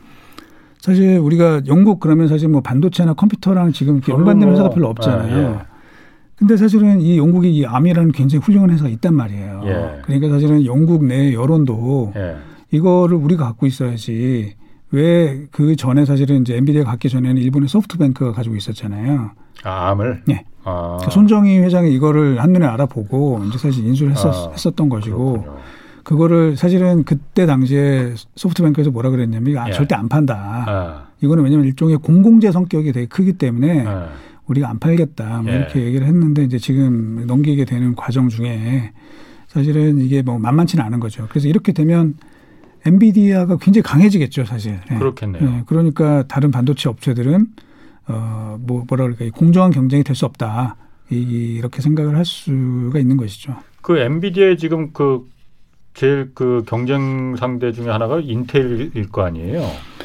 사실 0.80 1.18
우리가 1.20 1.62
영국 1.68 2.00
그러면 2.00 2.28
사실 2.28 2.48
뭐 2.50 2.62
반도체나 2.62 3.14
컴퓨터랑 3.14 3.72
지금 3.72 4.02
연관되는 4.08 4.54
회사가 4.54 4.70
별로 4.70 4.88
없잖아요. 4.90 5.48
아, 5.48 5.52
예. 5.52 5.60
근데 6.36 6.58
사실은 6.58 7.02
이 7.02 7.18
영국이 7.18 7.56
이 7.56 7.66
암이라는 7.66 8.12
굉장히 8.14 8.44
훌륭한 8.44 8.72
회사가 8.72 8.90
있단 8.90 9.14
말이에요. 9.14 9.62
예. 9.66 10.02
그러니까 10.04 10.30
사실은 10.30 10.66
영국 10.66 11.06
내 11.06 11.34
여론도 11.34 12.14
예. 12.16 12.36
이거를 12.72 13.18
우리가 13.18 13.46
갖고 13.46 13.66
있어야지 13.66 14.56
왜 14.92 15.48
그 15.52 15.76
전에 15.76 16.06
사실은 16.06 16.42
이제 16.42 16.56
엔비디아 16.58 16.84
갖기 16.84 17.10
전에는 17.10 17.42
일본의 17.42 17.70
소프트뱅크가 17.70 18.34
가지고 18.34 18.56
있었잖아요. 18.56 19.32
아, 19.64 19.90
암을? 19.92 20.24
네. 20.26 20.44
아. 20.64 20.98
그러니까 20.98 21.12
손정희 21.12 21.60
회장이 21.60 21.94
이거를 21.94 22.42
한눈에 22.42 22.66
알아보고 22.66 23.44
이제 23.48 23.58
사실 23.58 23.86
인수를 23.86 24.12
했었, 24.12 24.50
아, 24.50 24.52
했었던 24.52 24.90
것이고 24.90 25.32
그렇군요. 25.32 25.58
그거를 26.04 26.58
사실은 26.58 27.04
그때 27.04 27.46
당시에 27.46 28.14
소프트뱅크에서 28.36 28.92
뭐라 28.92 29.10
그랬냐면 29.10 29.58
아, 29.58 29.70
예. 29.70 29.72
절대 29.72 29.96
안 29.96 30.10
판다. 30.10 30.66
아. 30.68 31.08
이거는 31.22 31.44
왜냐하면 31.44 31.68
일종의 31.68 31.98
공공재 31.98 32.52
성격이 32.52 32.92
되게 32.92 33.06
크기 33.06 33.34
때문에 33.34 33.86
아. 33.86 34.10
우리가 34.48 34.70
안 34.70 34.80
팔겠다. 34.80 35.42
뭐 35.44 35.52
예. 35.52 35.58
이렇게 35.58 35.84
얘기를 35.84 36.08
했는데 36.08 36.44
이제 36.44 36.58
지금 36.58 37.26
넘기게 37.28 37.66
되는 37.66 37.96
과정 37.96 38.30
중에 38.30 38.92
사실은 39.48 40.00
이게 40.00 40.22
뭐 40.22 40.40
만만치는 40.40 40.84
않은 40.86 41.00
거죠. 41.00 41.28
그래서 41.30 41.48
이렇게 41.48 41.72
되면 41.72 42.16
엔비디아가 42.86 43.58
굉장히 43.58 43.84
강해지겠죠, 43.84 44.46
사실. 44.46 44.80
예. 44.92 44.96
그렇겠네요. 44.96 45.44
예. 45.44 45.64
그러니까 45.68 46.24
다른 46.28 46.52
반도체 46.52 46.90
업체들은 46.90 47.48
어, 48.08 48.58
뭐, 48.60 48.84
뭐라 48.88 49.04
그럴까, 49.06 49.26
공정한 49.38 49.72
경쟁이 49.72 50.04
될 50.04 50.16
수 50.16 50.26
없다. 50.26 50.76
이, 51.12 51.16
이렇게 51.58 51.82
생각을 51.82 52.18
할 52.18 52.26
수가 52.26 52.98
있는 53.00 53.18
것이죠. 53.18 53.56
그 53.82 53.98
엔비디아의 54.00 54.58
지금 54.58 54.92
그 54.94 55.28
제일 55.94 56.32
그 56.34 56.64
경쟁 56.66 57.36
상대 57.36 57.72
중에 57.72 57.90
하나가 57.90 58.20
인텔일 58.20 59.10
거 59.12 59.24
아니에요. 59.24 59.62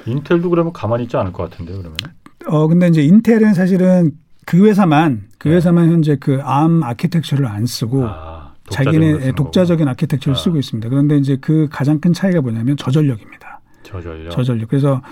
인텔도 0.06 0.50
그러면 0.50 0.72
가만히 0.72 1.04
있지 1.04 1.16
않을 1.16 1.32
것 1.32 1.48
같은데요, 1.50 1.78
그러면? 1.78 1.96
어, 2.46 2.66
근데 2.68 2.88
이제 2.88 3.02
인텔은 3.02 3.54
사실은 3.54 4.12
그 4.44 4.66
회사만, 4.66 5.24
그 5.38 5.48
네. 5.48 5.56
회사만 5.56 5.90
현재 5.90 6.16
그 6.16 6.40
암 6.42 6.82
아키텍처를 6.82 7.46
안 7.46 7.66
쓰고 7.66 8.04
아, 8.06 8.52
자기네 8.70 9.32
독자적인 9.32 9.88
architecture를 9.88 10.36
아. 10.36 10.38
쓰고 10.40 10.56
있습니다. 10.58 10.88
그런데 10.88 11.16
이제 11.16 11.36
그 11.40 11.68
가장 11.70 11.98
큰 12.00 12.12
차이가 12.12 12.40
뭐냐면 12.40 12.76
저전력입니다. 12.76 13.60
저전력. 13.82 14.30
저전력. 14.32 14.68
그래서 14.68 15.02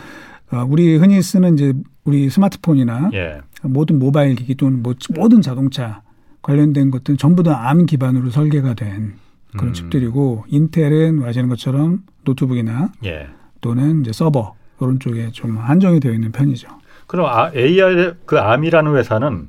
어, 0.53 0.65
우리 0.69 0.97
흔히 0.97 1.21
쓰는 1.23 1.55
이제 1.55 1.73
우리 2.05 2.29
스마트폰이나 2.31 3.11
예. 3.15 3.41
모든 3.63 3.99
모바일 3.99 4.35
기기 4.37 4.55
또는 4.55 4.83
뭐 4.83 4.95
모든 5.17 5.41
자동차 5.41 6.03
관련된 6.43 6.91
것들은 6.91 7.17
전부 7.17 7.43
다 7.43 7.69
암 7.69 7.87
기반으로 7.87 8.31
설계가 8.31 8.75
된 8.75 9.15
그런 9.57 9.69
음. 9.69 9.75
칩들이고 9.75 10.45
인텔은 10.49 11.23
아시는 11.25 11.49
것처럼 11.49 12.03
노트북이나 12.25 12.93
예. 13.05 13.29
또는 13.61 14.01
이제 14.03 14.13
서버 14.13 14.55
이런 14.81 14.99
쪽에 15.01 15.31
좀 15.31 15.57
한정이 15.57 16.01
되어 16.01 16.13
있는 16.13 16.33
편이죠. 16.33 16.69
그럼 17.07 17.27
아, 17.27 17.51
AI 17.55 18.13
그 18.27 18.39
암이라는 18.39 18.97
회사는 18.97 19.49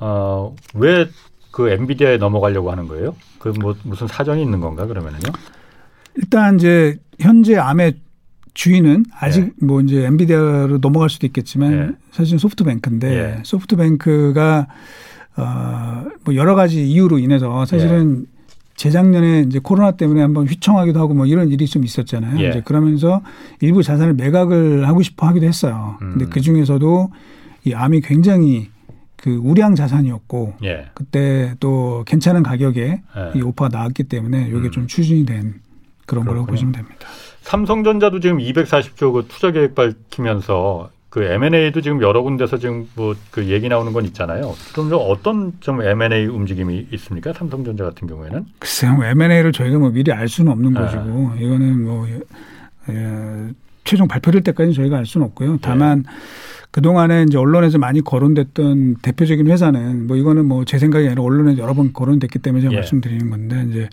어, 0.00 0.54
왜 0.74 1.06
그 1.54 1.68
엔비디아에 1.70 2.16
넘어가려고 2.16 2.72
하는 2.72 2.88
거예요? 2.88 3.14
그 3.38 3.50
뭐 3.50 3.76
무슨 3.84 4.08
사정이 4.08 4.42
있는 4.42 4.58
건가 4.58 4.86
그러면은요? 4.86 5.30
일단 6.16 6.56
이제 6.56 6.98
현재 7.20 7.54
암의 7.56 7.94
주인은 8.54 9.04
아직 9.20 9.54
예. 9.62 9.64
뭐 9.64 9.80
이제 9.80 10.04
엔비디아로 10.04 10.78
넘어갈 10.80 11.08
수도 11.08 11.28
있겠지만 11.28 11.72
예. 11.72 11.90
사실 12.10 12.40
소프트뱅크인데 12.40 13.08
예. 13.38 13.42
소프트뱅크가 13.44 14.66
어뭐 15.36 16.34
여러 16.34 16.56
가지 16.56 16.84
이유로 16.88 17.18
인해서 17.18 17.64
사실은 17.66 18.26
예. 18.26 18.33
재작년에 18.76 19.40
이제 19.42 19.60
코로나 19.62 19.92
때문에 19.92 20.20
한번 20.20 20.46
휘청하기도 20.46 20.98
하고 20.98 21.14
뭐 21.14 21.26
이런 21.26 21.48
일이 21.48 21.66
좀 21.66 21.84
있었잖아요. 21.84 22.40
예. 22.42 22.50
이제 22.50 22.62
그러면서 22.64 23.22
일부 23.60 23.82
자산을 23.82 24.14
매각을 24.14 24.88
하고 24.88 25.02
싶어 25.02 25.26
하기도 25.28 25.46
했어요. 25.46 25.96
음. 26.02 26.10
근데 26.12 26.26
그 26.26 26.40
중에서도 26.40 27.10
이 27.64 27.72
암이 27.72 28.00
굉장히 28.02 28.68
그 29.16 29.36
우량 29.42 29.74
자산이었고 29.74 30.54
예. 30.64 30.86
그때 30.94 31.54
또 31.60 32.02
괜찮은 32.06 32.42
가격에 32.42 33.02
이 33.34 33.40
오파가 33.42 33.74
나왔기 33.78 34.04
때문에 34.04 34.48
이게 34.48 34.56
음. 34.56 34.70
좀 34.70 34.86
추진이 34.86 35.24
된 35.24 35.54
그런 36.06 36.24
그렇군요. 36.24 36.24
거라고 36.24 36.46
보시면 36.46 36.72
됩니다. 36.72 37.06
삼성전자도 37.42 38.20
지금 38.20 38.38
240조 38.38 39.12
그 39.12 39.26
투자 39.28 39.50
계획 39.50 39.74
밝히면서 39.74 40.90
그 41.14 41.22
M&A도 41.22 41.80
지금 41.80 42.02
여러 42.02 42.22
군데서 42.22 42.58
지금 42.58 42.88
뭐 42.96 43.14
그 43.30 43.46
얘기 43.48 43.68
나오는 43.68 43.92
건 43.92 44.04
있잖아요. 44.06 44.52
그럼 44.72 44.90
좀 44.90 44.98
어떤 45.00 45.52
좀 45.60 45.80
M&A 45.80 46.26
움직임이 46.26 46.88
있습니까? 46.92 47.32
삼성전자 47.32 47.84
같은 47.84 48.08
경우에는? 48.08 48.44
글쎄요, 48.58 48.94
뭐 48.94 49.04
M&A를 49.04 49.52
저희가 49.52 49.78
뭐 49.78 49.90
미리 49.90 50.10
알 50.10 50.26
수는 50.26 50.50
없는 50.50 50.72
네. 50.74 50.80
것이고 50.80 51.32
이거는 51.38 51.82
뭐 51.84 52.06
예, 52.90 53.52
최종 53.84 54.08
발표될 54.08 54.42
때까지 54.42 54.72
저희가 54.74 54.96
알 54.98 55.06
수는 55.06 55.26
없고요. 55.28 55.58
다만 55.62 56.02
네. 56.02 56.10
그 56.72 56.82
동안에 56.82 57.22
이제 57.28 57.38
언론에서 57.38 57.78
많이 57.78 58.00
거론됐던 58.00 58.96
대표적인 59.02 59.46
회사는 59.48 60.08
뭐 60.08 60.16
이거는 60.16 60.46
뭐 60.46 60.64
제 60.64 60.78
생각이 60.78 61.06
아니라 61.06 61.22
언론에 61.22 61.56
여러 61.58 61.74
번 61.74 61.92
거론됐기 61.92 62.40
때문에 62.40 62.62
제가 62.62 62.72
예. 62.72 62.76
말씀드리는 62.78 63.30
건데 63.30 63.64
이제 63.70 63.88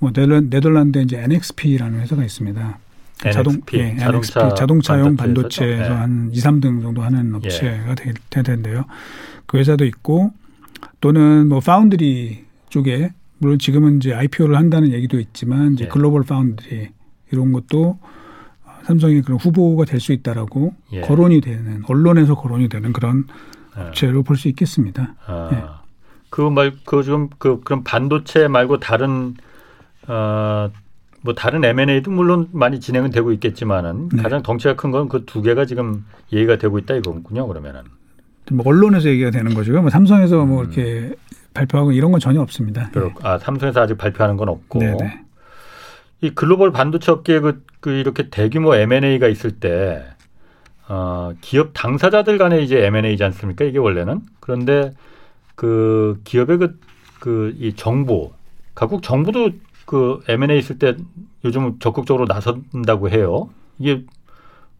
뭐 0.00 0.10
네덜란드 0.12 0.98
이제 0.98 1.18
NXP라는 1.22 2.00
회사가 2.00 2.24
있습니다. 2.24 2.78
NXP, 3.24 3.32
자동, 3.32 3.62
예, 3.74 3.96
자동차 3.96 4.40
NXP 4.40 4.56
자동차용 4.56 5.16
반도체에서 5.16 5.88
네. 5.88 5.94
한 5.94 6.30
2, 6.32 6.38
3등 6.38 6.82
정도 6.82 7.02
하는 7.02 7.34
업체가 7.34 7.90
예. 7.90 7.94
될 7.94 8.44
텐데요. 8.44 8.84
그 9.46 9.58
회사도 9.58 9.84
있고 9.86 10.32
또는 11.00 11.48
뭐 11.48 11.60
파운드리 11.60 12.44
쪽에 12.68 13.10
물론 13.38 13.58
지금은 13.58 13.98
이제 13.98 14.12
IPO를 14.14 14.56
한다는 14.56 14.92
얘기도 14.92 15.18
있지만 15.18 15.74
이제 15.74 15.84
예. 15.84 15.88
글로벌 15.88 16.24
파운드리 16.24 16.88
이런 17.32 17.52
것도 17.52 17.98
삼성이 18.84 19.20
그런 19.22 19.38
후보가 19.38 19.84
될 19.84 19.98
수 20.00 20.12
있다라고 20.12 20.74
예. 20.92 21.00
거론이 21.00 21.40
되는 21.40 21.82
언론에서 21.88 22.34
거론이 22.36 22.68
되는 22.68 22.92
그런 22.92 23.24
예. 23.78 23.82
업체로 23.82 24.22
볼 24.22 24.36
수 24.36 24.48
있겠습니다. 24.48 25.14
아, 25.26 25.50
예. 25.52 25.64
그말 26.30 26.72
그 26.84 27.02
지금 27.02 27.28
그 27.38 27.60
그런 27.60 27.82
반도체 27.82 28.46
말고 28.48 28.78
다른 28.78 29.34
어 30.06 30.70
뭐 31.22 31.34
다른 31.34 31.64
M&A도 31.64 32.10
물론 32.10 32.48
많이 32.52 32.78
진행은 32.80 33.10
되고 33.10 33.32
있겠지만은 33.32 34.08
네. 34.10 34.22
가장 34.22 34.42
덩치가 34.42 34.76
큰 34.76 34.90
건 34.92 35.08
그 35.08 35.24
두 35.26 35.42
개가 35.42 35.64
지금 35.66 36.04
얘기가 36.32 36.56
되고 36.56 36.78
있다 36.78 36.94
이거군요. 36.94 37.46
그러면은 37.48 37.82
뭐 38.52 38.64
언론에서 38.68 39.08
얘기가 39.08 39.30
되는 39.30 39.54
거죠. 39.54 39.72
뭐 39.80 39.90
삼성에서 39.90 40.44
뭐 40.44 40.60
음. 40.62 40.64
이렇게 40.72 41.14
발표하고 41.54 41.92
이런 41.92 42.12
건 42.12 42.20
전혀 42.20 42.40
없습니다. 42.40 42.90
그렇, 42.92 43.08
네. 43.08 43.14
아 43.22 43.38
삼성에서 43.38 43.80
아직 43.80 43.96
발표하는 43.98 44.36
건 44.36 44.48
없고 44.48 44.78
네네. 44.78 44.96
네. 44.98 45.20
이 46.20 46.30
글로벌 46.30 46.70
반도체 46.72 47.10
업계에 47.12 47.40
그, 47.40 47.62
그 47.80 47.90
이렇게 47.90 48.30
대규모 48.30 48.74
M&A가 48.74 49.26
있을 49.28 49.52
때 49.52 50.04
어, 50.88 51.32
기업 51.40 51.70
당사자들 51.74 52.38
간에 52.38 52.60
이제 52.62 52.84
M&A지 52.86 53.24
않습니까? 53.24 53.64
이게 53.64 53.78
원래는 53.78 54.20
그런데 54.40 54.92
그 55.56 56.20
기업의 56.24 56.58
그 56.58 56.78
그 57.20 57.54
이 57.58 57.72
정보 57.74 58.32
각국 58.74 59.02
정부도 59.02 59.50
그 59.86 60.20
M&A 60.28 60.58
있을 60.58 60.78
때 60.78 60.96
요즘 61.44 61.78
적극적으로 61.78 62.26
나선다고 62.26 63.08
해요. 63.08 63.48
이게 63.78 64.04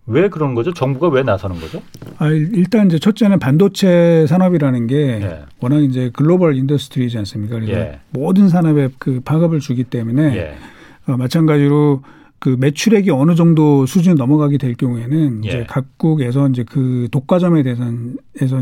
왜 0.07 0.28
그런 0.28 0.54
거죠? 0.54 0.72
정부가 0.72 1.09
왜 1.09 1.22
나서는 1.22 1.59
거죠? 1.61 1.82
아, 2.18 2.28
일단 2.28 2.86
이제 2.86 2.98
첫째는 2.98 3.38
반도체 3.38 4.26
산업이라는 4.28 4.86
게 4.86 4.96
예. 4.96 5.44
워낙 5.61 5.80
이제 5.82 6.11
global 6.12 6.57
industry지 6.57 7.18
않습니까? 7.18 7.57
그래서 7.57 7.72
예. 7.72 8.00
모든 8.11 8.48
산업에 8.48 8.88
그 8.98 9.20
파급을 9.24 9.59
주기 9.61 9.82
때문에 9.84 10.36
예. 10.36 10.54
어, 11.09 11.16
마찬가지로 11.16 12.02
그 12.39 12.57
매출액이 12.59 13.11
어느 13.11 13.34
정도 13.34 13.87
수준이 13.87 14.16
넘어가게 14.16 14.59
될 14.59 14.74
경우에는 14.74 15.45
예. 15.45 15.49
이제 15.49 15.64
각국에서 15.68 16.49
이제 16.49 16.64
그 16.64 17.09
독과점에 17.11 17.62
대해서 17.62 17.91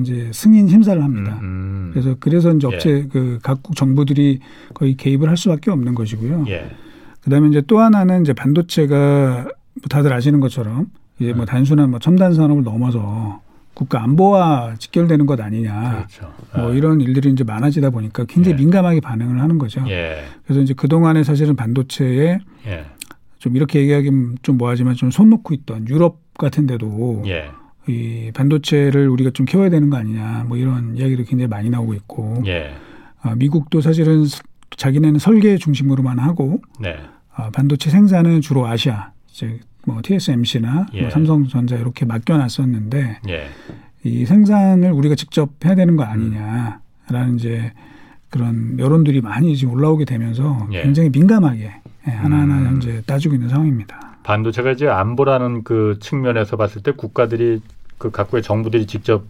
이제 0.00 0.30
승인 0.32 0.68
심사를 0.68 1.02
합니다. 1.02 1.38
음, 1.42 1.44
음. 1.44 1.90
그래서 1.92 2.16
그래서 2.20 2.52
이제 2.52 2.66
업체 2.66 2.90
예. 2.90 3.06
그 3.10 3.38
각국 3.42 3.74
정부들이 3.74 4.40
거의 4.74 4.96
개입을 4.96 5.28
할 5.28 5.36
수밖에 5.36 5.70
없는 5.70 5.94
것이고요. 5.94 6.44
예. 6.48 6.70
그다음에 7.22 7.48
이제 7.48 7.62
또 7.66 7.80
하나는 7.80 8.22
이제 8.22 8.32
반도체가 8.32 9.44
뭐 9.44 9.88
다들 9.90 10.12
아시는 10.12 10.40
것처럼 10.40 10.86
이제 11.18 11.32
뭐 11.32 11.44
음. 11.44 11.46
단순한 11.46 11.90
뭐 11.90 11.98
첨단 11.98 12.32
산업을 12.32 12.62
넘어서 12.62 13.40
국가 13.74 14.04
안보와 14.04 14.76
직결되는 14.78 15.26
것 15.26 15.40
아니냐. 15.40 16.06
그렇죠. 16.06 16.32
뭐 16.56 16.70
네. 16.70 16.78
이런 16.78 17.00
일들이 17.00 17.30
이제 17.30 17.42
많아지다 17.42 17.90
보니까 17.90 18.24
굉장히 18.26 18.56
예. 18.56 18.62
민감하게 18.62 19.00
반응을 19.00 19.40
하는 19.40 19.58
거죠. 19.58 19.84
예. 19.88 20.22
그래서 20.44 20.60
이제 20.60 20.74
그동안에 20.74 21.24
사실은 21.24 21.56
반도체에 21.56 22.38
예. 22.66 22.84
좀 23.44 23.56
이렇게 23.56 23.78
얘기하기는 23.80 24.38
좀 24.40 24.56
뭐하지만 24.56 24.94
좀 24.94 25.10
손 25.10 25.28
놓고 25.28 25.52
있던 25.52 25.86
유럽 25.88 26.18
같은 26.38 26.66
데도 26.66 27.24
예. 27.26 27.50
이 27.86 28.30
반도체를 28.32 29.06
우리가 29.10 29.32
좀 29.34 29.44
키워야 29.44 29.68
되는 29.68 29.90
거 29.90 29.98
아니냐. 29.98 30.46
뭐 30.48 30.56
이런 30.56 30.96
이야기도 30.96 31.24
굉장히 31.24 31.46
많이 31.48 31.68
나오고 31.68 31.92
있고. 31.92 32.42
예. 32.46 32.70
아, 33.20 33.34
미국도 33.34 33.82
사실은 33.82 34.24
자기네는 34.76 35.18
설계 35.18 35.58
중심으로만 35.58 36.18
하고 36.18 36.62
네. 36.80 36.96
아, 37.34 37.50
반도체 37.50 37.90
생산은 37.90 38.40
주로 38.40 38.66
아시아, 38.66 39.12
이제 39.30 39.60
뭐 39.86 40.00
TSMC나 40.02 40.86
예. 40.94 41.02
뭐 41.02 41.10
삼성전자 41.10 41.76
이렇게 41.76 42.06
맡겨놨었는데 42.06 43.20
예. 43.28 43.46
이 44.04 44.24
생산을 44.24 44.90
우리가 44.90 45.16
직접 45.16 45.50
해야 45.66 45.74
되는 45.74 45.96
거 45.96 46.02
아니냐라는 46.04 47.36
이제 47.36 47.72
그런 48.30 48.78
여론들이 48.78 49.20
많이 49.20 49.54
지금 49.54 49.74
올라오게 49.74 50.06
되면서 50.06 50.66
예. 50.72 50.82
굉장히 50.82 51.10
민감하게 51.10 51.60
예, 51.62 51.72
하나하나 52.10 52.56
음. 52.58 52.66
현재 52.66 53.02
따지고 53.06 53.34
있는 53.34 53.48
상황입니다. 53.48 54.16
반도체가 54.22 54.72
이제 54.72 54.88
안보라는 54.88 55.64
그 55.64 55.98
측면에서 56.00 56.56
봤을 56.56 56.82
때 56.82 56.92
국가들이 56.92 57.60
그 57.98 58.10
각국의 58.10 58.42
정부들이 58.42 58.86
직접 58.86 59.24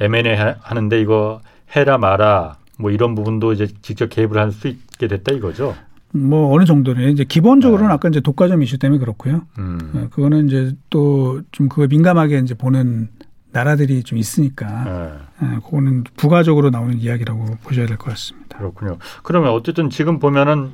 M&A 0.00 0.36
하는데 0.60 1.00
이거 1.00 1.40
해라 1.74 1.98
마라 1.98 2.56
뭐 2.78 2.90
이런 2.90 3.14
부분도 3.14 3.52
이제 3.52 3.66
직접 3.82 4.08
개입을 4.08 4.38
할 4.38 4.52
수 4.52 4.68
있게 4.68 5.08
됐다 5.08 5.32
이거죠. 5.34 5.74
뭐 6.12 6.54
어느 6.54 6.64
정도는 6.64 7.10
이제 7.10 7.24
기본적으로는 7.24 7.88
네. 7.88 7.94
아까 7.94 8.08
이제 8.08 8.20
독과점 8.20 8.62
이슈 8.62 8.78
때문에 8.78 8.98
그렇고요. 8.98 9.42
음. 9.58 9.90
네, 9.92 10.06
그거는 10.10 10.46
이제 10.48 10.72
또 10.90 11.40
좀 11.52 11.68
그거 11.68 11.86
민감하게 11.86 12.38
이제 12.38 12.54
보는 12.54 13.08
나라들이 13.52 14.02
좀 14.02 14.18
있으니까 14.18 14.84
네. 14.84 15.46
네, 15.48 15.56
그거는 15.56 16.04
부가적으로 16.16 16.70
나오는 16.70 16.96
이야기라고 16.98 17.56
보셔야 17.64 17.86
될 17.86 17.96
것 17.98 18.10
같습니다. 18.10 18.58
그렇군요. 18.58 18.98
그러면 19.22 19.50
어쨌든 19.50 19.90
지금 19.90 20.18
보면은 20.18 20.70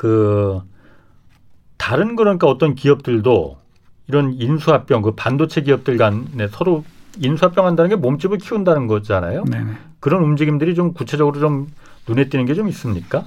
그 0.00 0.62
다른 1.76 2.16
그러니까 2.16 2.46
어떤 2.46 2.74
기업들도 2.74 3.58
이런 4.08 4.32
인수합병 4.32 5.02
그 5.02 5.10
반도체 5.10 5.60
기업들 5.60 5.98
간에 5.98 6.48
서로 6.50 6.84
인수합병 7.18 7.66
한다는 7.66 7.90
게 7.90 7.96
몸집을 7.96 8.38
키운다는 8.38 8.86
거잖아요. 8.86 9.44
네네. 9.44 9.72
그런 10.00 10.22
움직임들이 10.22 10.74
좀 10.74 10.94
구체적으로 10.94 11.38
좀 11.38 11.68
눈에 12.08 12.30
띄는 12.30 12.46
게 12.46 12.54
좀 12.54 12.66
있습니까? 12.68 13.26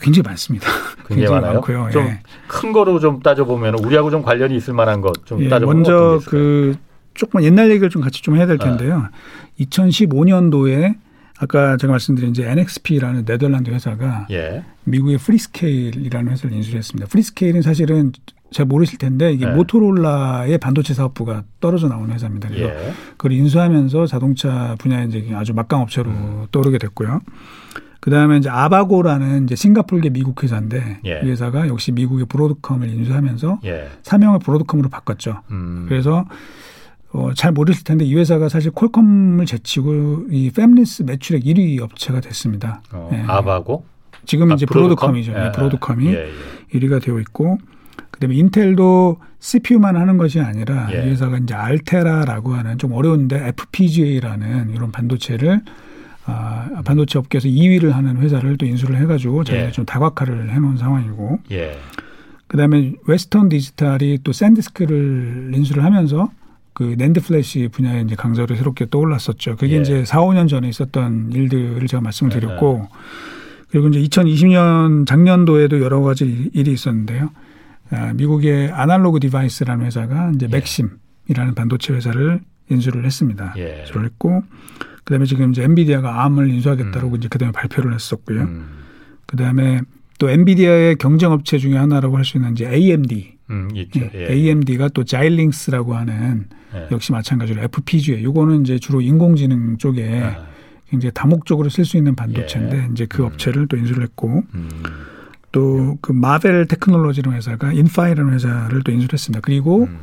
굉장히 0.00 0.26
많습니다. 0.26 0.66
굉장히, 1.06 1.28
굉장히 1.28 1.40
많아요. 1.40 1.60
좀큰 1.92 2.68
예. 2.70 2.72
거로 2.72 2.98
좀 2.98 3.20
따져보면 3.20 3.74
우리하고 3.74 4.10
좀 4.10 4.22
관련이 4.22 4.56
있을 4.56 4.74
만한 4.74 5.00
것좀 5.00 5.44
예, 5.44 5.48
따져보면 5.48 5.84
먼저 5.84 6.20
그 6.26 6.74
조금 7.14 7.44
옛날 7.44 7.70
얘기를 7.70 7.88
좀 7.88 8.02
같이 8.02 8.20
좀 8.20 8.34
해야 8.34 8.46
될 8.46 8.58
텐데요. 8.58 9.06
네. 9.58 9.64
2015년도에 9.66 10.96
아까 11.40 11.76
제가 11.76 11.92
말씀드린 11.92 12.30
이제 12.30 12.48
NXP라는 12.48 13.24
네덜란드 13.24 13.70
회사가 13.70 14.26
예. 14.30 14.64
미국의 14.84 15.18
프리스케일이라는 15.18 16.32
회사를 16.32 16.56
인수했습니다. 16.56 17.08
프리스케일은 17.08 17.62
사실은 17.62 18.12
잘 18.50 18.66
모르실 18.66 18.98
텐데 18.98 19.32
이게 19.32 19.46
네. 19.46 19.52
모토롤라의 19.52 20.58
반도체 20.58 20.94
사업부가 20.94 21.44
떨어져 21.60 21.88
나오는 21.88 22.12
회사입니다. 22.14 22.48
그래서 22.48 22.68
예. 22.68 22.92
그걸 23.12 23.32
인수하면서 23.32 24.06
자동차 24.06 24.74
분야에 24.78 25.04
이제 25.04 25.28
아주 25.34 25.52
막강 25.54 25.82
업체로 25.82 26.10
음. 26.10 26.46
떠오르게 26.50 26.78
됐고요. 26.78 27.20
그 28.00 28.10
다음에 28.10 28.38
이제 28.38 28.48
아바고라는 28.48 29.44
이제 29.44 29.54
싱가폴계 29.54 30.10
미국 30.10 30.42
회사인데 30.42 31.00
예. 31.04 31.20
이 31.22 31.30
회사가 31.30 31.68
역시 31.68 31.92
미국의 31.92 32.26
브로드컴을 32.26 32.88
인수하면서 32.88 33.60
예. 33.64 33.88
사명을 34.02 34.38
브로드컴으로 34.38 34.88
바꿨죠. 34.88 35.42
음. 35.50 35.86
그래서 35.88 36.24
어, 37.12 37.32
잘 37.34 37.52
모르실 37.52 37.84
텐데 37.84 38.04
이 38.04 38.14
회사가 38.14 38.48
사실 38.48 38.70
콜컴을 38.70 39.46
제치고 39.46 40.26
이 40.30 40.50
팹리스 40.50 41.04
매출액 41.06 41.44
1위 41.44 41.80
업체가 41.80 42.20
됐습니다. 42.20 42.82
어, 42.92 43.08
예. 43.12 43.24
아바고? 43.26 43.84
지금 44.26 44.50
아, 44.52 44.54
이제 44.54 44.66
브로드컴? 44.66 45.16
이죠 45.16 45.32
예, 45.32 45.52
브로드컴이 45.52 46.06
예, 46.08 46.28
예. 46.28 46.78
1위가 46.78 47.02
되어 47.02 47.18
있고 47.20 47.58
그다음에 48.10 48.34
인텔도 48.34 49.18
CPU만 49.38 49.96
하는 49.96 50.18
것이 50.18 50.40
아니라 50.40 50.88
예. 50.92 50.96
이 50.96 51.10
회사가 51.10 51.38
이제 51.38 51.54
알테라라고 51.54 52.52
하는 52.52 52.76
좀 52.76 52.92
어려운데 52.92 53.48
FPGA라는 53.48 54.70
이런 54.74 54.92
반도체를 54.92 55.62
아, 56.26 56.68
반도체 56.84 57.18
업계에서 57.18 57.48
2위를 57.48 57.92
하는 57.92 58.18
회사를 58.18 58.58
또 58.58 58.66
인수를 58.66 58.96
해가지고 59.00 59.44
자기가 59.44 59.68
예. 59.68 59.70
좀 59.70 59.86
다각화를 59.86 60.50
해놓은 60.50 60.76
상황이고. 60.76 61.38
예. 61.52 61.78
그다음에 62.48 62.92
웨스턴 63.06 63.48
디지털이 63.48 64.18
또 64.24 64.32
샌디스크를 64.32 65.52
인수를 65.54 65.84
하면서 65.84 66.30
그 66.78 66.94
NAND 66.96 67.20
flash 67.20 67.70
분야에 67.72 68.02
이제 68.02 68.14
강자로 68.14 68.54
새롭게 68.54 68.86
떠올랐었죠. 68.88 69.56
그게 69.56 69.74
예. 69.78 69.80
이제 69.80 70.04
4, 70.04 70.20
5년 70.20 70.48
전에 70.48 70.68
있었던 70.68 71.32
일들을 71.32 71.84
제가 71.88 72.00
말씀을 72.00 72.30
네, 72.30 72.38
드렸고 72.38 72.78
네. 72.82 72.88
그리고 73.68 73.88
이제 73.88 74.00
2020년 74.00 75.04
작년도에도 75.04 75.80
여러 75.80 76.00
가지 76.02 76.48
일이 76.54 76.72
있었는데요. 76.72 77.30
아, 77.90 78.12
미국의 78.14 78.70
아날로그 78.70 79.18
디바이스라는 79.18 79.86
회사가 79.86 80.30
이제 80.36 80.46
예. 80.46 80.54
맥심이라는 80.56 81.54
반도체 81.56 81.94
회사를 81.94 82.42
인수를 82.70 83.04
했습니다. 83.04 83.54
예. 83.58 83.80
인수를 83.80 84.04
했고 84.04 84.44
그다음에 85.02 85.24
지금 85.26 85.50
이제 85.50 85.64
엔비디아가 85.64 86.24
암을 86.26 86.48
인수하겠다고 86.48 87.08
음. 87.08 87.16
이제 87.16 87.26
그다음에 87.26 87.50
발표를 87.50 87.92
했었고요. 87.92 88.42
음. 88.42 88.66
그다음에 89.26 89.80
또 90.20 90.30
엔비디아의 90.30 90.94
경쟁 90.96 91.32
업체 91.32 91.58
중에 91.58 91.76
하나라고 91.76 92.16
할 92.16 92.24
수 92.24 92.36
있는 92.36 92.52
이제 92.52 92.68
AMD 92.70 93.32
음, 93.50 93.68
있죠. 93.74 93.98
예. 94.00 94.10
예. 94.14 94.32
AMD가 94.32 94.90
또 94.90 95.02
자일링스라고 95.02 95.96
하는 95.96 96.46
예. 96.52 96.57
역시 96.90 97.12
마찬가지로 97.12 97.62
FPGA. 97.62 98.22
요거는 98.22 98.62
이제 98.62 98.78
주로 98.78 99.00
인공지능 99.00 99.78
쪽에 99.78 100.22
아. 100.22 100.46
굉장히 100.88 101.12
다목적으로 101.12 101.68
쓸 101.68 101.84
수 101.84 101.96
있는 101.96 102.14
반도체인데 102.14 102.76
예. 102.78 102.88
이제 102.92 103.06
그 103.06 103.22
음. 103.22 103.26
업체를 103.26 103.68
또 103.68 103.76
인수를 103.76 104.02
했고 104.02 104.42
음. 104.54 104.68
또 105.52 105.82
그 105.82 106.12
마벨 106.12 106.66
테크놀로지라는 106.66 107.36
회사가 107.36 107.72
인파이라는 107.72 108.32
회사를 108.34 108.82
또 108.82 108.92
인수를 108.92 109.12
했습니다. 109.14 109.40
그리고 109.40 109.84
음. 109.84 109.98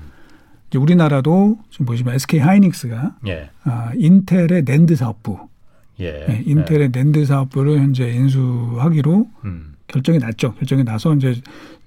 이제 0.69 0.77
우리나라도 0.77 1.57
지금 1.69 1.85
보시면 1.85 2.15
SK 2.15 2.39
하이닉스가 2.39 3.17
예. 3.27 3.49
아, 3.63 3.91
인텔의 3.95 4.63
낸드 4.63 4.95
사업부 4.95 5.39
예. 5.99 6.25
네, 6.27 6.43
인텔의 6.45 6.81
예. 6.81 6.87
낸드 6.91 7.25
사업부를 7.25 7.79
현재 7.79 8.09
인수하기로 8.09 9.27
음. 9.45 9.75
결정이 9.87 10.17
났죠. 10.17 10.53
결정이 10.55 10.83
나서 10.83 11.13
이제 11.15 11.39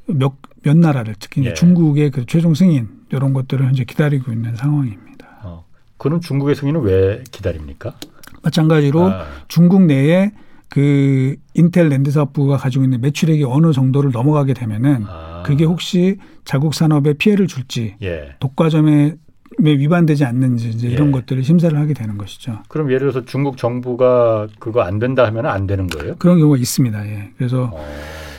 몇, 0.07 0.35
몇 0.63 0.77
나라를 0.77 1.15
특히 1.19 1.45
예. 1.45 1.55
중국의 1.55 2.11
그 2.11 2.27
최종 2.27 2.55
승인 2.55 2.89
이런 3.11 3.33
것들을 3.33 3.65
현재 3.65 3.85
기다리고 3.85 4.33
있는 4.33 4.57
상황입니다. 4.57 5.41
어. 5.45 5.65
그럼 5.97 6.21
중국의 6.21 6.55
승인은 6.55 6.83
왜 6.83 7.23
기다립니까? 7.31 7.95
마찬가지로 8.43 9.07
아. 9.07 9.25
중국 9.49 9.83
내에 9.83 10.33
그 10.69 11.37
인텔 11.55 11.89
랜드 11.89 12.11
사업부가 12.11 12.57
가지고 12.57 12.85
있는 12.85 13.01
매출액이 13.01 13.45
어느 13.45 13.73
정도를 13.73 14.11
넘어가게 14.13 14.55
되면은 14.55 15.05
아. 15.09 15.43
그게 15.47 15.65
혹시 15.65 16.19
자국 16.45 16.75
산업에 16.75 17.15
피해를 17.15 17.47
줄지 17.47 17.97
예. 18.03 18.35
독과점에 18.41 19.17
위반되지 19.61 20.25
않는지 20.25 20.69
이제 20.69 20.89
이런 20.89 21.09
예. 21.09 21.13
것들을 21.13 21.43
심사를 21.43 21.77
하게 21.77 21.95
되는 21.95 22.19
것이죠. 22.19 22.63
그럼 22.69 22.89
예를 22.89 23.11
들어서 23.11 23.25
중국 23.25 23.57
정부가 23.57 24.47
그거 24.59 24.83
안 24.83 24.99
된다 24.99 25.25
하면 25.27 25.47
안 25.47 25.67
되는 25.67 25.87
거예요? 25.87 26.17
그런 26.19 26.39
경우가 26.39 26.59
있습니다. 26.59 27.07
예. 27.07 27.31
그래서 27.37 27.71
어. 27.73 27.85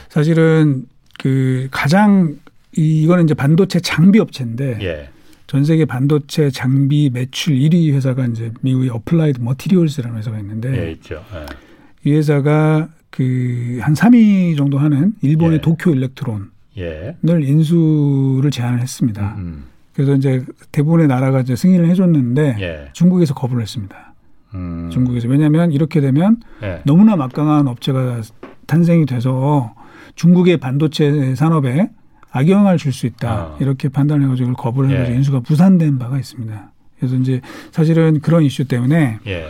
사실은 0.10 0.86
그 1.22 1.68
가장 1.72 2.38
이거는 2.76 3.26
이제 3.26 3.34
반도체 3.34 3.80
장비 3.80 4.20
업체인데 4.20 4.80
예. 4.82 5.10
전 5.48 5.64
세계 5.64 5.86
반도체 5.86 6.50
장비 6.52 7.10
매출 7.12 7.56
1위 7.56 7.92
회사가 7.94 8.26
이제 8.28 8.52
미국의 8.62 8.90
어플라이드 8.90 9.42
머티리얼스라는 9.42 10.18
회사가 10.18 10.40
있는데 10.40 10.88
예, 10.88 10.92
있죠. 10.92 11.24
예. 11.34 12.10
이 12.10 12.14
회사가 12.14 12.90
그 13.10 13.80
한 13.82 13.94
3위 13.94 14.56
정도 14.56 14.78
하는 14.78 15.14
일본의 15.22 15.56
예. 15.56 15.62
도쿄 15.62 15.92
일렉트론을 15.92 16.46
예. 16.78 17.16
인수를 17.28 18.52
제안을 18.52 18.80
했습니다. 18.80 19.36
음, 19.38 19.42
음. 19.42 19.64
그래서 19.94 20.16
이제 20.16 20.46
대부분의 20.72 21.08
나라가 21.08 21.42
이제 21.42 21.56
승인을 21.56 21.88
해줬는데 21.90 22.58
예. 22.60 22.90
중국에서 22.94 23.34
거부를 23.34 23.64
했습니다. 23.64 24.14
음. 24.54 24.90
중국에서 24.92 25.28
왜냐하면 25.28 25.72
이렇게 25.72 26.02
되면 26.02 26.38
너무나 26.84 27.16
막강한 27.16 27.68
업체가 27.68 28.22
탄생이 28.68 29.06
돼서 29.06 29.74
중국의 30.20 30.58
반도체 30.58 31.34
산업에 31.36 31.90
악영향을 32.32 32.78
줄 32.78 32.92
수 32.92 33.08
있다 33.08 33.32
아. 33.32 33.58
이렇게 33.60 33.88
판단을 33.88 34.26
해가지고 34.26 34.54
거부를 34.54 34.90
해가지고 34.90 35.14
예. 35.14 35.18
인수가 35.18 35.42
무산된 35.48 35.98
바가 35.98 36.18
있습니다. 36.20 36.72
그래서 37.00 37.16
이제 37.16 37.42
사실은 37.72 38.20
그런 38.20 38.44
이슈 38.44 38.66
때문에 38.66 39.20
예. 39.26 39.46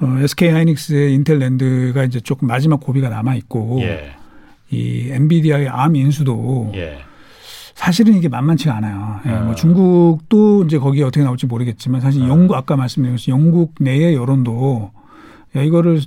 어, 0.00 0.18
SK 0.20 0.50
하이닉스의 0.50 1.14
인텔랜드가 1.14 2.04
이제 2.04 2.20
조금 2.20 2.48
마지막 2.48 2.80
고비가 2.80 3.08
남아 3.08 3.34
있고 3.36 3.78
예. 3.80 4.12
이 4.70 5.08
엔비디아의 5.10 5.68
암 5.68 5.96
인수도 5.96 6.72
예. 6.74 6.98
사실은 7.74 8.14
이게 8.14 8.28
만만치가 8.28 8.74
않아요. 8.76 9.20
예, 9.26 9.30
뭐 9.30 9.52
아. 9.52 9.54
중국도 9.54 10.64
이제 10.64 10.78
거기 10.78 11.02
어떻게 11.02 11.24
나올지 11.24 11.46
모르겠지만 11.46 12.00
사실 12.02 12.22
아. 12.22 12.28
영국 12.28 12.54
아까 12.54 12.76
말씀드린 12.76 13.16
것처럼 13.16 13.40
영국 13.40 13.74
내의 13.80 14.14
여론도 14.14 14.92
야 15.56 15.62
이거를 15.62 16.02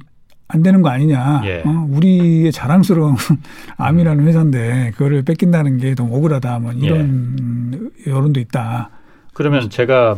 안 0.51 0.63
되는 0.63 0.81
거 0.81 0.89
아니냐. 0.89 1.41
예. 1.45 1.61
어? 1.63 1.87
우리의 1.91 2.51
자랑스러운 2.51 3.15
암이라는 3.77 4.27
회사인데 4.27 4.91
그거를 4.93 5.21
뺏긴다는 5.21 5.77
게 5.77 5.93
너무 5.93 6.17
억울하다. 6.17 6.59
뭐 6.59 6.71
이런 6.73 7.91
예. 8.05 8.11
여론도 8.11 8.39
있다. 8.39 8.89
그러면 9.33 9.69
제가 9.69 10.17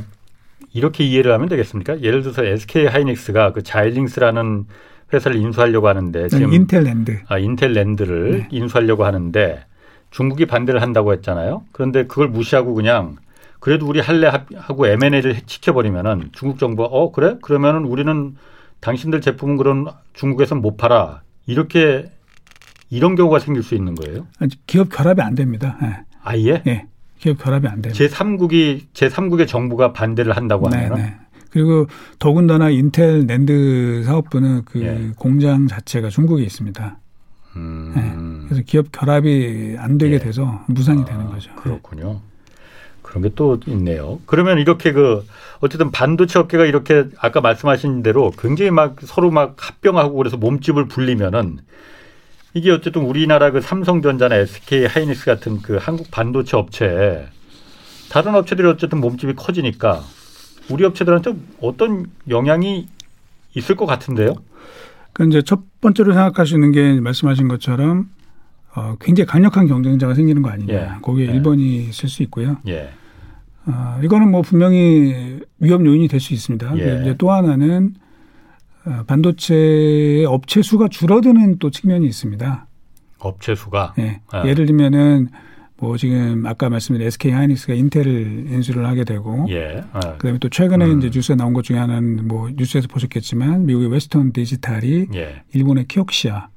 이렇게 0.74 1.04
이해를 1.04 1.34
하면 1.34 1.50
되겠습니까? 1.50 2.02
예를 2.02 2.22
들어서 2.22 2.46
SK 2.46 2.88
하이닉스가 2.88 3.52
그 3.52 3.62
자일링스라는 3.62 4.66
회사를 5.14 5.36
인수하려고 5.38 5.90
하는데 5.90 6.30
지금 6.30 6.54
인텔랜드 6.54 7.20
아 7.28 7.38
인텔랜드를 7.38 8.32
네. 8.32 8.48
인수하려고 8.52 9.04
하는데 9.04 9.66
중국이 10.12 10.46
반대를 10.46 10.82
한다고 10.82 11.12
했잖아요. 11.12 11.64
그런데 11.74 12.08
그걸 12.08 12.30
무시하고 12.30 12.74
그냥 12.74 13.18
그래도 13.60 13.86
우리 13.86 14.00
할래 14.00 14.32
하고 14.56 14.88
M&A를 14.88 15.42
지켜버리면은 15.46 16.30
중국 16.32 16.58
정부가 16.58 16.88
어 16.90 17.12
그래? 17.12 17.36
그러면은 17.42 17.84
우리는 17.84 18.36
당신들 18.82 19.22
제품은 19.22 19.58
그런 19.58 19.88
중국에서는 20.14 20.62
못 20.62 20.76
팔아. 20.78 21.22
이렇게 21.46 22.12
이런 22.90 23.16
경우가 23.16 23.40
생길 23.40 23.64
수 23.64 23.74
있는 23.76 23.96
거예요? 23.96 24.28
기업 24.68 24.90
결합이 24.90 25.22
안 25.22 25.36
됩니다. 25.36 25.78
네. 25.82 25.98
아예? 26.24 26.62
네. 26.66 26.88
기업 27.20 27.38
결합이 27.38 27.68
안 27.68 27.82
됩니다. 27.82 28.04
제3국이 28.06 28.82
제3국의 28.94 29.48
정부가 29.48 29.94
반대를 29.94 30.36
한다고 30.36 30.70
네, 30.70 30.84
하면 30.86 30.98
네. 30.98 31.16
그리고 31.52 31.88
더군다나 32.18 32.70
인텔 32.70 33.26
랜드 33.28 34.04
사업부는 34.06 34.64
그 34.66 34.82
예. 34.82 35.12
공장 35.18 35.68
자체가 35.68 36.10
중국에 36.10 36.44
있습니다. 36.44 36.98
음. 37.58 37.92
네. 37.96 38.48
그래서 38.48 38.64
기업 38.66 38.92
결합이 38.92 39.76
안 39.78 39.98
되게 39.98 40.16
예. 40.16 40.20
돼서 40.20 40.64
무산이 40.68 41.02
아, 41.02 41.06
되는 41.06 41.28
거죠. 41.28 41.54
그렇군요. 41.56 42.22
그런 43.02 43.24
게 43.24 43.30
또 43.36 43.60
있네요. 43.68 44.20
그러면 44.26 44.58
이렇게 44.60 44.92
그 44.94 45.26
어쨌든 45.62 45.92
반도체 45.92 46.40
업계가 46.40 46.66
이렇게 46.66 47.06
아까 47.20 47.40
말씀하신 47.40 48.04
대로 48.04 48.32
굉장히 48.32 48.72
막 48.72 48.98
서로 49.02 49.30
막 49.32 49.56
합병하고 49.58 50.16
그래서 50.16 50.36
몸집을 50.38 50.88
불리면은 50.88 51.60
이게 52.54 52.72
어쨌든 52.72 53.04
우리나라 53.04 53.52
그 53.52 53.62
삼성전자나 53.62 54.36
SK 54.36 54.86
하이닉스 54.88 55.26
같은 55.26 55.62
그 55.62 55.78
한국 55.80 56.12
반도체 56.12 56.58
업체 56.58 57.28
다른 58.10 58.36
업체들이 58.36 58.68
어쨌든 58.68 59.00
몸집이 59.00 59.36
커지니까 59.36 60.04
우리 60.70 60.84
업체들한테 60.84 61.34
어떤 61.62 62.08
영향이 62.28 62.88
있을 63.56 63.76
것 63.76 63.86
같은데요? 63.86 64.36
그 65.14 65.26
이제 65.28 65.42
첫 65.42 65.60
번째로 65.80 66.14
생각할 66.14 66.46
수 66.46 66.56
있는 66.56 66.72
게 66.72 67.00
말씀하신 67.00 67.48
것처럼 67.48 68.10
어, 68.74 68.96
굉장히 69.00 69.28
강력한 69.28 69.68
경쟁자가 69.68 70.14
생기는 70.14 70.42
거 70.42 70.50
아니냐. 70.50 70.74
예. 70.74 70.90
거기에 71.02 71.28
예. 71.28 71.32
일본이 71.32 71.84
있을 71.88 72.10
수 72.10 72.24
있고요. 72.24 72.58
예. 72.68 72.92
어, 73.66 74.00
이거는 74.04 74.32
뭐 74.32 74.42
분명히 74.42 75.40
위험 75.60 75.86
요인이 75.86 76.08
될 76.08 76.20
수 76.20 76.34
있습니다. 76.34 76.78
예. 76.78 77.02
이제 77.02 77.16
또 77.18 77.32
하나는 77.32 77.94
어, 78.86 79.04
반도체 79.06 80.24
업체 80.28 80.62
수가 80.62 80.88
줄어드는 80.88 81.60
또 81.60 81.70
측면이 81.70 82.06
있습니다. 82.08 82.68
업체 83.20 83.54
수가? 83.56 83.94
예. 84.00 84.22
아. 84.32 84.48
예를 84.48 84.66
들면은 84.66 85.28
뭐 85.78 85.98
지금 85.98 86.46
아까 86.46 86.70
말씀드린 86.70 87.08
SK 87.08 87.32
하이닉스가 87.32 87.74
인텔을 87.74 88.48
인수를 88.52 88.86
하게 88.86 89.04
되고 89.04 89.46
예. 89.50 89.84
아. 89.94 90.00
그다음에 90.18 90.38
또 90.40 90.50
최근에 90.50 90.86
음. 90.86 90.98
이제 91.00 91.10
뉴스에 91.14 91.36
나온 91.36 91.54
것 91.54 91.64
중에 91.64 91.78
하나는 91.78 92.28
뭐 92.28 92.50
뉴스에서 92.56 92.88
보셨겠지만 92.88 93.66
미국의 93.66 93.90
웨스턴 93.92 94.32
디지털이 94.34 95.08
예. 95.16 95.44
일본의 95.54 95.86
키옥시아라는 95.88 96.50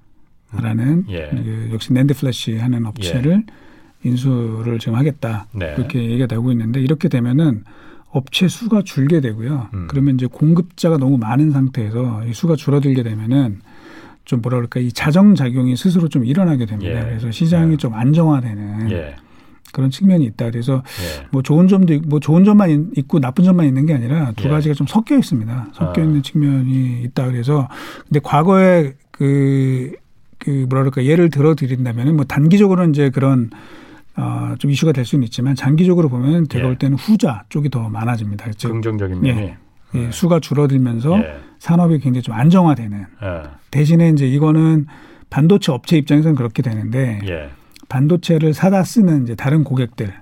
음. 0.78 1.04
예. 1.10 1.28
그 1.30 1.70
역시 1.72 1.92
낸드 1.92 2.14
플래시 2.14 2.56
하는 2.56 2.86
업체를 2.86 3.42
예. 3.46 3.63
인수를 4.04 4.78
지금 4.78 4.96
하겠다 4.96 5.46
네. 5.52 5.74
그렇게 5.74 6.02
얘기가 6.02 6.26
되고 6.26 6.52
있는데 6.52 6.80
이렇게 6.80 7.08
되면은 7.08 7.64
업체 8.10 8.46
수가 8.46 8.82
줄게 8.82 9.20
되고요. 9.20 9.68
음. 9.74 9.86
그러면 9.88 10.14
이제 10.14 10.26
공급자가 10.26 10.98
너무 10.98 11.18
많은 11.18 11.50
상태에서 11.50 12.24
이 12.26 12.32
수가 12.32 12.54
줄어들게 12.54 13.02
되면은 13.02 13.60
좀 14.24 14.40
뭐라 14.40 14.58
그럴까 14.58 14.80
이 14.80 14.92
자정 14.92 15.34
작용이 15.34 15.76
스스로 15.76 16.08
좀 16.08 16.24
일어나게 16.24 16.64
됩니다. 16.64 17.00
예. 17.00 17.04
그래서 17.04 17.30
시장이 17.30 17.72
예. 17.72 17.76
좀 17.76 17.92
안정화되는 17.92 18.90
예. 18.92 19.16
그런 19.72 19.90
측면이 19.90 20.24
있다. 20.26 20.50
그래서 20.50 20.82
예. 21.02 21.26
뭐 21.30 21.42
좋은 21.42 21.66
점도 21.66 21.98
뭐 22.06 22.20
좋은 22.20 22.44
점만 22.44 22.92
있고 22.96 23.18
나쁜 23.18 23.44
점만 23.44 23.66
있는 23.66 23.84
게 23.84 23.94
아니라 23.94 24.32
두 24.36 24.46
예. 24.46 24.50
가지가 24.50 24.74
좀 24.74 24.86
섞여 24.86 25.18
있습니다. 25.18 25.68
섞여 25.72 26.00
아. 26.00 26.04
있는 26.04 26.22
측면이 26.22 27.02
있다. 27.02 27.26
그래서 27.26 27.68
근데 28.06 28.20
과거에 28.22 28.94
그, 29.10 29.92
그 30.38 30.50
뭐라 30.68 30.84
그럴까 30.84 31.04
예를 31.04 31.30
들어 31.30 31.54
드린다면은 31.54 32.16
뭐 32.16 32.24
단기적으로는 32.24 32.90
이제 32.90 33.10
그런 33.10 33.50
어, 34.16 34.54
좀 34.58 34.70
이슈가 34.70 34.92
될 34.92 35.04
수는 35.04 35.24
있지만 35.24 35.54
장기적으로 35.54 36.08
보면 36.08 36.48
제가 36.48 36.64
예. 36.64 36.68
볼 36.68 36.78
때는 36.78 36.96
후자 36.96 37.44
쪽이 37.48 37.70
더 37.70 37.88
많아집니다. 37.88 38.50
즉, 38.56 38.68
긍정적인 38.68 39.20
면이. 39.20 39.40
예. 39.40 39.56
예. 39.94 40.10
수가 40.10 40.40
줄어들면서 40.40 41.18
예. 41.18 41.36
산업이 41.58 41.98
굉장히 41.98 42.22
좀 42.22 42.34
안정화되는. 42.34 43.06
예. 43.22 43.42
대신에 43.70 44.08
이제 44.10 44.26
이거는 44.26 44.86
반도체 45.30 45.72
업체 45.72 45.96
입장에서는 45.96 46.36
그렇게 46.36 46.62
되는데 46.62 47.20
예. 47.26 47.50
반도체를 47.88 48.54
사다 48.54 48.84
쓰는 48.84 49.24
이제 49.24 49.34
다른 49.34 49.64
고객들 49.64 50.12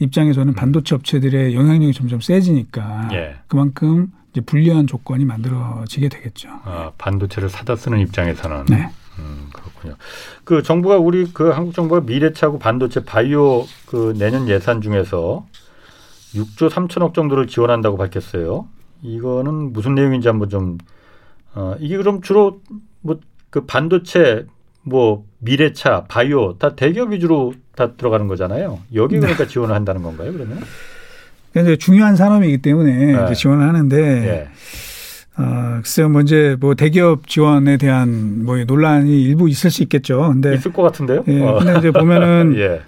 입장에서는 0.00 0.52
음. 0.52 0.54
반도체 0.54 0.94
업체들의 0.94 1.54
영향력이 1.54 1.92
점점 1.92 2.20
세지니까 2.20 3.08
예. 3.12 3.36
그만큼 3.46 4.12
이제 4.32 4.40
불리한 4.40 4.86
조건이 4.86 5.24
만들어지게 5.24 6.08
되겠죠. 6.08 6.48
아, 6.64 6.90
반도체를 6.98 7.48
사다 7.48 7.76
쓰는 7.76 8.00
입장에서는. 8.00 8.64
네. 8.66 8.90
음, 9.18 9.48
그렇군요. 9.52 9.96
그 10.44 10.62
정부가 10.62 10.98
우리 10.98 11.32
그 11.32 11.50
한국 11.50 11.74
정부가 11.74 12.00
미래차고 12.00 12.58
반도체 12.58 13.04
바이오 13.04 13.66
그 13.86 14.14
내년 14.18 14.48
예산 14.48 14.80
중에서 14.80 15.46
6조 16.34 16.68
3천억 16.68 17.14
정도를 17.14 17.46
지원한다고 17.46 17.96
밝혔어요. 17.96 18.66
이거는 19.02 19.72
무슨 19.72 19.94
내용인지 19.94 20.28
한번 20.28 20.48
좀 20.48 20.78
어, 21.54 21.76
이게 21.78 21.96
그럼 21.96 22.20
주로 22.22 22.60
뭐 23.00 23.18
그 23.54 23.66
반도체 23.66 24.46
뭐 24.82 25.24
미래차, 25.38 26.06
바이오 26.08 26.58
다 26.58 26.74
대기업 26.74 27.12
위주로 27.12 27.54
다 27.76 27.92
들어가는 27.92 28.26
거잖아요. 28.26 28.80
여기 28.94 29.20
그러니까 29.20 29.44
네. 29.44 29.48
지원을 29.48 29.72
한다는 29.72 30.02
건가요, 30.02 30.32
그러면? 30.32 30.58
근데 31.52 31.76
중요한 31.76 32.16
산업이기 32.16 32.58
때문에 32.58 33.26
네. 33.28 33.32
지원을 33.32 33.68
하는데 33.68 33.96
네. 33.96 34.48
어, 35.36 35.80
글쎄요, 35.82 36.08
뭐 36.08 36.20
이제 36.20 36.56
뭐 36.60 36.74
대기업 36.74 37.26
지원에 37.26 37.76
대한 37.76 38.44
뭐 38.44 38.62
논란이 38.64 39.22
일부 39.22 39.48
있을 39.48 39.70
수 39.70 39.82
있겠죠. 39.82 40.28
근데 40.32 40.54
있을 40.54 40.72
것 40.72 40.82
같은데요. 40.82 41.24
예. 41.28 41.40
어. 41.40 41.58
근데 41.58 41.78
이제 41.78 41.90
보면은 41.90 42.54
예. 42.58 42.80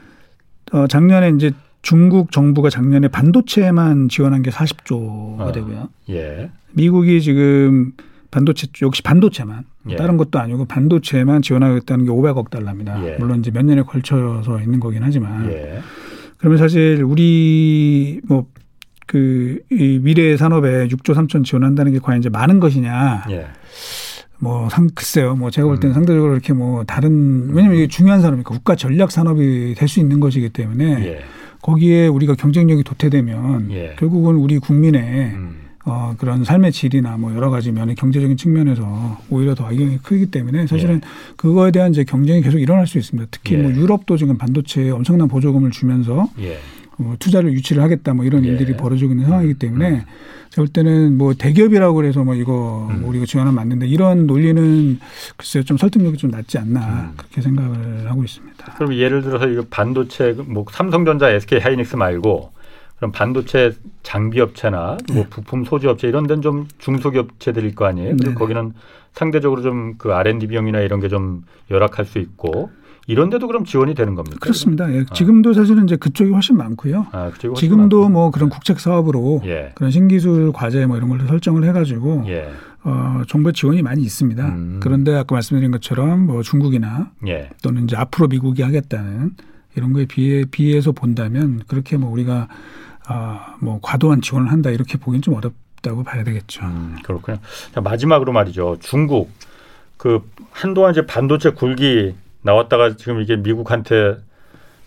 어, 0.72 0.86
작년에 0.86 1.30
이제 1.30 1.53
중국 1.82 2.32
정부가 2.32 2.70
작년에 2.70 3.09
반도체만 3.09 4.09
지원한 4.09 4.42
게 4.42 4.51
40조가 4.51 5.40
어. 5.40 5.53
되고요. 5.53 5.88
예. 6.11 6.51
미국이 6.72 7.20
지금 7.20 7.92
반도체 8.30 8.68
역시 8.82 9.03
반도체만 9.03 9.64
예. 9.90 9.97
다른 9.97 10.16
것도 10.16 10.38
아니고 10.38 10.66
반도체만 10.66 11.42
지원하겠다는 11.42 12.05
게 12.05 12.11
500억 12.11 12.51
달러입니다. 12.51 13.05
예. 13.07 13.16
물론 13.18 13.40
이제 13.40 13.51
몇 13.51 13.64
년에 13.64 13.82
걸쳐서 13.82 14.61
있는 14.61 14.78
거긴 14.78 15.03
하지만 15.03 15.51
예. 15.51 15.80
그러면 16.38 16.59
사실 16.59 17.03
우리 17.03 18.20
뭐 18.28 18.47
그 19.07 19.61
이 19.70 19.98
미래 20.02 20.36
산업에 20.36 20.88
6조 20.88 21.14
3천 21.14 21.44
지원한다는 21.44 21.92
게 21.92 21.98
과연 21.98 22.20
이제 22.20 22.28
많은 22.28 22.61
것이냐. 22.61 23.24
예. 23.30 23.46
뭐 24.38 24.68
상, 24.68 24.88
글쎄요. 24.94 25.34
뭐 25.34 25.50
제가 25.50 25.66
볼 25.66 25.80
때는 25.80 25.92
음. 25.92 25.94
상대적으로 25.94 26.32
이렇게 26.32 26.52
뭐 26.52 26.84
다른 26.84 27.48
왜냐면 27.52 27.76
이게 27.78 27.86
중요한 27.88 28.20
산업이니까 28.20 28.50
국가 28.50 28.76
전략 28.76 29.11
산업이 29.11 29.74
될 29.76 29.88
수 29.88 30.00
있는 30.00 30.20
것이기 30.20 30.50
때문에 30.50 30.84
예. 31.07 31.20
거기에 31.62 32.07
우리가 32.09 32.34
경쟁력이 32.34 32.84
도태되면 32.84 33.70
예. 33.72 33.94
결국은 33.98 34.36
우리 34.36 34.59
국민의 34.59 35.02
음. 35.34 35.61
어, 35.84 36.14
그런 36.18 36.42
삶의 36.44 36.72
질이나 36.72 37.16
뭐 37.16 37.32
여러 37.34 37.48
가지 37.48 37.70
면의 37.70 37.94
경제적인 37.94 38.36
측면에서 38.36 39.18
오히려 39.30 39.54
더 39.54 39.66
악영이 39.66 39.98
크기 40.02 40.26
때문에 40.26 40.66
사실은 40.66 40.96
예. 40.96 41.00
그거에 41.36 41.70
대한 41.70 41.92
이제 41.92 42.02
경쟁이 42.04 42.42
계속 42.42 42.59
일어날 42.59 42.86
수 42.86 42.98
있습니다. 42.98 43.28
특히 43.30 43.57
뭐 43.57 43.70
예. 43.70 43.72
뭐 43.72 43.82
유럽도 43.82 44.16
지금 44.16 44.36
반도체에 44.36 44.90
엄청난 44.90 45.28
보조금을 45.28 45.70
주면서 45.70 46.28
예. 46.40 46.59
뭐 46.97 47.16
투자를 47.18 47.53
유치를 47.53 47.82
하겠다 47.82 48.14
뭐 48.14 48.24
이런 48.24 48.44
예. 48.44 48.49
일들이 48.49 48.76
벌어지고 48.76 49.12
있는 49.12 49.26
상황이기 49.26 49.55
때문에 49.55 49.90
음. 49.90 50.03
제가 50.51 50.62
볼 50.64 50.68
때는 50.68 51.18
뭐 51.18 51.34
대기업이라고 51.34 51.94
그래서 51.94 52.24
뭐 52.24 52.34
이거 52.34 52.88
음. 52.90 53.01
뭐 53.01 53.11
우리가 53.11 53.26
지원하면 53.26 53.55
맞는데 53.55 53.86
이런 53.86 54.26
논리는 54.26 54.99
글쎄요 55.36 55.64
좀 55.64 55.76
설득력이 55.76 56.16
좀 56.16 56.30
낮지 56.30 56.59
않나 56.59 56.80
음. 56.80 57.12
그렇게 57.16 57.42
생각을 57.42 58.11
하고 58.11 58.24
있습니다. 58.24 58.74
그럼 58.76 58.94
예를 58.94 59.22
들어서 59.22 59.47
이거 59.49 59.64
반도체 59.68 60.34
뭐 60.47 60.64
삼성전자, 60.70 61.30
SK 61.30 61.61
하이닉스 61.61 61.97
말고 61.97 62.53
그럼 62.97 63.12
반도체 63.12 63.72
장비 64.03 64.40
업체나 64.40 64.97
뭐 65.12 65.16
네. 65.16 65.26
부품 65.28 65.64
소재 65.64 65.86
업체 65.88 66.09
이런 66.09 66.26
데는 66.26 66.40
좀 66.40 66.66
중소기업체들일 66.78 67.74
거 67.74 67.84
아니에요. 67.84 68.16
그리고 68.16 68.30
네. 68.30 68.34
거기는 68.34 68.72
상대적으로 69.12 69.62
좀 69.62 69.94
그 69.99 70.12
R&D 70.12 70.47
비용이나 70.47 70.80
이런 70.80 71.01
게 71.01 71.09
좀 71.09 71.42
열악할 71.70 72.05
수 72.07 72.18
있고 72.18 72.70
이런 73.07 73.30
데도 73.30 73.46
그럼 73.46 73.64
지원이 73.64 73.94
되는 73.94 74.14
겁니까? 74.14 74.38
그렇습니다. 74.40 74.92
예. 74.92 75.00
아. 75.09 75.14
지금도 75.14 75.52
사실은 75.52 75.84
이제 75.84 75.96
그쪽이 75.96 76.30
훨씬 76.30 76.57
많고요. 76.57 77.07
아, 77.12 77.30
훨씬 77.30 77.54
지금도 77.54 78.00
많구나. 78.00 78.12
뭐 78.12 78.30
그런 78.30 78.48
국책 78.48 78.80
사업으로 78.80 79.42
예. 79.44 79.72
그런 79.74 79.90
신기술 79.90 80.52
과제 80.52 80.86
뭐 80.86 80.96
이런 80.96 81.09
걸로 81.09 81.26
설정을 81.26 81.64
해가지고 81.64 82.24
예. 82.26 82.50
어, 82.82 83.22
정부 83.28 83.52
지원이 83.52 83.82
많이 83.82 84.02
있습니다. 84.02 84.44
음. 84.44 84.80
그런데 84.82 85.14
아까 85.14 85.34
말씀드린 85.34 85.70
것처럼 85.70 86.26
뭐 86.26 86.42
중국이나 86.42 87.11
예. 87.26 87.50
또는 87.62 87.84
이제 87.84 87.96
앞으로 87.96 88.28
미국이 88.28 88.62
하겠다는 88.62 89.32
이런 89.76 89.92
거에 89.92 90.07
비해 90.07 90.44
비해서 90.50 90.92
본다면 90.92 91.62
그렇게 91.68 91.96
뭐 91.96 92.11
우리가 92.11 92.48
아, 93.07 93.54
뭐 93.61 93.78
과도한 93.82 94.20
지원을 94.20 94.50
한다 94.50 94.70
이렇게 94.70 94.98
보기는 94.98 95.22
좀 95.22 95.34
어렵다고 95.34 96.02
봐야 96.02 96.24
되겠죠. 96.24 96.64
음, 96.64 96.96
그렇군요. 97.04 97.38
자, 97.72 97.80
마지막으로 97.80 98.32
말이죠. 98.32 98.78
중국 98.80 99.30
그 99.96 100.20
한동안 100.50 100.92
이제 100.92 101.07
반도체 101.07 101.50
굴기 101.50 102.14
나왔다가 102.47 102.97
지금 102.97 103.20
이게 103.20 103.36
미국한테 103.36 104.16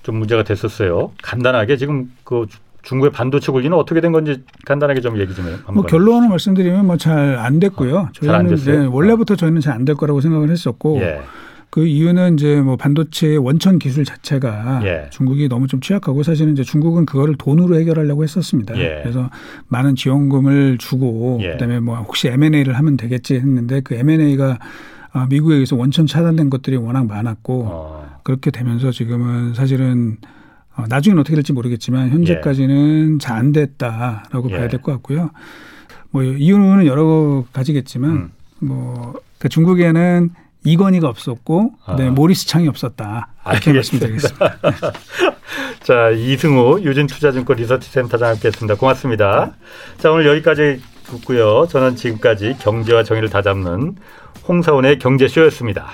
좀 0.03 0.15
문제가 0.15 0.43
됐었어요. 0.43 1.11
간단하게 1.21 1.77
지금 1.77 2.11
그 2.23 2.45
중국의 2.81 3.11
반도체 3.11 3.51
굴기는 3.51 3.77
어떻게 3.77 3.99
된 4.01 4.11
건지 4.13 4.41
간단하게 4.65 5.01
좀 5.01 5.19
얘기 5.19 5.35
좀 5.35 5.45
해요. 5.47 5.57
뭐 5.73 5.83
결론을 5.83 6.29
말씀드리면 6.29 6.85
뭐 6.87 6.95
잘 6.97 7.35
안 7.37 7.59
됐고요. 7.59 7.97
어, 7.97 8.09
저희는 8.13 8.55
네, 8.55 8.85
원래부터 8.85 9.35
저희는 9.35 9.61
잘 9.61 9.73
안 9.75 9.85
될 9.85 9.95
거라고 9.95 10.21
생각을 10.21 10.49
했었고 10.49 10.99
예. 11.01 11.21
그 11.69 11.85
이유는 11.85 12.33
이제 12.35 12.61
뭐 12.61 12.77
반도체 12.77 13.35
원천 13.35 13.77
기술 13.77 14.03
자체가 14.05 14.79
예. 14.85 15.07
중국이 15.11 15.47
너무 15.49 15.67
좀 15.67 15.81
취약하고 15.81 16.23
사실은 16.23 16.53
이제 16.53 16.63
중국은 16.63 17.05
그거를 17.05 17.35
돈으로 17.35 17.75
해결하려고 17.77 18.23
했었습니다. 18.23 18.75
예. 18.79 19.01
그래서 19.03 19.29
많은 19.67 19.95
지원금을 19.95 20.77
주고 20.79 21.37
예. 21.43 21.51
그다음에 21.51 21.79
뭐 21.79 21.97
혹시 21.97 22.29
M&A를 22.29 22.75
하면 22.77 22.97
되겠지 22.97 23.35
했는데 23.35 23.81
그 23.81 23.93
M&A가 23.95 24.57
아, 25.11 25.25
미국에 25.29 25.55
의해서 25.55 25.75
원천 25.75 26.05
차단된 26.07 26.49
것들이 26.49 26.77
워낙 26.77 27.05
많았고 27.07 27.65
어. 27.67 28.19
그렇게 28.23 28.51
되면서 28.51 28.91
지금은 28.91 29.53
사실은 29.53 30.17
어, 30.75 30.83
나중에는 30.87 31.19
어떻게 31.21 31.35
될지 31.35 31.51
모르겠지만 31.51 32.09
현재까지는 32.09 33.15
예. 33.15 33.17
잘안 33.19 33.51
됐다라고 33.51 34.51
예. 34.51 34.57
봐야 34.57 34.67
될 34.67 34.81
것 34.81 34.91
같고요. 34.93 35.31
뭐 36.11 36.23
이유는 36.23 36.85
여러 36.85 37.43
가지겠지만 37.53 38.09
음. 38.11 38.31
뭐 38.59 39.13
그러니까 39.37 39.49
중국에는 39.49 40.29
이건희가 40.65 41.07
없었고 41.07 41.71
그다음에 41.79 42.07
아. 42.07 42.11
모리스 42.11 42.47
창이 42.47 42.67
없었다. 42.67 43.29
이렇게 43.51 43.73
말씀드리겠습니다. 43.73 44.57
자 45.83 46.09
이승우 46.09 46.81
유진투자증권 46.81 47.57
리서치센터장 47.57 48.29
함께했습니다. 48.29 48.75
고맙습니다. 48.75 49.53
자 49.97 50.11
오늘 50.11 50.25
여기까지 50.27 50.81
듣고요. 51.05 51.65
저는 51.69 51.95
지금까지 51.95 52.55
경제와 52.59 53.03
정의를 53.03 53.29
다잡는 53.29 53.95
홍사원의 54.49 54.97
경제쇼였습니다. 54.97 55.91